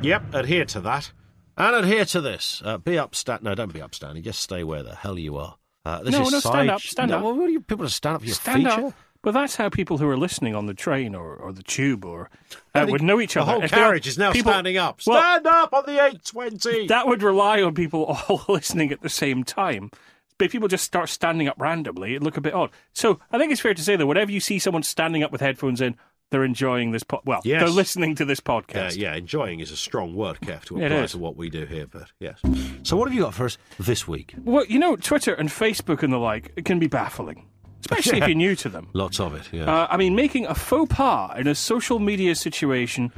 Yep, 0.00 0.32
adhere 0.32 0.64
to 0.64 0.80
that. 0.80 1.10
And 1.58 1.74
adhere 1.76 2.04
to 2.06 2.20
this. 2.20 2.62
Uh, 2.64 2.78
be 2.78 2.92
upstand. 2.92 3.42
No, 3.42 3.54
don't 3.54 3.72
be 3.72 3.82
upstanding. 3.82 4.22
Just 4.22 4.40
stay 4.40 4.62
where 4.64 4.82
the 4.82 4.94
hell 4.94 5.18
you 5.18 5.36
are. 5.36 5.56
Uh, 5.84 6.02
this 6.02 6.12
No, 6.12 6.22
is 6.22 6.32
no, 6.32 6.40
side- 6.40 6.52
stand 6.52 6.70
up, 6.70 6.80
stand 6.80 7.10
no, 7.10 7.16
up. 7.18 7.24
Well, 7.24 7.34
what 7.36 7.46
do 7.46 7.52
you 7.52 7.60
people 7.60 7.84
to 7.84 7.90
stand 7.90 8.16
up 8.16 8.20
for 8.22 8.26
your 8.26 8.34
Stand 8.36 8.64
feature? 8.64 8.86
up. 8.86 8.94
But 9.20 9.32
that's 9.32 9.56
how 9.56 9.68
people 9.68 9.98
who 9.98 10.08
are 10.08 10.16
listening 10.16 10.54
on 10.54 10.66
the 10.66 10.74
train 10.74 11.14
or, 11.16 11.34
or 11.34 11.52
the 11.52 11.64
tube 11.64 12.04
or 12.04 12.30
uh, 12.74 12.86
would 12.88 13.02
know 13.02 13.20
each 13.20 13.34
the 13.34 13.40
other. 13.42 13.46
The 13.46 13.52
whole 13.54 13.64
If 13.64 13.70
carriage 13.72 14.06
is 14.06 14.16
now 14.16 14.32
people- 14.32 14.52
standing 14.52 14.76
up. 14.76 15.00
Well, 15.06 15.20
Stand 15.20 15.46
up 15.48 15.72
on 15.74 15.82
the 15.86 15.94
820. 15.94 16.86
that 16.86 17.06
would 17.08 17.22
rely 17.22 17.60
on 17.62 17.74
people 17.74 18.04
all 18.04 18.44
listening 18.48 18.92
at 18.92 19.00
the 19.02 19.08
same 19.08 19.42
time. 19.42 19.90
But 20.38 20.44
if 20.46 20.52
people 20.52 20.68
just 20.68 20.84
start 20.84 21.08
standing 21.08 21.48
up 21.48 21.56
randomly, 21.58 22.12
it'd 22.12 22.22
look 22.22 22.36
a 22.36 22.40
bit 22.40 22.54
odd. 22.54 22.70
So 22.92 23.18
I 23.32 23.38
think 23.38 23.50
it's 23.50 23.60
fair 23.60 23.74
to 23.74 23.82
say 23.82 23.96
that 23.96 24.06
whenever 24.06 24.30
you 24.30 24.38
see 24.38 24.60
someone 24.60 24.84
standing 24.84 25.24
up 25.24 25.32
with 25.32 25.40
headphones 25.40 25.80
in, 25.80 25.96
they're 26.30 26.44
enjoying 26.44 26.90
this. 26.92 27.02
Po- 27.02 27.22
well, 27.24 27.40
Yes. 27.44 27.60
they're 27.60 27.70
listening 27.70 28.14
to 28.16 28.24
this 28.24 28.40
Uh, 28.44 28.52
podcast. 28.52 28.96
yeah, 28.96 29.14
enjoying 29.14 29.60
is 29.60 29.70
a 29.70 29.76
strong 29.76 30.14
word, 30.14 30.38
Kev, 30.42 30.64
to 30.66 30.78
it 30.80 30.92
apply 30.92 31.06
to 31.06 31.18
what 31.18 31.36
we 31.36 31.50
do 31.50 31.64
here, 31.66 31.86
but 31.86 32.12
yes. 32.20 32.40
So 32.82 32.96
what 32.96 33.08
have 33.08 33.14
you 33.14 33.22
got 33.22 33.34
for 33.34 33.46
us 33.46 33.58
this 33.78 34.06
week? 34.08 34.34
Well, 34.44 34.64
you 34.66 34.78
know, 34.78 34.96
Twitter 34.96 35.34
and 35.34 35.48
Facebook 35.48 36.02
and 36.02 36.12
the 36.12 36.18
like 36.18 36.52
it 36.56 36.64
can 36.64 36.78
be 36.78 36.86
baffling, 36.86 37.46
especially 37.80 38.18
if 38.18 38.28
you're 38.28 38.34
new 38.36 38.54
to 38.56 38.68
them. 38.68 38.88
Lots 38.92 39.20
of 39.20 39.34
it, 39.34 39.48
yeah. 39.52 39.64
Uh, 39.64 39.86
I 39.90 39.96
mean, 39.96 40.14
making 40.14 40.46
a 40.46 40.54
faux 40.54 40.92
pas 40.94 41.38
in 41.38 41.46
a 41.46 41.54
social 41.54 41.98
media 41.98 42.34
situation, 42.34 43.10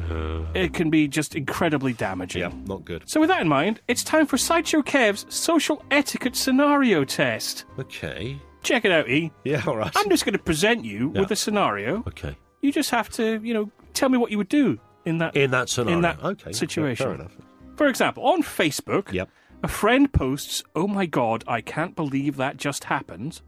it 0.55 0.73
can 0.75 0.91
be 0.91 1.09
just 1.09 1.35
incredibly 1.35 1.93
damaging. 1.93 2.43
yeah, 2.43 2.53
not 2.67 2.85
good. 2.85 3.03
So, 3.09 3.21
with 3.21 3.29
that 3.29 3.41
in 3.43 3.49
mind, 3.49 3.81
it's 3.89 4.05
time 4.05 4.27
for 4.27 4.39
Sideshow 4.39 4.83
Kev's 4.83 5.27
social 5.35 5.83
etiquette 5.91 6.37
scenario 6.37 7.05
test. 7.05 7.65
Okay. 7.79 8.39
Check 8.63 8.85
it 8.85 8.93
out, 8.93 9.09
E. 9.09 9.33
Yeah, 9.45 9.63
all 9.67 9.77
right. 9.77 9.91
I'm 9.97 10.11
just 10.11 10.25
going 10.27 10.35
to 10.35 10.39
present 10.39 10.85
you 10.85 11.11
Yeah. 11.15 11.23
with 11.23 11.31
a 11.31 11.37
scenario. 11.37 12.05
Okay. 12.07 12.37
You 12.61 12.73
just 12.73 12.91
have 12.91 13.09
to, 13.11 13.41
you 13.43 13.55
know, 13.55 13.71
tell 13.95 14.09
me 14.09 14.19
what 14.19 14.31
you 14.31 14.39
would 14.39 14.49
do 14.49 14.79
in 15.05 15.19
that 15.19 15.37
In 15.37 15.51
that 15.53 15.69
scenario. 15.69 15.97
in 15.97 16.03
that 16.03 16.23
okay. 16.23 16.53
situation. 16.53 17.07
Fair 17.07 17.15
enough. 17.15 17.37
For 17.77 17.87
example, 17.87 18.25
on 18.27 18.43
Facebook, 18.43 19.13
Yep. 19.13 19.29
a 19.63 19.69
friend 19.69 20.13
posts, 20.13 20.63
"Oh 20.77 20.87
my 20.87 21.07
god, 21.07 21.45
I 21.47 21.61
can't 21.63 21.97
believe 21.97 22.37
that 22.37 22.57
just 22.59 22.85
happened," 22.85 23.41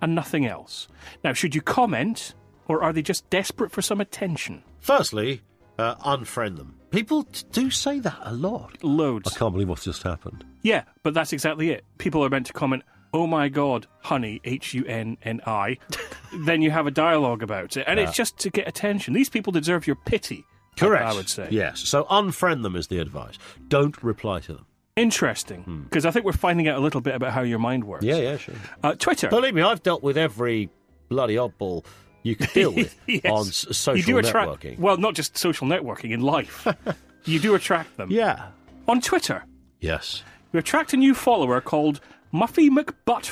and 0.00 0.14
nothing 0.14 0.46
else. 0.46 0.88
Now, 1.22 1.32
should 1.34 1.54
you 1.54 1.60
comment, 1.62 2.34
or 2.68 2.82
are 2.82 2.92
they 2.92 3.02
just 3.02 3.28
desperate 3.30 3.70
for 3.70 3.82
some 3.82 4.00
attention? 4.00 4.62
Firstly, 4.80 5.42
uh, 5.78 5.94
unfriend 5.96 6.56
them. 6.56 6.76
People 6.90 7.24
t- 7.24 7.44
do 7.52 7.70
say 7.70 7.98
that 8.00 8.18
a 8.22 8.32
lot. 8.32 8.82
Loads. 8.82 9.34
I 9.34 9.38
can't 9.38 9.52
believe 9.52 9.68
what's 9.68 9.84
just 9.84 10.02
happened. 10.02 10.44
Yeah, 10.62 10.84
but 11.02 11.12
that's 11.14 11.32
exactly 11.32 11.70
it. 11.70 11.84
People 11.98 12.24
are 12.24 12.28
meant 12.30 12.46
to 12.46 12.52
comment, 12.52 12.82
"Oh 13.12 13.26
my 13.26 13.48
god, 13.48 13.86
honey," 14.00 14.40
H 14.44 14.74
U 14.74 14.84
N 14.86 15.16
N 15.22 15.40
I. 15.46 15.78
then 16.46 16.62
you 16.62 16.70
have 16.70 16.86
a 16.86 16.90
dialogue 16.90 17.42
about 17.42 17.76
it, 17.76 17.84
and 17.86 17.98
it's 18.00 18.14
just 18.16 18.38
to 18.38 18.50
get 18.50 18.66
attention. 18.68 19.14
These 19.14 19.28
people 19.28 19.52
deserve 19.52 19.86
your 19.86 19.96
pity. 19.96 20.44
Correct. 20.76 21.04
I 21.04 21.12
would 21.14 21.28
say. 21.28 21.48
Yes. 21.50 21.80
So 21.80 22.04
unfriend 22.04 22.62
them 22.62 22.76
is 22.76 22.86
the 22.86 22.98
advice. 22.98 23.38
Don't 23.68 24.02
reply 24.02 24.40
to 24.40 24.54
them. 24.54 24.66
Interesting, 24.96 25.86
because 25.88 26.04
I 26.06 26.10
think 26.10 26.24
we're 26.26 26.32
finding 26.32 26.68
out 26.68 26.76
a 26.76 26.80
little 26.80 27.00
bit 27.00 27.14
about 27.14 27.32
how 27.32 27.40
your 27.42 27.58
mind 27.58 27.84
works. 27.84 28.04
Yeah, 28.04 28.16
yeah, 28.16 28.36
sure. 28.36 28.54
Uh, 28.82 28.94
Twitter. 28.94 29.28
Believe 29.28 29.54
me, 29.54 29.62
I've 29.62 29.82
dealt 29.82 30.02
with 30.02 30.18
every 30.18 30.68
bloody 31.08 31.36
oddball 31.36 31.84
you 32.22 32.36
could 32.36 32.52
deal 32.52 32.72
with 32.72 32.94
Yes. 33.06 33.24
on 33.24 33.44
social 33.46 33.96
you 33.96 34.02
do 34.02 34.18
attract, 34.18 34.50
networking. 34.50 34.78
Well, 34.78 34.96
not 34.98 35.14
just 35.14 35.36
social 35.36 35.66
networking 35.66 36.10
in 36.12 36.20
life. 36.20 36.66
you 37.24 37.38
do 37.38 37.54
attract 37.54 37.96
them. 37.96 38.10
yeah. 38.10 38.48
On 38.86 39.00
Twitter, 39.00 39.44
Yes. 39.80 40.22
you 40.52 40.58
attract 40.58 40.92
a 40.92 40.96
new 40.96 41.14
follower 41.14 41.60
called 41.62 42.00
Muffy 42.32 42.70
McButt, 42.70 43.26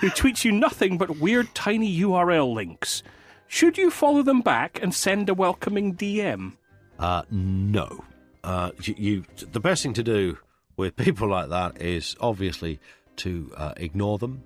who 0.00 0.10
tweets 0.10 0.44
you 0.44 0.52
nothing 0.52 0.98
but 0.98 1.18
weird 1.18 1.54
tiny 1.54 1.98
URL 2.00 2.52
links. 2.52 3.02
Should 3.46 3.78
you 3.78 3.90
follow 3.90 4.22
them 4.22 4.42
back 4.42 4.82
and 4.82 4.94
send 4.94 5.28
a 5.28 5.34
welcoming 5.34 5.94
DM? 5.94 6.52
Uh, 6.98 7.22
no. 7.30 8.04
Uh, 8.44 8.72
you, 8.82 8.94
you, 8.98 9.24
the 9.52 9.60
best 9.60 9.82
thing 9.82 9.94
to 9.94 10.02
do 10.02 10.38
with 10.76 10.96
people 10.96 11.28
like 11.28 11.48
that 11.48 11.80
is 11.80 12.14
obviously 12.20 12.78
to 13.16 13.50
uh, 13.56 13.72
ignore 13.78 14.18
them. 14.18 14.44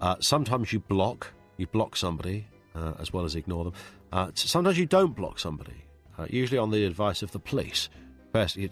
Uh, 0.00 0.16
sometimes 0.20 0.72
you 0.72 0.80
block. 0.80 1.32
You 1.56 1.66
block 1.66 1.96
somebody 1.96 2.46
uh, 2.74 2.92
as 2.98 3.12
well 3.12 3.24
as 3.24 3.34
ignore 3.34 3.64
them. 3.64 3.72
Uh, 4.12 4.30
sometimes 4.34 4.78
you 4.78 4.86
don't 4.86 5.14
block 5.14 5.38
somebody. 5.38 5.84
Uh, 6.18 6.26
usually 6.28 6.58
on 6.58 6.70
the 6.70 6.84
advice 6.84 7.22
of 7.22 7.32
the 7.32 7.38
police. 7.38 7.88
Best 8.34 8.56
you 8.56 8.68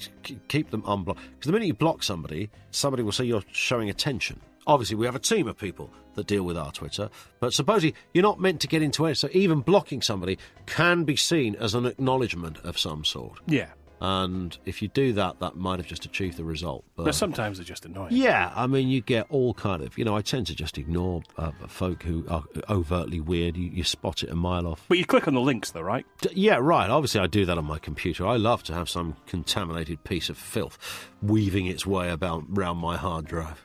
keep 0.48 0.72
them 0.72 0.82
unblocked 0.88 1.20
because 1.20 1.46
the 1.46 1.52
minute 1.52 1.68
you 1.68 1.74
block 1.74 2.02
somebody, 2.02 2.50
somebody 2.72 3.04
will 3.04 3.12
say 3.12 3.24
you're 3.24 3.44
showing 3.52 3.88
attention. 3.88 4.40
Obviously, 4.66 4.96
we 4.96 5.06
have 5.06 5.14
a 5.14 5.20
team 5.20 5.46
of 5.46 5.56
people 5.56 5.88
that 6.16 6.26
deal 6.26 6.42
with 6.42 6.56
our 6.56 6.72
Twitter, 6.72 7.08
but 7.38 7.52
supposedly 7.52 7.94
you're 8.12 8.22
not 8.22 8.40
meant 8.40 8.60
to 8.62 8.66
get 8.66 8.82
into 8.82 9.06
it. 9.06 9.14
So 9.14 9.28
even 9.30 9.60
blocking 9.60 10.02
somebody 10.02 10.36
can 10.66 11.04
be 11.04 11.14
seen 11.14 11.54
as 11.54 11.74
an 11.76 11.86
acknowledgement 11.86 12.58
of 12.64 12.76
some 12.76 13.04
sort. 13.04 13.38
Yeah. 13.46 13.68
And 14.04 14.58
if 14.66 14.82
you 14.82 14.88
do 14.88 15.12
that, 15.12 15.38
that 15.38 15.54
might 15.54 15.78
have 15.78 15.86
just 15.86 16.04
achieved 16.04 16.36
the 16.36 16.42
result. 16.42 16.82
But 16.96 17.14
sometimes 17.14 17.58
they're 17.58 17.64
just 17.64 17.84
annoying. 17.84 18.08
yeah, 18.16 18.50
I 18.56 18.66
mean, 18.66 18.88
you 18.88 19.00
get 19.00 19.26
all 19.30 19.54
kind 19.54 19.80
of. 19.80 19.96
You 19.96 20.04
know, 20.04 20.16
I 20.16 20.22
tend 20.22 20.48
to 20.48 20.56
just 20.56 20.76
ignore 20.76 21.22
uh, 21.38 21.52
folk 21.68 22.02
who 22.02 22.24
are 22.28 22.42
overtly 22.68 23.20
weird. 23.20 23.56
You, 23.56 23.70
you 23.70 23.84
spot 23.84 24.24
it 24.24 24.30
a 24.30 24.34
mile 24.34 24.66
off. 24.66 24.84
But 24.88 24.98
you 24.98 25.04
click 25.06 25.28
on 25.28 25.34
the 25.34 25.40
links, 25.40 25.70
though, 25.70 25.82
right? 25.82 26.04
D- 26.20 26.30
Yeah, 26.34 26.56
right. 26.60 26.90
Obviously, 26.90 27.20
I 27.20 27.28
do 27.28 27.46
that 27.46 27.56
on 27.56 27.64
my 27.64 27.78
computer. 27.78 28.26
I 28.26 28.38
love 28.38 28.64
to 28.64 28.74
have 28.74 28.88
some 28.88 29.14
contaminated 29.28 30.02
piece 30.02 30.28
of 30.28 30.36
filth 30.36 30.78
weaving 31.22 31.66
its 31.66 31.86
way 31.86 32.10
about 32.10 32.42
round 32.48 32.80
my 32.80 32.96
hard 32.96 33.26
drive. 33.26 33.64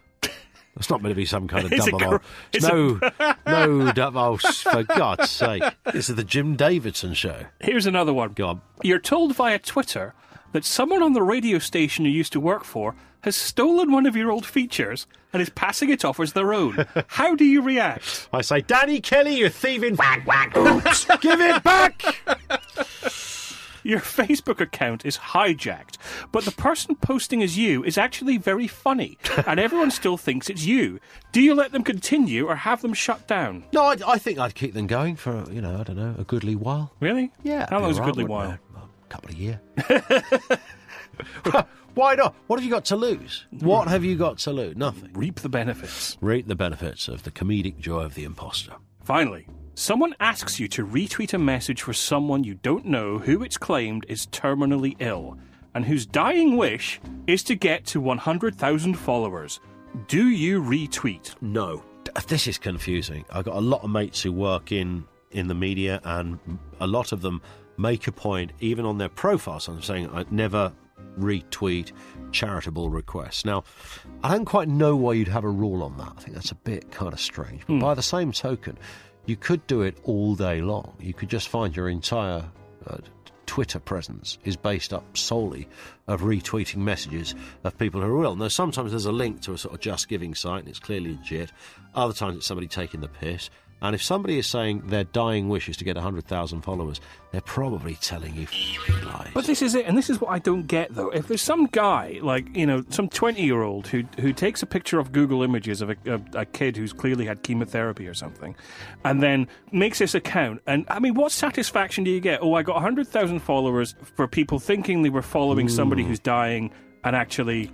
It's 0.75 0.91
not 0.91 1.01
meant 1.01 1.09
to 1.13 1.15
be 1.15 1.25
some 1.25 1.47
kind 1.47 1.65
of 1.65 1.73
Is 1.73 1.87
it 1.87 1.91
double. 1.97 2.17
gr- 2.19 2.23
is 2.53 2.63
no, 2.63 2.99
no 3.47 3.91
double. 3.95 4.19
Oh, 4.19 4.37
for 4.37 4.83
God's 4.83 5.31
sake! 5.31 5.63
This 5.91 6.07
is 6.09 6.15
the 6.15 6.23
Jim 6.23 6.55
Davidson 6.55 7.15
show. 7.15 7.45
Here's 7.59 7.87
another 7.87 8.13
one. 8.13 8.33
Go 8.33 8.47
on. 8.49 8.61
You're 8.83 8.99
told 8.99 9.35
via 9.35 9.57
Twitter 9.57 10.13
that 10.51 10.65
someone 10.65 11.03
on 11.03 11.13
the 11.13 11.23
radio 11.23 11.59
station 11.59 12.05
you 12.05 12.11
used 12.11 12.33
to 12.33 12.39
work 12.39 12.63
for 12.63 12.95
has 13.21 13.35
stolen 13.35 13.91
one 13.91 14.05
of 14.05 14.15
your 14.15 14.31
old 14.31 14.45
features 14.45 15.07
and 15.33 15.41
is 15.41 15.49
passing 15.49 15.89
it 15.89 16.05
off 16.05 16.19
as 16.19 16.33
their 16.33 16.53
own. 16.53 16.85
How 17.07 17.35
do 17.35 17.43
you 17.45 17.61
react? 17.61 18.29
I 18.31 18.41
say, 18.41 18.61
Danny 18.61 19.01
Kelly, 19.01 19.35
you 19.37 19.49
thieving 19.49 19.95
whack 19.95 20.25
whack. 20.25 20.53
Give 21.21 21.41
it 21.41 21.63
back. 21.63 22.03
Your 23.83 23.99
Facebook 24.01 24.59
account 24.59 25.05
is 25.05 25.17
hijacked, 25.17 25.95
but 26.33 26.43
the 26.43 26.51
person 26.51 26.95
posting 26.95 27.41
as 27.41 27.57
you 27.57 27.85
is 27.85 27.97
actually 27.97 28.35
very 28.37 28.67
funny, 28.67 29.17
and 29.47 29.61
everyone 29.61 29.91
still 29.91 30.17
thinks 30.17 30.49
it's 30.49 30.65
you. 30.65 30.99
Do 31.31 31.41
you 31.41 31.55
let 31.55 31.71
them 31.71 31.83
continue 31.83 32.47
or 32.47 32.55
have 32.57 32.81
them 32.81 32.93
shut 32.93 33.27
down? 33.29 33.63
No, 33.71 33.83
I, 33.83 33.95
I 34.05 34.17
think 34.17 34.39
I'd 34.39 34.55
keep 34.55 34.73
them 34.73 34.87
going 34.87 35.15
for 35.15 35.45
you 35.49 35.61
know 35.61 35.79
I 35.79 35.83
don't 35.83 35.95
know 35.95 36.15
a 36.17 36.25
goodly 36.25 36.53
while. 36.55 36.91
Really? 36.99 37.31
Yeah, 37.43 37.67
How 37.69 37.79
long 37.79 37.91
is 37.91 37.97
a 37.97 38.01
goodly 38.01 38.25
wouldn't 38.25 38.29
while? 38.49 38.57
Couple 39.09 39.29
of 39.31 39.35
years. 39.35 39.57
Why 41.93 42.15
not? 42.15 42.35
What 42.47 42.59
have 42.59 42.63
you 42.63 42.71
got 42.71 42.85
to 42.85 42.95
lose? 42.95 43.45
What 43.49 43.87
have 43.87 44.03
you 44.03 44.15
got 44.15 44.37
to 44.39 44.51
lose? 44.51 44.75
Nothing. 44.75 45.11
Reap 45.13 45.39
the 45.39 45.49
benefits. 45.49 46.17
Reap 46.21 46.47
the 46.47 46.55
benefits 46.55 47.07
of 47.07 47.23
the 47.23 47.31
comedic 47.31 47.79
joy 47.79 48.01
of 48.01 48.13
the 48.13 48.23
imposter. 48.23 48.73
Finally, 49.03 49.47
someone 49.73 50.13
asks 50.19 50.59
you 50.59 50.67
to 50.67 50.85
retweet 50.85 51.33
a 51.33 51.39
message 51.39 51.81
for 51.81 51.93
someone 51.93 52.43
you 52.43 52.53
don't 52.55 52.85
know 52.85 53.17
who 53.17 53.41
it's 53.41 53.57
claimed 53.57 54.05
is 54.07 54.27
terminally 54.27 54.95
ill 54.99 55.37
and 55.73 55.85
whose 55.85 56.05
dying 56.05 56.57
wish 56.57 56.99
is 57.25 57.43
to 57.43 57.55
get 57.55 57.85
to 57.85 57.99
100,000 57.99 58.93
followers. 58.93 59.59
Do 60.07 60.27
you 60.27 60.61
retweet? 60.61 61.35
No, 61.41 61.83
this 62.27 62.47
is 62.47 62.57
confusing. 62.57 63.25
I've 63.31 63.45
got 63.45 63.55
a 63.55 63.61
lot 63.61 63.83
of 63.83 63.89
mates 63.89 64.21
who 64.21 64.31
work 64.31 64.71
in 64.71 65.05
in 65.31 65.47
the 65.47 65.55
media, 65.55 65.99
and 66.03 66.39
a 66.79 66.87
lot 66.87 67.11
of 67.11 67.21
them 67.21 67.41
make 67.77 68.07
a 68.07 68.11
point, 68.11 68.51
even 68.59 68.85
on 68.85 68.97
their 68.97 69.09
profiles, 69.09 69.67
I'm 69.67 69.81
saying 69.81 70.09
I'd 70.11 70.31
never 70.31 70.73
retweet 71.19 71.91
charitable 72.31 72.89
requests. 72.89 73.45
Now, 73.45 73.63
I 74.23 74.31
don't 74.33 74.45
quite 74.45 74.67
know 74.67 74.95
why 74.95 75.13
you'd 75.13 75.27
have 75.27 75.43
a 75.43 75.49
rule 75.49 75.83
on 75.83 75.97
that. 75.97 76.13
I 76.17 76.21
think 76.21 76.35
that's 76.35 76.51
a 76.51 76.55
bit 76.55 76.91
kind 76.91 77.11
of 77.11 77.19
strange. 77.19 77.61
But 77.67 77.79
by 77.79 77.93
the 77.93 78.01
same 78.01 78.31
token, 78.31 78.77
you 79.25 79.35
could 79.35 79.65
do 79.67 79.81
it 79.81 79.97
all 80.03 80.35
day 80.35 80.61
long. 80.61 80.95
You 80.99 81.13
could 81.13 81.29
just 81.29 81.49
find 81.49 81.75
your 81.75 81.89
entire 81.89 82.45
uh, 82.87 82.97
Twitter 83.45 83.79
presence 83.79 84.37
is 84.43 84.55
based 84.55 84.93
up 84.93 85.17
solely 85.17 85.67
of 86.07 86.21
retweeting 86.21 86.77
messages 86.77 87.33
of 87.63 87.77
people 87.77 88.01
who 88.01 88.19
are 88.19 88.23
ill. 88.23 88.35
Now, 88.35 88.49
sometimes 88.49 88.91
there's 88.91 89.05
a 89.05 89.11
link 89.11 89.41
to 89.41 89.53
a 89.53 89.57
sort 89.57 89.73
of 89.73 89.79
just 89.79 90.09
giving 90.09 90.35
site 90.35 90.59
and 90.59 90.69
it's 90.69 90.79
clearly 90.79 91.15
legit. 91.15 91.51
Other 91.95 92.13
times 92.13 92.37
it's 92.37 92.45
somebody 92.45 92.67
taking 92.67 93.01
the 93.01 93.07
piss. 93.07 93.49
And 93.81 93.93
if 93.93 94.01
somebody 94.01 94.39
is 94.39 94.47
saying 94.47 94.83
their 94.87 95.03
dying 95.03 95.49
wish 95.49 95.69
is 95.69 95.77
to 95.77 95.83
get 95.83 95.95
100,000 95.95 96.61
followers, 96.61 96.99
they're 97.31 97.41
probably 97.41 97.95
telling 97.95 98.35
you 98.35 98.47
lies. 99.05 99.29
But 99.33 99.45
this 99.45 99.61
is 99.61 99.75
it, 99.75 99.85
and 99.85 99.95
this 99.95 100.09
is 100.09 100.19
what 100.19 100.29
I 100.29 100.39
don't 100.39 100.65
get 100.65 100.95
though. 100.95 101.09
If 101.09 101.27
there's 101.27 101.41
some 101.41 101.67
guy, 101.67 102.19
like, 102.21 102.55
you 102.55 102.65
know, 102.65 102.83
some 102.89 103.07
20 103.07 103.41
year 103.41 103.61
old 103.61 103.87
who, 103.87 104.03
who 104.19 104.33
takes 104.33 104.63
a 104.63 104.65
picture 104.65 104.97
of 104.99 105.11
Google 105.11 105.43
Images 105.43 105.81
of 105.81 105.91
a, 105.91 105.95
a, 106.05 106.39
a 106.39 106.45
kid 106.45 106.75
who's 106.75 106.91
clearly 106.91 107.25
had 107.25 107.43
chemotherapy 107.43 108.07
or 108.07 108.15
something, 108.15 108.55
and 109.05 109.21
then 109.21 109.47
makes 109.71 109.99
this 109.99 110.15
account, 110.15 110.61
and 110.65 110.85
I 110.87 110.99
mean, 110.99 111.13
what 111.13 111.31
satisfaction 111.31 112.03
do 112.03 112.09
you 112.09 112.19
get? 112.19 112.41
Oh, 112.41 112.55
I 112.55 112.63
got 112.63 112.75
100,000 112.75 113.39
followers 113.39 113.95
for 114.15 114.27
people 114.27 114.57
thinking 114.59 115.03
they 115.03 115.09
were 115.09 115.21
following 115.21 115.69
somebody 115.69 116.03
who's 116.03 116.19
dying, 116.19 116.71
and 117.03 117.15
actually. 117.15 117.71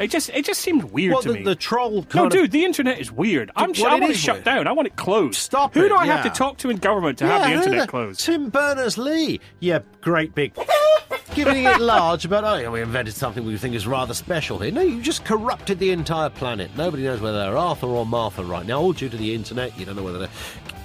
It 0.00 0.10
just 0.10 0.30
it 0.30 0.44
just 0.44 0.60
seemed 0.60 0.84
weird 0.84 1.20
to 1.22 1.28
the, 1.28 1.34
me. 1.34 1.42
the 1.44 1.54
troll 1.54 1.90
no, 1.96 2.02
kind 2.02 2.26
of- 2.26 2.32
dude, 2.32 2.50
the 2.50 2.64
internet 2.64 2.98
is 2.98 3.12
weird. 3.12 3.50
I'm 3.54 3.72
sh- 3.74 3.82
I 3.82 3.88
it 3.96 4.00
want 4.00 4.04
it 4.04 4.10
is 4.10 4.16
shut 4.18 4.36
weird. 4.36 4.44
down. 4.46 4.66
I 4.66 4.72
want 4.72 4.86
it 4.86 4.96
closed. 4.96 5.36
Stop 5.36 5.74
Who 5.74 5.84
it, 5.84 5.88
do 5.90 5.94
I 5.96 6.06
have 6.06 6.24
to 6.24 6.30
talk 6.30 6.56
to 6.58 6.70
in 6.70 6.78
government 6.78 7.18
to 7.18 7.26
have 7.26 7.42
the 7.46 7.52
internet 7.52 7.88
closed? 7.88 8.20
Tim 8.20 8.48
Berners 8.48 8.96
Lee. 8.98 9.40
Yeah, 9.60 9.80
great 10.00 10.34
big. 10.34 10.54
Giving 11.34 11.64
it 11.64 11.80
large 11.80 12.24
about, 12.24 12.42
oh, 12.42 12.56
yeah, 12.56 12.68
we 12.70 12.80
invented 12.82 13.14
something 13.14 13.44
we 13.44 13.56
think 13.56 13.76
is 13.76 13.86
rather 13.86 14.14
special 14.14 14.58
here. 14.58 14.72
No, 14.72 14.80
you 14.80 15.00
just 15.00 15.24
corrupted 15.24 15.78
the 15.78 15.92
entire 15.92 16.28
planet. 16.28 16.72
Nobody 16.76 17.04
knows 17.04 17.20
whether 17.20 17.38
they're 17.38 17.56
Arthur 17.56 17.86
or 17.86 18.04
Martha 18.04 18.42
right 18.42 18.66
now, 18.66 18.80
all 18.80 18.92
due 18.92 19.08
to 19.08 19.16
the 19.16 19.32
internet. 19.32 19.78
You 19.78 19.86
don't 19.86 19.94
know 19.94 20.02
whether 20.02 20.18
they're. 20.18 20.28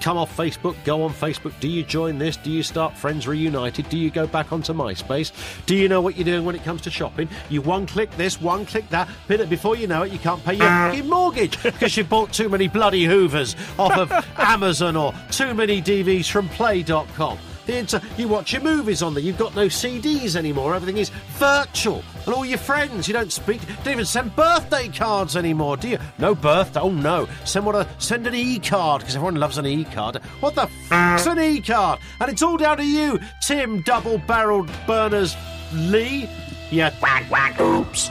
Come 0.06 0.20
off 0.20 0.38
Facebook, 0.38 0.76
go 0.84 1.02
on 1.02 1.12
Facebook. 1.12 1.52
Do 1.60 1.68
you 1.68 1.82
join 1.82 2.20
this? 2.20 2.38
Do 2.38 2.52
you 2.52 2.62
start 2.62 2.96
Friends 2.96 3.28
Reunited? 3.28 3.90
Do 3.90 3.98
you 3.98 4.12
go 4.12 4.28
back 4.28 4.54
onto 4.54 4.72
MySpace? 4.72 5.32
Do 5.66 5.76
you 5.76 5.90
know 5.90 6.00
what 6.00 6.16
you're 6.16 6.26
doing 6.26 6.46
when 6.46 6.54
it 6.54 6.64
comes 6.64 6.82
to 6.82 6.92
shopping? 6.92 7.28
You 7.50 7.64
one 7.64 7.88
click 7.88 8.12
this, 8.12 8.40
one 8.40 8.68
click 8.68 8.88
that. 8.90 9.10
Before 9.28 9.76
you 9.76 9.88
know 9.88 10.04
it, 10.04 10.12
you 10.12 10.20
can't 10.20 10.44
pay 10.46 10.54
your 10.54 10.68
uh. 10.68 10.92
fucking 10.92 11.10
mortgage 11.10 11.64
because 11.64 11.98
you 11.98 12.04
bought 12.04 12.32
too 12.32 12.50
many 12.50 12.68
bloody 12.68 13.04
Hoovers 13.04 13.56
off 13.80 13.98
of 13.98 14.12
Amazon 14.38 14.96
or 14.96 15.12
too 15.32 15.56
many 15.56 15.82
DVDs 15.82 16.30
from 16.30 16.50
Play.com. 16.50 17.40
The 17.66 17.76
uh, 17.76 17.80
inter- 17.80 18.02
you 18.18 18.28
watch 18.28 18.54
your 18.54 18.62
movies 18.62 19.02
on 19.02 19.14
there. 19.14 19.24
You've 19.24 19.38
got 19.38 19.56
no 19.56 19.68
CDs 19.68 20.36
anymore. 20.36 20.76
Everything 20.76 20.98
is 20.98 21.10
virtual. 21.38 22.04
And 22.26 22.34
all 22.34 22.46
your 22.46 22.58
friends, 22.58 23.08
you 23.08 23.14
don't 23.14 23.32
speak, 23.32 23.62
don't 23.84 23.94
even 23.94 24.06
send 24.06 24.36
birthday 24.36 24.88
cards 24.88 25.36
anymore, 25.36 25.78
do 25.78 25.90
you? 25.90 26.00
No 26.18 26.36
birthday. 26.36 26.80
Oh 26.80 26.92
no. 26.92 27.28
Send 27.44 27.66
what 27.66 27.76
a 27.76 27.88
send 27.98 28.28
an 28.28 28.36
e-card 28.36 29.02
because 29.02 29.16
everyone 29.16 29.36
loves 29.36 29.58
an 29.58 29.66
e-card. 29.66 30.18
What 30.40 30.56
the 30.56 30.64
f***'s 30.64 31.28
an 31.28 31.40
e-card? 31.40 32.00
And 32.20 32.32
it's 32.32 32.42
all 32.42 32.58
down 32.58 32.78
to 32.78 32.86
you, 32.86 33.20
Tim 33.46 33.82
Double-Barreled 33.82 34.70
Berners 34.88 35.36
Lee. 35.74 36.30
Yeah, 36.72 36.94
whack 37.00 37.30
whack. 37.30 37.60
Oops. 37.60 38.10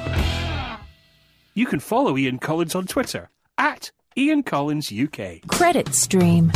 You 1.54 1.66
can 1.66 1.80
follow 1.80 2.16
Ian 2.16 2.38
Collins 2.38 2.74
on 2.74 2.86
Twitter 2.86 3.30
at 3.58 3.92
Ian 4.16 4.42
Collins 4.42 4.92
UK. 4.92 5.46
Credit 5.46 5.94
Stream. 5.94 6.50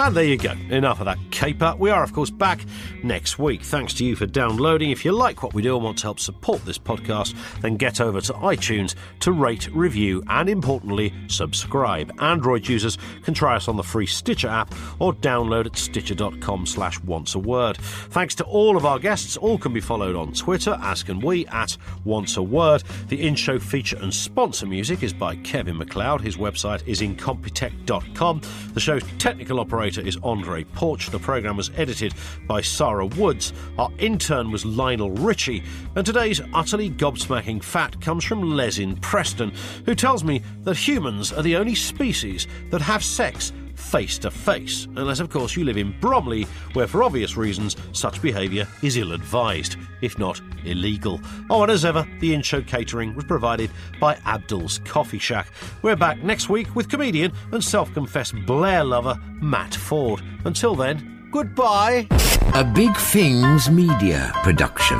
And 0.00 0.16
there 0.16 0.22
you 0.22 0.36
go. 0.36 0.52
Enough 0.70 1.00
of 1.00 1.06
that 1.06 1.18
caper. 1.32 1.74
We 1.76 1.90
are, 1.90 2.04
of 2.04 2.12
course, 2.12 2.30
back 2.30 2.64
next 3.02 3.36
week. 3.38 3.62
Thanks 3.62 3.92
to 3.94 4.04
you 4.04 4.14
for 4.14 4.26
downloading. 4.26 4.90
If 4.90 5.04
you 5.04 5.10
like 5.10 5.42
what 5.42 5.54
we 5.54 5.60
do 5.60 5.74
and 5.74 5.84
want 5.84 5.98
to 5.98 6.04
help 6.04 6.20
support 6.20 6.64
this 6.64 6.78
podcast, 6.78 7.34
then 7.62 7.76
get 7.76 8.00
over 8.00 8.20
to 8.20 8.32
iTunes 8.34 8.94
to 9.20 9.32
rate, 9.32 9.68
review, 9.72 10.22
and 10.28 10.48
importantly, 10.48 11.12
subscribe. 11.26 12.12
Android 12.20 12.68
users 12.68 12.96
can 13.24 13.34
try 13.34 13.56
us 13.56 13.66
on 13.66 13.76
the 13.76 13.82
free 13.82 14.06
Stitcher 14.06 14.46
app 14.46 14.72
or 15.00 15.12
download 15.14 15.66
at 15.66 15.76
stitcher.com 15.76 16.64
slash 16.64 17.00
wants 17.00 17.34
a 17.34 17.40
word. 17.40 17.76
Thanks 17.76 18.36
to 18.36 18.44
all 18.44 18.76
of 18.76 18.86
our 18.86 19.00
guests. 19.00 19.36
All 19.36 19.58
can 19.58 19.72
be 19.72 19.80
followed 19.80 20.14
on 20.14 20.32
Twitter, 20.32 20.78
as 20.80 21.02
can 21.02 21.18
we, 21.18 21.44
at 21.48 21.76
wants 22.04 22.36
a 22.36 22.42
word. 22.42 22.84
The 23.08 23.26
in-show 23.26 23.58
feature 23.58 23.98
and 24.00 24.14
sponsor 24.14 24.66
music 24.66 25.02
is 25.02 25.12
by 25.12 25.34
Kevin 25.36 25.76
MacLeod. 25.76 26.20
His 26.20 26.36
website 26.36 26.86
is 26.86 27.00
incompetech.com. 27.00 28.42
The 28.74 28.80
show's 28.80 29.02
technical 29.18 29.58
operator 29.88 30.06
is 30.06 30.18
Andre 30.22 30.64
Porch. 30.64 31.08
The 31.08 31.18
programme 31.18 31.56
was 31.56 31.70
edited 31.74 32.12
by 32.46 32.60
Sarah 32.60 33.06
Woods. 33.06 33.54
Our 33.78 33.90
intern 33.98 34.50
was 34.50 34.66
Lionel 34.66 35.12
Richie. 35.12 35.62
And 35.96 36.04
today's 36.04 36.42
utterly 36.52 36.90
gobsmacking 36.90 37.62
fact 37.62 37.98
comes 38.02 38.22
from 38.22 38.54
Les 38.54 38.80
in 38.80 38.96
Preston, 38.96 39.50
who 39.86 39.94
tells 39.94 40.24
me 40.24 40.42
that 40.64 40.76
humans 40.76 41.32
are 41.32 41.42
the 41.42 41.56
only 41.56 41.74
species 41.74 42.46
that 42.70 42.82
have 42.82 43.02
sex 43.02 43.54
face 43.78 44.18
to 44.18 44.30
face, 44.30 44.86
unless, 44.96 45.20
of 45.20 45.30
course, 45.30 45.56
you 45.56 45.64
live 45.64 45.76
in 45.76 45.98
Bromley, 46.00 46.44
where, 46.74 46.86
for 46.86 47.02
obvious 47.02 47.36
reasons, 47.36 47.76
such 47.92 48.20
behaviour 48.20 48.66
is 48.82 48.96
ill 48.96 49.12
advised, 49.12 49.76
if 50.02 50.18
not 50.18 50.40
illegal. 50.64 51.20
Oh, 51.48 51.62
and 51.62 51.72
as 51.72 51.84
ever, 51.84 52.06
the 52.20 52.34
in 52.34 52.42
show 52.42 52.60
catering 52.60 53.14
was 53.14 53.24
provided 53.24 53.70
by 54.00 54.18
Abdul's 54.26 54.78
Coffee 54.80 55.18
Shack. 55.18 55.52
We're 55.82 55.96
back 55.96 56.22
next 56.22 56.48
week 56.48 56.74
with 56.76 56.88
comedian 56.88 57.32
and 57.52 57.64
self 57.64 57.92
confessed 57.94 58.34
Blair 58.46 58.84
lover 58.84 59.18
Matt 59.40 59.74
Ford. 59.74 60.20
Until 60.44 60.74
then, 60.74 61.28
goodbye. 61.30 62.06
A 62.54 62.64
Big 62.64 62.94
Things 62.96 63.70
Media 63.70 64.32
production. 64.42 64.98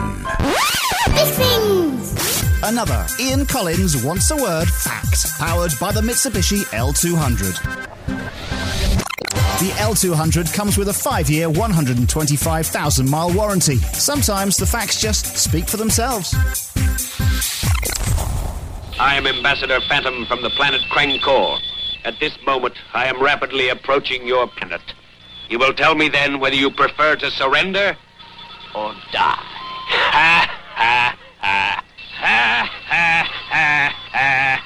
Big 1.07 1.27
Things! 1.27 2.39
Another 2.65 3.07
Ian 3.21 3.47
Collins 3.47 4.03
Wants 4.05 4.31
a 4.31 4.37
Word 4.37 4.69
fact, 4.69 5.39
powered 5.39 5.73
by 5.81 5.93
the 5.93 6.01
Mitsubishi 6.01 6.65
L200. 6.75 8.58
The 9.59 9.71
L200 9.71 10.55
comes 10.55 10.79
with 10.79 10.87
a 10.89 10.93
5-year, 10.93 11.49
125,000-mile 11.49 13.33
warranty. 13.33 13.79
Sometimes 13.79 14.57
the 14.57 14.65
facts 14.65 15.01
just 15.01 15.37
speak 15.37 15.69
for 15.69 15.77
themselves. 15.77 16.33
I 19.01 19.17
am 19.17 19.27
Ambassador 19.27 19.81
Phantom 19.89 20.27
from 20.27 20.43
the 20.43 20.51
planet 20.51 20.81
Krankor. 20.93 21.59
At 22.05 22.21
this 22.21 22.39
moment, 22.47 22.77
I 22.95 23.07
am 23.07 23.21
rapidly 23.21 23.71
approaching 23.71 24.25
your 24.29 24.47
planet. 24.47 24.81
You 25.49 25.59
will 25.59 25.73
tell 25.73 25.97
me 25.97 26.09
then 26.09 26.39
whether 26.39 26.55
you 26.55 26.71
prefer 26.71 27.17
to 27.17 27.29
surrender 27.33 27.97
or 28.77 28.95
die. 29.11 29.43
Ha 29.91 30.47
ha 30.77 31.19
ha 31.41 31.85
ha 32.21 32.71
ha 32.87 33.29
ha 33.51 33.95
ha. 34.13 34.58